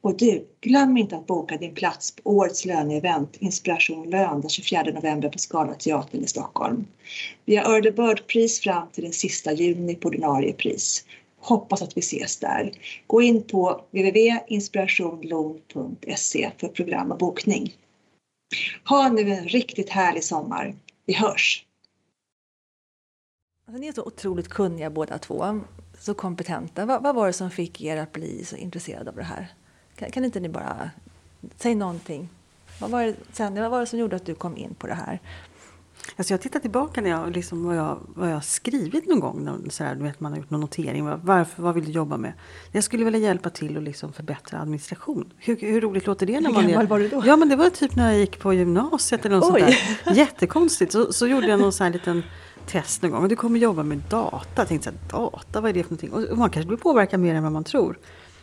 Och 0.00 0.16
du, 0.16 0.46
glöm 0.60 0.96
inte 0.96 1.16
att 1.16 1.26
boka 1.26 1.56
din 1.56 1.74
plats 1.74 2.16
på 2.16 2.30
årets 2.30 2.64
löneevent 2.64 3.36
Inspiration 3.36 4.10
Lön 4.10 4.40
den 4.40 4.50
24 4.50 4.82
november 4.82 5.28
på 5.28 5.38
Skala 5.38 5.74
teatern 5.74 6.24
i 6.24 6.26
Stockholm. 6.26 6.86
Vi 7.44 7.56
har 7.56 7.74
early 7.74 7.90
bird-pris 7.90 8.60
fram 8.60 8.88
till 8.92 9.04
den 9.04 9.12
sista 9.12 9.52
juni 9.52 9.94
på 9.94 10.08
ordinarie 10.08 10.52
pris. 10.52 11.04
Hoppas 11.42 11.82
att 11.82 11.96
vi 11.96 12.00
ses 12.00 12.38
där. 12.38 12.72
Gå 13.06 13.22
in 13.22 13.42
på 13.42 13.84
www.inspirationlon.se 13.90 16.50
för 16.58 16.68
program 16.68 17.12
och 17.12 17.18
bokning. 17.18 17.76
Ha 18.88 19.08
nu 19.08 19.32
en 19.32 19.48
riktigt 19.48 19.90
härlig 19.90 20.24
sommar. 20.24 20.74
Vi 21.06 21.14
hörs! 21.14 21.66
Alltså, 23.66 23.80
ni 23.80 23.86
är 23.86 23.92
så 23.92 24.02
otroligt 24.02 24.48
kunniga 24.48 24.90
båda 24.90 25.18
två 25.18 25.60
så 25.98 26.14
kompetenta. 26.14 26.86
Vad, 26.86 27.02
vad, 27.02 27.14
var 27.14 27.26
det 27.26 27.32
som 27.32 27.50
fick 27.50 27.80
er 27.80 27.96
att 27.96 28.12
bli 28.12 28.44
så 28.44 28.56
intresserade 28.56 29.10
av 29.10 29.16
det 29.16 29.22
här? 29.22 29.48
Kan, 29.96 30.10
kan 30.10 30.24
inte 30.24 30.40
ni 30.40 30.48
bara 30.48 30.90
säga 31.56 31.74
någonting? 31.74 32.28
Vad 32.80 32.90
var, 32.90 33.02
det, 33.02 33.16
sen, 33.32 33.54
vad 33.54 33.70
var 33.70 33.80
det 33.80 33.86
som 33.86 33.98
gjorde 33.98 34.16
att 34.16 34.26
du 34.26 34.34
kom 34.34 34.56
in 34.56 34.74
på 34.74 34.86
det 34.86 34.94
här? 34.94 35.20
Alltså 36.16 36.32
jag 36.32 36.40
tittar 36.40 36.60
tillbaka 36.60 37.00
när 37.00 37.10
jag, 37.10 37.30
liksom 37.36 37.64
vad, 37.64 37.76
jag, 37.76 37.98
vad 38.14 38.30
jag 38.30 38.44
skrivit 38.44 39.08
någon 39.08 39.20
gång. 39.20 39.66
Så 39.70 39.84
här, 39.84 39.94
du 39.94 40.02
vet, 40.02 40.20
man 40.20 40.32
har 40.32 40.38
gjort 40.38 40.50
någon 40.50 40.60
notering. 40.60 41.04
Varför, 41.22 41.62
vad 41.62 41.74
vill 41.74 41.84
du 41.84 41.90
jobba 41.90 42.16
med? 42.16 42.32
Jag 42.72 42.84
skulle 42.84 43.04
vilja 43.04 43.20
hjälpa 43.20 43.50
till 43.50 43.76
att 43.76 43.82
liksom 43.82 44.12
förbättra 44.12 44.60
administration. 44.60 45.32
Hur, 45.38 45.56
hur 45.56 45.80
roligt 45.80 46.06
låter 46.06 46.26
det? 46.26 46.40
När 46.40 46.48
hur 46.48 46.54
man 46.54 46.68
gammal 46.68 46.86
var 46.86 46.98
du 46.98 47.08
då? 47.08 47.22
Ja 47.26 47.36
men 47.36 47.48
det 47.48 47.56
var 47.56 47.70
typ 47.70 47.96
när 47.96 48.10
jag 48.10 48.20
gick 48.20 48.40
på 48.40 48.54
gymnasiet. 48.54 49.24
Eller 49.24 49.36
något 49.36 49.46
sånt 49.46 49.58
där. 50.04 50.14
Jättekonstigt. 50.14 50.92
Så, 50.92 51.12
så 51.12 51.26
gjorde 51.26 51.46
jag 51.46 51.60
någon 51.60 51.72
sån 51.72 51.84
här 51.84 51.92
liten 51.92 52.22
test 52.66 53.02
någon 53.02 53.10
gång. 53.10 53.28
Du 53.28 53.36
kommer 53.36 53.58
jobba 53.58 53.82
med 53.82 53.98
data. 54.10 54.46
Jag 54.54 54.68
tänkte 54.68 54.90
så 54.90 55.16
här, 55.16 55.20
data, 55.20 55.60
vad 55.60 55.70
är 55.70 55.74
det 55.74 55.82
för 55.82 55.90
någonting? 55.90 56.30
Och 56.32 56.38
man 56.38 56.50
kanske 56.50 56.68
blir 56.68 56.78
påverkad 56.78 57.20
mer 57.20 57.34
än 57.34 57.42
vad 57.42 57.52
man 57.52 57.64
tror. 57.64 57.98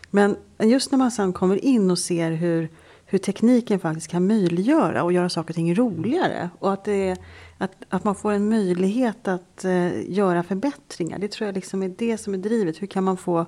Men 0.09 0.35
just 0.59 0.91
när 0.91 0.97
man 0.97 1.11
sen 1.11 1.33
kommer 1.33 1.65
in 1.65 1.91
och 1.91 1.99
ser 1.99 2.31
hur, 2.31 2.69
hur 3.11 3.19
tekniken 3.19 3.79
faktiskt 3.79 4.07
kan 4.07 4.27
möjliggöra 4.27 5.03
och 5.03 5.13
göra 5.13 5.29
saker 5.29 5.51
och 5.51 5.55
ting 5.55 5.75
roligare. 5.75 6.49
Och 6.59 6.73
att, 6.73 6.83
det 6.83 7.17
att, 7.57 7.71
att 7.89 8.03
man 8.03 8.15
får 8.15 8.31
en 8.31 8.49
möjlighet 8.49 9.27
att 9.27 9.65
uh, 9.65 10.11
göra 10.11 10.43
förbättringar. 10.43 11.19
Det 11.19 11.31
tror 11.31 11.45
jag 11.45 11.55
liksom 11.55 11.83
är 11.83 11.95
det 11.97 12.17
som 12.17 12.33
är 12.33 12.37
drivet. 12.37 12.81
Hur 12.81 12.87
kan 12.87 13.03
man 13.03 13.17
få 13.17 13.45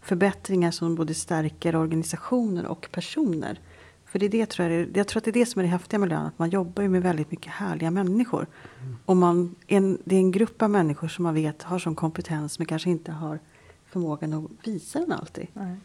förbättringar 0.00 0.70
som 0.70 0.94
både 0.94 1.14
stärker 1.14 1.76
organisationer 1.76 2.66
och 2.66 2.88
personer? 2.92 3.60
För 4.04 4.18
det 4.18 4.26
är 4.26 4.30
det, 4.30 4.46
tror 4.46 4.68
jag, 4.68 4.96
jag 4.96 5.08
tror 5.08 5.20
att 5.20 5.24
det 5.24 5.30
är 5.30 5.32
det 5.32 5.46
som 5.46 5.58
är 5.58 5.62
det 5.62 5.70
häftiga 5.70 5.98
med 5.98 6.08
lön. 6.08 6.26
Att 6.26 6.38
man 6.38 6.50
jobbar 6.50 6.82
ju 6.82 6.88
med 6.88 7.02
väldigt 7.02 7.30
mycket 7.30 7.52
härliga 7.52 7.90
människor. 7.90 8.46
Mm. 8.80 8.96
Och 9.04 9.16
man, 9.16 9.54
en, 9.66 9.98
det 10.04 10.14
är 10.14 10.20
en 10.20 10.30
grupp 10.30 10.62
av 10.62 10.70
människor 10.70 11.08
som 11.08 11.22
man 11.22 11.34
vet 11.34 11.62
har 11.62 11.78
sån 11.78 11.94
kompetens 11.94 12.58
men 12.58 12.66
kanske 12.66 12.90
inte 12.90 13.12
har 13.12 13.38
förmågan 13.86 14.34
att 14.34 14.68
visa 14.68 14.98
den 14.98 15.12
alltid. 15.12 15.46
Nej. 15.52 15.76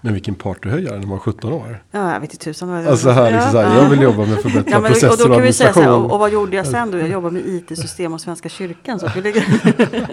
Men 0.00 0.12
vilken 0.12 0.34
partyhöjare 0.34 0.94
när 0.94 1.00
man 1.06 1.10
var 1.10 1.18
17 1.18 1.52
år. 1.52 1.82
Ja, 1.90 2.12
jag 2.12 2.20
vet 2.20 2.32
inte 2.32 2.44
tusan 2.44 2.68
vad 2.68 2.86
Alltså 2.86 3.10
här, 3.10 3.32
liksom, 3.32 3.52
så 3.52 3.58
här, 3.60 3.82
jag 3.82 3.90
vill 3.90 4.02
jobba 4.02 4.18
med 4.26 4.38
förbättrade 4.38 4.70
Ja, 4.70 4.80
processer 4.80 5.10
och 5.24 5.28
då 5.28 5.34
kan 5.34 5.42
vi 5.42 5.52
säga 5.52 5.72
här, 5.72 5.76
och, 5.80 5.84
administration. 5.84 6.10
och 6.10 6.18
vad 6.18 6.32
gjorde 6.32 6.56
jag 6.56 6.66
sen 6.66 6.90
då? 6.90 6.98
Jag 6.98 7.08
jobbade 7.08 7.34
med 7.34 7.46
IT-system 7.46 8.12
och 8.12 8.20
Svenska 8.20 8.48
kyrkan. 8.48 9.00
Så 9.00 9.06
att 9.06 9.16
vi 9.16 9.20
ligger, 9.20 9.44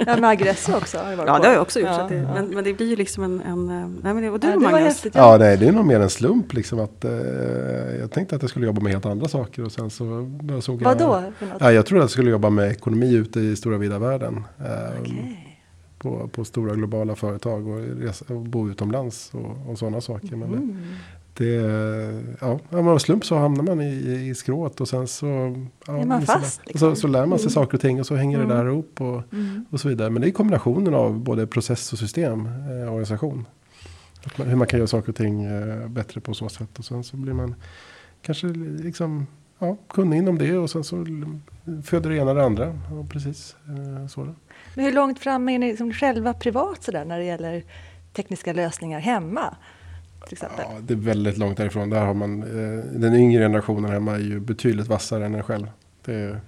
Ja, 0.08 0.18
med 0.18 0.30
Agresso 0.30 0.78
också 0.78 0.98
har 0.98 1.12
ja, 1.12 1.18
på. 1.18 1.24
det 1.24 1.48
har 1.48 1.54
jag 1.54 1.62
också 1.62 1.80
gjort. 1.80 1.90
Ja, 1.90 1.96
så 1.96 2.02
att 2.02 2.10
det, 2.10 2.16
ja. 2.16 2.34
men, 2.34 2.48
men 2.48 2.64
det 2.64 2.74
blir 2.74 2.88
ju 2.88 2.96
liksom 2.96 3.24
en... 3.24 3.42
en 3.42 3.66
nej, 4.04 4.14
men 4.14 4.24
det, 4.24 4.30
och 4.30 4.40
du 4.40 4.48
Ja, 4.48 4.60
Magnus? 4.60 4.82
häftigt. 4.82 5.16
Ja, 5.16 5.38
nej, 5.40 5.58
det 5.58 5.68
är 5.68 5.72
nog 5.72 5.86
mer 5.86 6.00
en 6.00 6.10
slump 6.10 6.54
liksom 6.54 6.80
att 6.80 7.06
eh, 7.06 7.12
jag 8.00 8.12
tänkte 8.12 8.36
att 8.36 8.42
jag 8.42 8.50
skulle 8.50 8.66
jobba 8.66 8.82
med 8.82 8.92
helt 8.92 9.06
andra 9.06 9.28
saker 9.28 9.66
och 9.66 9.72
sen 9.72 9.90
så 9.90 10.32
jag 10.50 10.64
såg 10.64 10.82
Vad 10.82 11.02
jag. 11.02 11.10
då? 11.10 11.24
för 11.40 11.46
något? 11.46 11.58
Ja, 11.60 11.72
jag 11.72 11.86
trodde 11.86 12.02
att 12.02 12.04
jag 12.04 12.12
skulle 12.12 12.32
jobba 12.32 12.50
med 12.50 12.72
ekonomi 12.72 13.14
ute 13.14 13.40
i 13.40 13.56
stora 13.56 13.78
vida 13.78 14.00
världen. 14.00 14.44
Eh, 14.60 14.66
Okej. 15.02 15.42
På, 16.06 16.28
på 16.28 16.46
stora 16.46 16.76
globala 16.76 17.16
företag 17.16 17.68
och, 17.68 17.80
resa, 17.80 18.26
och 18.34 18.42
bo 18.42 18.70
utomlands 18.70 19.32
och, 19.34 19.70
och 19.72 19.78
sådana 19.80 20.02
saker. 20.02 20.36
Men 20.36 20.54
Mm. 20.54 20.78
det, 21.38 21.54
ja, 22.42 22.82
man 22.82 23.00
slump 23.00 23.26
så 23.26 23.36
hamnar 23.38 23.64
man 23.64 23.82
i, 23.82 24.28
i 24.30 24.36
skrået 24.36 24.82
och 24.82 24.88
sen 24.88 25.08
så, 25.08 25.26
ja, 25.88 25.98
Är 25.98 26.06
man 26.06 26.22
fast, 26.22 26.62
liksom? 26.66 26.96
så, 26.96 27.02
så 27.02 27.08
lär 27.08 27.26
man 27.26 27.40
sig 27.40 27.46
Mm. 27.46 27.52
saker 27.54 27.74
och 27.78 27.82
ting 27.82 28.00
och 28.00 28.06
så 28.06 28.16
hänger 28.16 28.40
det 28.40 28.46
där 28.46 28.66
ihop 28.68 29.02
och, 29.02 29.34
Mm. 29.34 29.66
och 29.72 29.80
så 29.80 29.90
vidare. 29.90 30.10
Men 30.10 30.22
det 30.22 30.28
är 30.30 30.32
kombinationen 30.32 30.94
av 30.94 31.20
både 31.20 31.48
process 31.48 31.94
och 31.94 32.00
system, 32.00 32.46
eh, 32.46 32.90
organisation. 32.94 33.46
Man, 34.38 34.48
hur 34.48 34.56
man 34.56 34.68
kan 34.68 34.80
göra 34.80 34.88
saker 34.88 35.10
och 35.10 35.16
ting 35.16 35.44
eh, 35.44 35.88
bättre 35.88 36.22
på 36.22 36.34
så 36.34 36.50
sätt. 36.50 36.80
Och 36.80 36.86
sen 36.86 37.04
så 37.04 37.18
blir 37.18 37.34
man 37.34 37.56
kanske 38.22 38.48
liksom 38.48 39.28
ja, 39.60 39.78
kunnig 39.90 40.18
inom 40.18 40.38
det 40.38 40.58
och 40.58 40.70
sen 40.70 40.84
så 40.84 41.06
föder 41.84 42.10
det 42.10 42.18
ena 42.18 42.34
det 42.34 42.44
andra. 42.46 42.66
Ja, 42.92 43.06
precis 43.10 43.56
eh, 43.68 44.08
så. 44.08 44.28
Men 44.74 44.86
hur 44.86 44.92
långt 44.94 45.20
fram 45.20 45.50
är 45.50 45.60
ni 45.60 45.68
liksom 45.68 45.94
själva 45.94 46.34
privat 46.34 46.84
sådär 46.84 47.06
när 47.06 47.20
det 47.20 47.26
gäller 47.26 47.64
tekniska 48.14 48.54
lösningar 48.54 49.00
hemma? 49.00 49.56
Ja, 50.42 50.48
det 50.82 50.94
är 50.94 50.98
väldigt 50.98 51.38
långt 51.38 51.58
därifrån. 51.58 51.90
Där 51.90 52.06
har 52.06 52.14
man, 52.14 52.44
eh, 52.44 52.86
den 53.00 53.16
yngre 53.16 53.44
generationen 53.44 53.92
hemma 53.92 54.16
är 54.16 54.20
ju 54.20 54.40
betydligt 54.40 54.88
vassare 54.88 55.26
än 55.26 55.36
en 55.36 55.44
själv. 55.44 55.68
Det 56.06 56.14
är, 56.14 56.40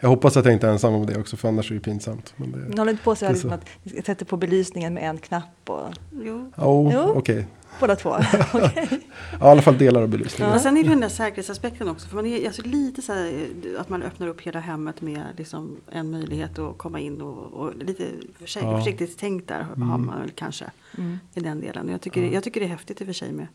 jag 0.00 0.08
hoppas 0.08 0.36
att 0.36 0.44
jag 0.44 0.54
inte 0.54 0.66
är 0.66 0.70
ensam 0.70 0.94
om 0.94 1.06
det 1.06 1.18
också 1.18 1.36
för 1.36 1.48
annars 1.48 1.70
är 1.70 1.74
det 1.74 1.80
pinsamt. 1.80 2.34
Men 2.36 2.52
det, 2.52 2.58
Ni 2.58 2.78
håller 2.78 2.90
inte 2.92 3.04
på 3.04 3.14
så 3.14 3.24
det 3.24 3.28
är 3.28 3.32
liksom 3.32 3.50
så. 3.50 3.54
att 3.54 3.66
ni 3.82 4.02
sätter 4.02 4.24
på 4.24 4.36
belysningen 4.36 4.94
med 4.94 5.02
en 5.10 5.18
knapp 5.18 5.44
och 5.70 5.80
Jo. 6.22 6.50
oh, 6.56 6.90
Jo. 6.94 7.12
okej. 7.16 7.46
Båda 7.80 7.96
två? 7.96 8.16
Ja, 8.52 9.48
I 9.48 9.50
alla 9.50 9.62
fall 9.62 9.78
delar 9.78 10.02
av 10.02 10.08
belysningen. 10.08 10.50
Men 10.50 10.60
sen 10.60 10.76
är 10.76 10.82
det 10.82 10.88
den 10.88 11.00
där 11.00 11.08
säkerhetsaspekten 11.08 11.88
också. 11.88 12.08
För 12.08 12.16
man 12.16 12.26
är 12.26 12.46
alltså 12.46 12.62
lite 12.62 13.02
så 13.02 13.12
här, 13.12 13.46
eh, 13.74 13.80
att 13.80 13.88
man 13.88 14.02
öppnar 14.02 14.26
upp 14.26 14.40
hela 14.40 14.60
hemmet 14.60 15.00
med 15.00 15.22
liksom 15.36 15.76
en 15.90 16.10
möjlighet 16.10 16.58
att 16.58 16.78
komma 16.78 17.00
in 17.00 17.20
och, 17.20 17.52
och 17.52 17.76
lite 17.76 18.06
försikt, 18.38 18.64
Ja. 18.64 18.78
försiktigt 18.78 19.18
tänkt 19.18 19.48
där 19.48 19.62
har 19.62 19.76
man 19.76 20.06
väl 20.20 20.30
kanske 20.30 20.64
Mm. 20.98 21.18
i 21.34 21.40
den 21.40 21.60
delen. 21.60 21.86
Och 21.86 21.92
Jag 21.92 22.00
tycker, 22.00 22.22
jag 22.22 22.42
tycker 22.44 22.60
det 22.60 22.66
är 22.66 22.70
häftigt 22.70 23.00
i 23.00 23.04
och 23.04 23.06
för 23.06 23.14
sig 23.14 23.32
med. 23.32 23.46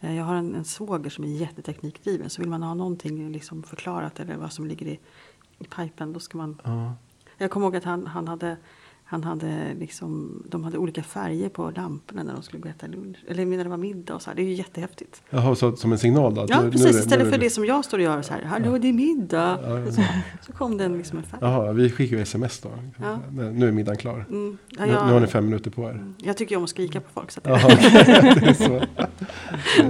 eh, 0.00 0.16
Jag 0.16 0.24
har 0.24 0.34
en, 0.34 0.54
en 0.54 0.64
svåger 0.64 1.10
som 1.10 1.24
är 1.24 1.28
jätteteknikdriven. 1.28 2.30
Så 2.30 2.42
vill 2.42 2.50
man 2.50 2.62
ha 2.62 2.74
någonting 2.74 3.32
liksom 3.32 3.62
förklarat 3.62 4.20
eller 4.20 4.36
vad 4.36 4.52
som 4.52 4.66
ligger 4.66 4.86
i, 4.86 4.98
i 5.58 5.64
pipen 5.64 6.12
då 6.12 6.20
ska 6.20 6.38
man 6.38 6.60
Ja. 6.64 6.94
Jag 7.40 7.50
kommer 7.50 7.66
ihåg 7.66 7.76
att 7.76 7.84
han, 7.84 8.06
han 8.06 8.28
hade 8.28 8.56
han 9.10 9.24
hade 9.24 9.74
liksom, 9.78 10.42
de 10.48 10.64
hade 10.64 10.78
olika 10.78 11.02
färger 11.02 11.48
på 11.48 11.70
lamporna 11.76 12.22
när 12.22 12.32
de 12.34 12.42
skulle 12.42 12.60
gå 12.62 12.68
och 12.68 12.74
äta 12.74 12.86
lunch. 12.86 13.16
Eller 13.28 13.46
när 13.46 13.64
det 13.64 13.70
var 13.70 13.76
middag 13.76 14.14
och 14.14 14.22
så 14.22 14.30
här. 14.30 14.36
Det 14.36 14.42
är 14.42 14.46
ju 14.46 14.52
jättehäftigt. 14.54 15.22
Jaha, 15.30 15.54
så, 15.54 15.76
som 15.76 15.92
en 15.92 15.98
signal 15.98 16.34
då? 16.34 16.46
Ja, 16.48 16.62
nu- 16.62 16.70
precis. 16.70 16.86
är 16.86 16.90
Istället 17.00 17.18
nu 17.18 17.28
är 17.28 17.32
för 17.32 17.38
det 17.38 17.50
som 17.50 17.64
jag 17.64 17.84
står 17.84 17.98
och 17.98 18.04
gör 18.04 18.22
så 18.22 18.32
här. 18.34 18.42
Hallå, 18.42 18.78
det 18.78 18.88
är 18.88 18.92
middag. 18.92 19.58
Ja, 19.62 19.78
ja. 19.78 19.92
Så, 19.92 20.02
så 20.46 20.52
kom 20.52 20.76
den 20.76 20.98
liksom 20.98 21.18
en 21.18 21.24
färg. 21.24 21.38
Jaha, 21.42 21.72
vi 21.72 21.90
skickar 21.90 22.16
ju 22.16 22.22
sms 22.22 22.60
då. 22.60 22.68
Ja. 23.02 23.18
Nu- 23.52 23.68
är 23.68 23.72
middagen 23.72 23.98
klar. 23.98 24.26
Mm, 24.28 24.58
ja, 24.68 24.86
Nu, 24.86 24.92
nu 24.92 24.98
har 24.98 25.20
ni 25.20 25.26
fem 25.26 25.44
minuter 25.44 25.70
på 25.70 25.82
er. 25.82 26.12
jag 26.18 26.36
tycker 26.36 26.52
ju 26.52 26.56
om 26.56 26.64
att 26.64 26.70
skrika 26.70 27.00
på 27.00 27.08
folk. 27.14 27.30
Så 27.30 27.40
att 27.40 27.44
det, 27.44 27.50
Jaha, 27.50 27.68
det 28.40 28.48
är 28.48 28.54
så. 28.54 28.80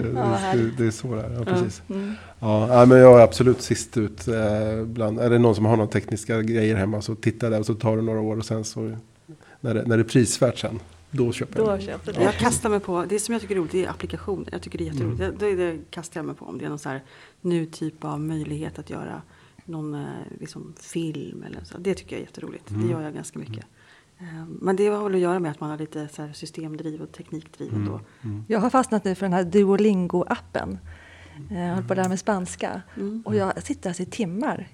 Det, 0.02 0.08
vad 0.08 0.76
det, 0.78 0.86
är 0.86 0.90
så 0.90 1.14
det 1.14 1.22
är. 1.22 1.30
Ja, 1.38 1.44
precis. 1.44 1.82
Mm. 1.90 2.14
Ja, 2.40 2.86
men 2.88 2.98
jag 2.98 3.18
är 3.20 3.24
absolut 3.24 3.62
sist 3.62 3.96
ut. 3.96 4.28
Eh, 4.28 4.84
bland, 4.84 5.18
är 5.20 5.30
det 5.30 5.38
någon 5.38 5.54
som 5.54 5.64
har 5.66 5.76
några 5.76 5.90
tekniska 5.90 6.42
grejer 6.42 6.76
hemma 6.76 7.02
så 7.02 7.14
titta 7.14 7.50
där 7.50 7.60
och 7.60 7.66
så 7.66 7.74
tar 7.74 7.96
det 7.96 8.02
några 8.02 8.20
år 8.20 8.36
och 8.36 8.44
sen 8.44 8.64
så 8.64 8.96
när 9.60 9.74
det, 9.74 9.82
när 9.86 9.96
det 9.96 10.02
är 10.02 10.08
prisvärt 10.08 10.58
sen. 10.58 10.80
Då 11.10 11.32
köper 11.32 11.58
Då 11.58 11.66
jag. 11.70 11.82
köpte 11.82 12.12
du. 12.12 12.20
jag 12.22 12.34
kastar 12.34 12.70
mig 12.70 12.80
på, 12.80 13.04
det 13.08 13.18
som 13.20 13.32
jag 13.32 13.42
tycker 13.42 13.54
är 13.54 13.58
roligt 13.58 13.72
det 13.72 13.84
är 13.84 13.90
applikationer. 13.90 14.48
Jag 14.52 14.62
tycker 14.62 14.78
det 14.78 14.84
är 14.84 14.92
jätteroligt. 14.92 15.20
Mm. 15.20 15.34
Det, 15.38 15.46
det, 15.56 15.72
det 15.72 15.78
kastar 15.90 16.20
jag 16.20 16.26
mig 16.26 16.34
på. 16.34 16.44
Om 16.44 16.58
det 16.58 16.64
är 16.64 16.68
någon 16.68 16.78
så 16.78 16.88
här 16.88 17.02
ny 17.40 17.66
typ 17.66 18.04
av 18.04 18.20
möjlighet 18.20 18.78
att 18.78 18.90
göra 18.90 19.22
någon 19.64 19.94
eh, 19.94 20.00
liksom, 20.40 20.74
film 20.80 21.42
eller 21.46 21.60
så. 21.64 21.78
Det 21.78 21.94
tycker 21.94 22.16
jag 22.16 22.20
är 22.20 22.24
jätteroligt. 22.26 22.70
Mm. 22.70 22.82
Det 22.86 22.92
gör 22.92 23.02
jag 23.02 23.14
ganska 23.14 23.38
mycket. 23.38 23.64
Eh, 24.18 24.24
Men 24.60 24.76
det 24.76 24.86
har 24.88 25.04
väl 25.04 25.14
att 25.14 25.20
göra 25.20 25.38
med 25.38 25.50
att 25.50 25.60
man 25.60 25.70
har 25.70 25.78
lite 25.78 26.08
så 26.12 26.22
här 26.22 26.32
systemdriv 26.32 27.02
och 27.02 27.12
teknikdriv 27.12 27.72
Mm. 27.74 27.86
då. 27.88 28.00
Jag 28.48 28.58
har 28.60 28.70
fastnat 28.70 29.04
nu 29.04 29.14
för 29.14 29.26
den 29.26 29.32
här 29.32 29.44
Duolingo-appen. 29.44 30.78
Eh, 31.50 31.58
Jag 31.60 31.68
håller 31.74 31.88
på 31.88 31.92
att 31.92 31.96
lära 31.96 32.08
mig 32.08 32.18
spanska. 32.18 32.82
Mm. 32.96 33.22
Och 33.26 33.36
jag 33.36 33.62
sitter 33.62 33.90
alltså 33.90 34.02
i 34.02 34.06
timmar. 34.06 34.68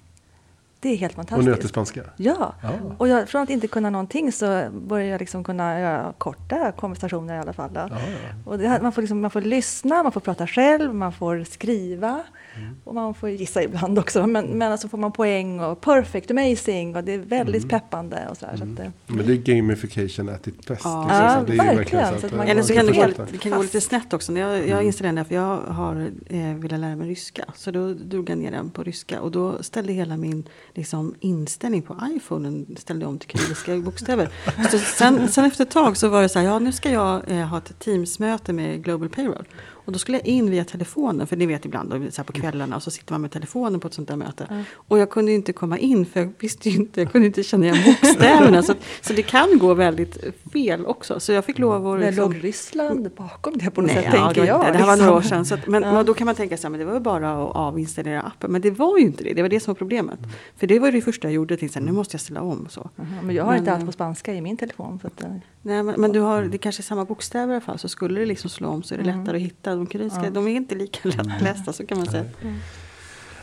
Det 0.85 0.89
är 0.93 0.97
helt 0.97 1.11
Och 1.13 1.15
fantastiskt. 1.15 1.47
nöter 1.49 1.67
spanska. 1.67 2.01
Ja, 2.17 2.53
Ja. 2.63 2.69
och 2.97 3.07
jag, 3.07 3.29
från 3.29 3.41
att 3.41 3.49
inte 3.49 3.67
kunna 3.67 3.89
någonting 3.89 4.31
så 4.31 4.67
börjar 4.87 5.07
jag 5.07 5.19
liksom 5.19 5.43
kunna 5.43 5.79
göra 5.79 6.13
korta 6.17 6.71
konversationer 6.71 7.35
i 7.35 7.39
alla 7.39 7.53
fall. 7.53 7.69
Då. 7.73 7.79
Ja, 7.79 7.87
ja. 7.89 8.51
Och 8.51 8.57
det, 8.59 8.79
man, 8.81 8.91
får 8.91 9.01
liksom, 9.01 9.21
man 9.21 9.31
får 9.31 9.41
lyssna, 9.41 10.03
man 10.03 10.11
får 10.11 10.21
prata 10.21 10.47
själv, 10.47 10.95
man 10.95 11.11
får 11.13 11.43
skriva 11.43 12.23
Mm. 12.57 12.75
och 12.83 12.95
man 12.95 13.13
får 13.13 13.29
gissa 13.29 13.63
ibland 13.63 13.99
också. 13.99 14.27
Men, 14.27 14.45
men 14.45 14.71
alltså 14.71 14.87
får 14.87 14.97
man 14.97 15.11
poäng 15.11 15.59
och 15.59 15.81
perfect, 15.81 16.31
amazing 16.31 16.95
och 16.95 17.03
det 17.03 17.11
är 17.13 17.17
väldigt 17.19 17.63
Mm. 17.63 17.69
peppande. 17.69 18.27
Och 18.29 18.37
så 18.37 18.45
här, 18.45 18.57
så 18.57 18.63
att, 18.63 18.69
Men 19.07 19.25
det 19.25 19.33
är 19.33 19.37
gamification 19.37 20.29
at 20.29 20.47
its 20.47 20.67
best. 20.67 20.81
Ja, 20.83 21.37
liksom. 21.45 21.57
Det 21.57 21.63
är 21.71 21.75
verkligen, 21.75 22.13
så 22.13 22.19
så 22.19 22.25
att 22.27 22.31
eh, 22.31 22.37
man- 22.37 22.47
Eller 22.47 22.61
så 22.61 22.73
kan 22.73 22.85
det, 22.85 23.37
kan 23.37 23.51
gå 23.51 23.61
lite 23.61 23.81
snett 23.81 24.13
också. 24.13 24.31
När 24.31 24.41
jag, 24.41 24.57
Mm. 24.57 24.69
jag 24.69 24.83
installerade 24.83 25.17
den 25.17 25.25
för 25.25 25.35
jag 25.35 25.57
har 25.57 26.11
eh, 26.29 26.55
velat 26.55 26.79
lära 26.79 26.95
mig 26.95 27.09
ryska. 27.09 27.45
Så 27.55 27.71
då 27.71 27.93
drog 27.93 28.29
jag 28.29 28.37
ner 28.37 28.51
den 28.51 28.69
på 28.69 28.83
ryska. 28.83 29.21
Och 29.21 29.31
då 29.31 29.63
ställde 29.63 29.93
hela 29.93 30.17
min 30.17 30.43
liksom, 30.75 31.15
inställning 31.19 31.81
på 31.81 31.97
iPhonen 32.15 32.75
ställde 32.77 33.05
om 33.05 33.19
till 33.19 33.29
kyrilliska 33.29 33.77
bokstäver. 33.85 34.29
Så 34.71 34.77
sen, 34.77 35.29
sen 35.29 35.45
efter 35.45 35.63
ett 35.63 35.71
tag 35.71 35.97
så 35.97 36.07
var 36.07 36.21
det 36.21 36.29
så 36.29 36.39
här, 36.39 36.45
ja 36.45 36.59
nu 36.59 36.71
ska 36.71 36.91
jag 36.91 37.31
eh, 37.31 37.47
ha 37.47 37.57
ett 37.57 37.79
Teams-möte 37.79 38.53
med 38.53 38.83
Global 38.83 39.09
Payroll. 39.09 39.45
Och 39.85 39.91
då 39.91 39.99
skulle 39.99 40.17
jag 40.17 40.27
in 40.27 40.49
via 40.51 40.63
telefonen, 40.65 41.27
för 41.27 41.35
ni 41.35 41.45
vet 41.45 41.65
ibland 41.65 42.07
så 42.13 42.23
på 42.23 42.33
kvällarna 42.33 42.75
och 42.75 42.83
så 42.83 42.91
sitter 42.91 43.13
man 43.13 43.21
med 43.21 43.31
telefonen 43.31 43.79
på 43.79 43.87
ett 43.87 43.93
sånt 43.93 44.07
där 44.07 44.15
möte. 44.15 44.63
Och 44.75 44.99
jag 44.99 45.09
kunde 45.09 45.31
inte 45.31 45.53
komma 45.53 45.77
in 45.77 46.05
för 46.05 46.19
jag 46.19 46.33
visste 46.39 46.69
ju 46.69 46.75
inte, 46.75 47.01
jag 47.01 47.11
kunde 47.11 47.27
inte 47.27 47.43
känna 47.43 47.65
igen 47.65 47.77
bokstäverna. 47.85 48.63
så, 48.63 48.73
så 49.01 49.13
det 49.13 49.21
kan 49.21 49.57
gå 49.57 49.73
väldigt 49.73 50.17
fel 50.53 50.85
också. 50.85 51.19
Så 51.19 51.31
jag 51.31 51.45
fick 51.45 51.59
lov 51.59 51.87
att... 51.87 51.99
Liksom- 51.99 52.23
låg 52.33 52.43
Ryssland 52.43 53.11
bakom 53.17 53.57
det 53.57 53.71
på 53.71 53.81
något 53.81 53.91
Nej, 53.93 54.03
sätt, 54.03 54.13
ja, 54.13 54.25
tänker 54.25 54.41
det, 54.41 54.47
jag. 54.47 54.57
var- 54.57 54.71
det 54.71 54.77
här 54.77 54.85
var 54.85 54.97
några 54.97 55.11
år 55.11 55.19
liksom. 55.19 55.29
sedan. 55.29 55.45
Så 55.45 55.53
att, 55.55 55.67
men 55.67 55.83
Ja. 55.83 56.03
då 56.03 56.13
kan 56.13 56.25
man 56.25 56.35
tänka 56.35 56.57
sig 56.57 56.69
men 56.69 56.79
det 56.79 56.85
var 56.85 56.93
ju 56.93 56.99
bara 56.99 57.43
att 57.43 57.55
avinstallera 57.55 58.21
appen. 58.21 58.51
Men 58.51 58.61
det 58.61 58.71
var 58.71 58.97
ju 58.97 59.03
inte 59.05 59.23
det. 59.23 59.33
Det 59.33 59.41
var 59.41 59.49
det 59.49 59.59
som 59.59 59.73
var 59.73 59.75
problemet. 59.77 60.19
För 60.57 60.67
det 60.67 60.79
var 60.79 60.91
det 60.91 61.01
första 61.01 61.27
jag 61.27 61.33
gjorde. 61.33 61.57
Tänkte 61.57 61.79
nu 61.79 61.91
måste 61.91 62.13
jag 62.15 62.21
ställa 62.21 62.41
om. 62.41 62.67
Så. 62.69 62.79
Aha, 62.81 63.21
Men 63.23 63.35
jag 63.35 63.43
har 63.43 63.51
Men, 63.51 63.59
inte 63.59 63.71
allt 63.71 63.79
eh, 63.81 63.85
på 63.85 63.91
spanska 63.91 64.33
i 64.33 64.41
min 64.41 64.57
telefon. 64.57 64.99
Så 65.01 65.07
att, 65.07 65.23
eh, 65.23 65.29
Nej, 65.61 65.83
men, 65.83 66.01
men 66.01 66.11
du 66.11 66.19
har, 66.19 66.41
det 66.43 66.57
kanske 66.57 66.81
är 66.81 66.83
samma 66.83 67.05
bokstäver 67.05 67.47
i 67.53 67.55
alla 67.55 67.61
fall. 67.61 67.79
Så 67.79 67.87
skulle 67.87 68.19
det 68.19 68.25
liksom 68.25 68.49
slå 68.49 68.67
om 68.67 68.83
så 68.83 68.93
är 68.93 68.97
det 68.97 69.03
lättare 69.03 69.37
att 69.37 69.43
hitta. 69.43 69.74
De 69.77 69.87
kyrilliska, 69.87 70.23
Ja. 70.23 70.29
de 70.29 70.47
är 70.47 70.51
inte 70.51 70.75
lika 70.75 71.09
lättlästa 71.09 71.73
så 71.73 71.85
kan 71.85 71.97
man 71.97 72.07
säga. 72.07 72.25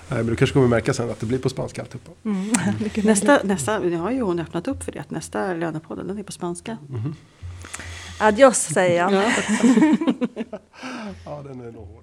Nej, 0.09 0.19
men 0.19 0.27
du 0.27 0.37
kanske 0.37 0.55
kommer 0.55 0.69
märka 0.69 0.95
sen 0.95 1.11
att 1.11 1.21
det 1.21 1.27
blir 1.27 1.39
på 1.39 1.49
spanska 1.49 1.83
alltihopa. 1.83 2.11
mm. 2.25 2.53
Nästa, 3.05 3.41
nästa, 3.45 3.79
nu 3.79 3.97
har 3.97 4.11
ju 4.11 4.21
hon 4.23 4.39
öppnat 4.41 4.69
upp 4.69 4.85
för 4.85 4.93
det. 4.93 4.99
Att 4.99 5.11
nästa 5.11 5.55
lönepodden 5.55 6.07
den 6.09 6.19
är 6.19 6.23
på 6.23 6.33
spanska. 6.33 6.79
Adios 8.21 8.59
säger 8.59 8.99
jag. 8.99 9.13
Ja. 9.13 9.23
Ja, 11.25 11.43
den 11.49 11.61
är 11.61 11.73
nog 11.73 11.87
hård. 11.87 12.02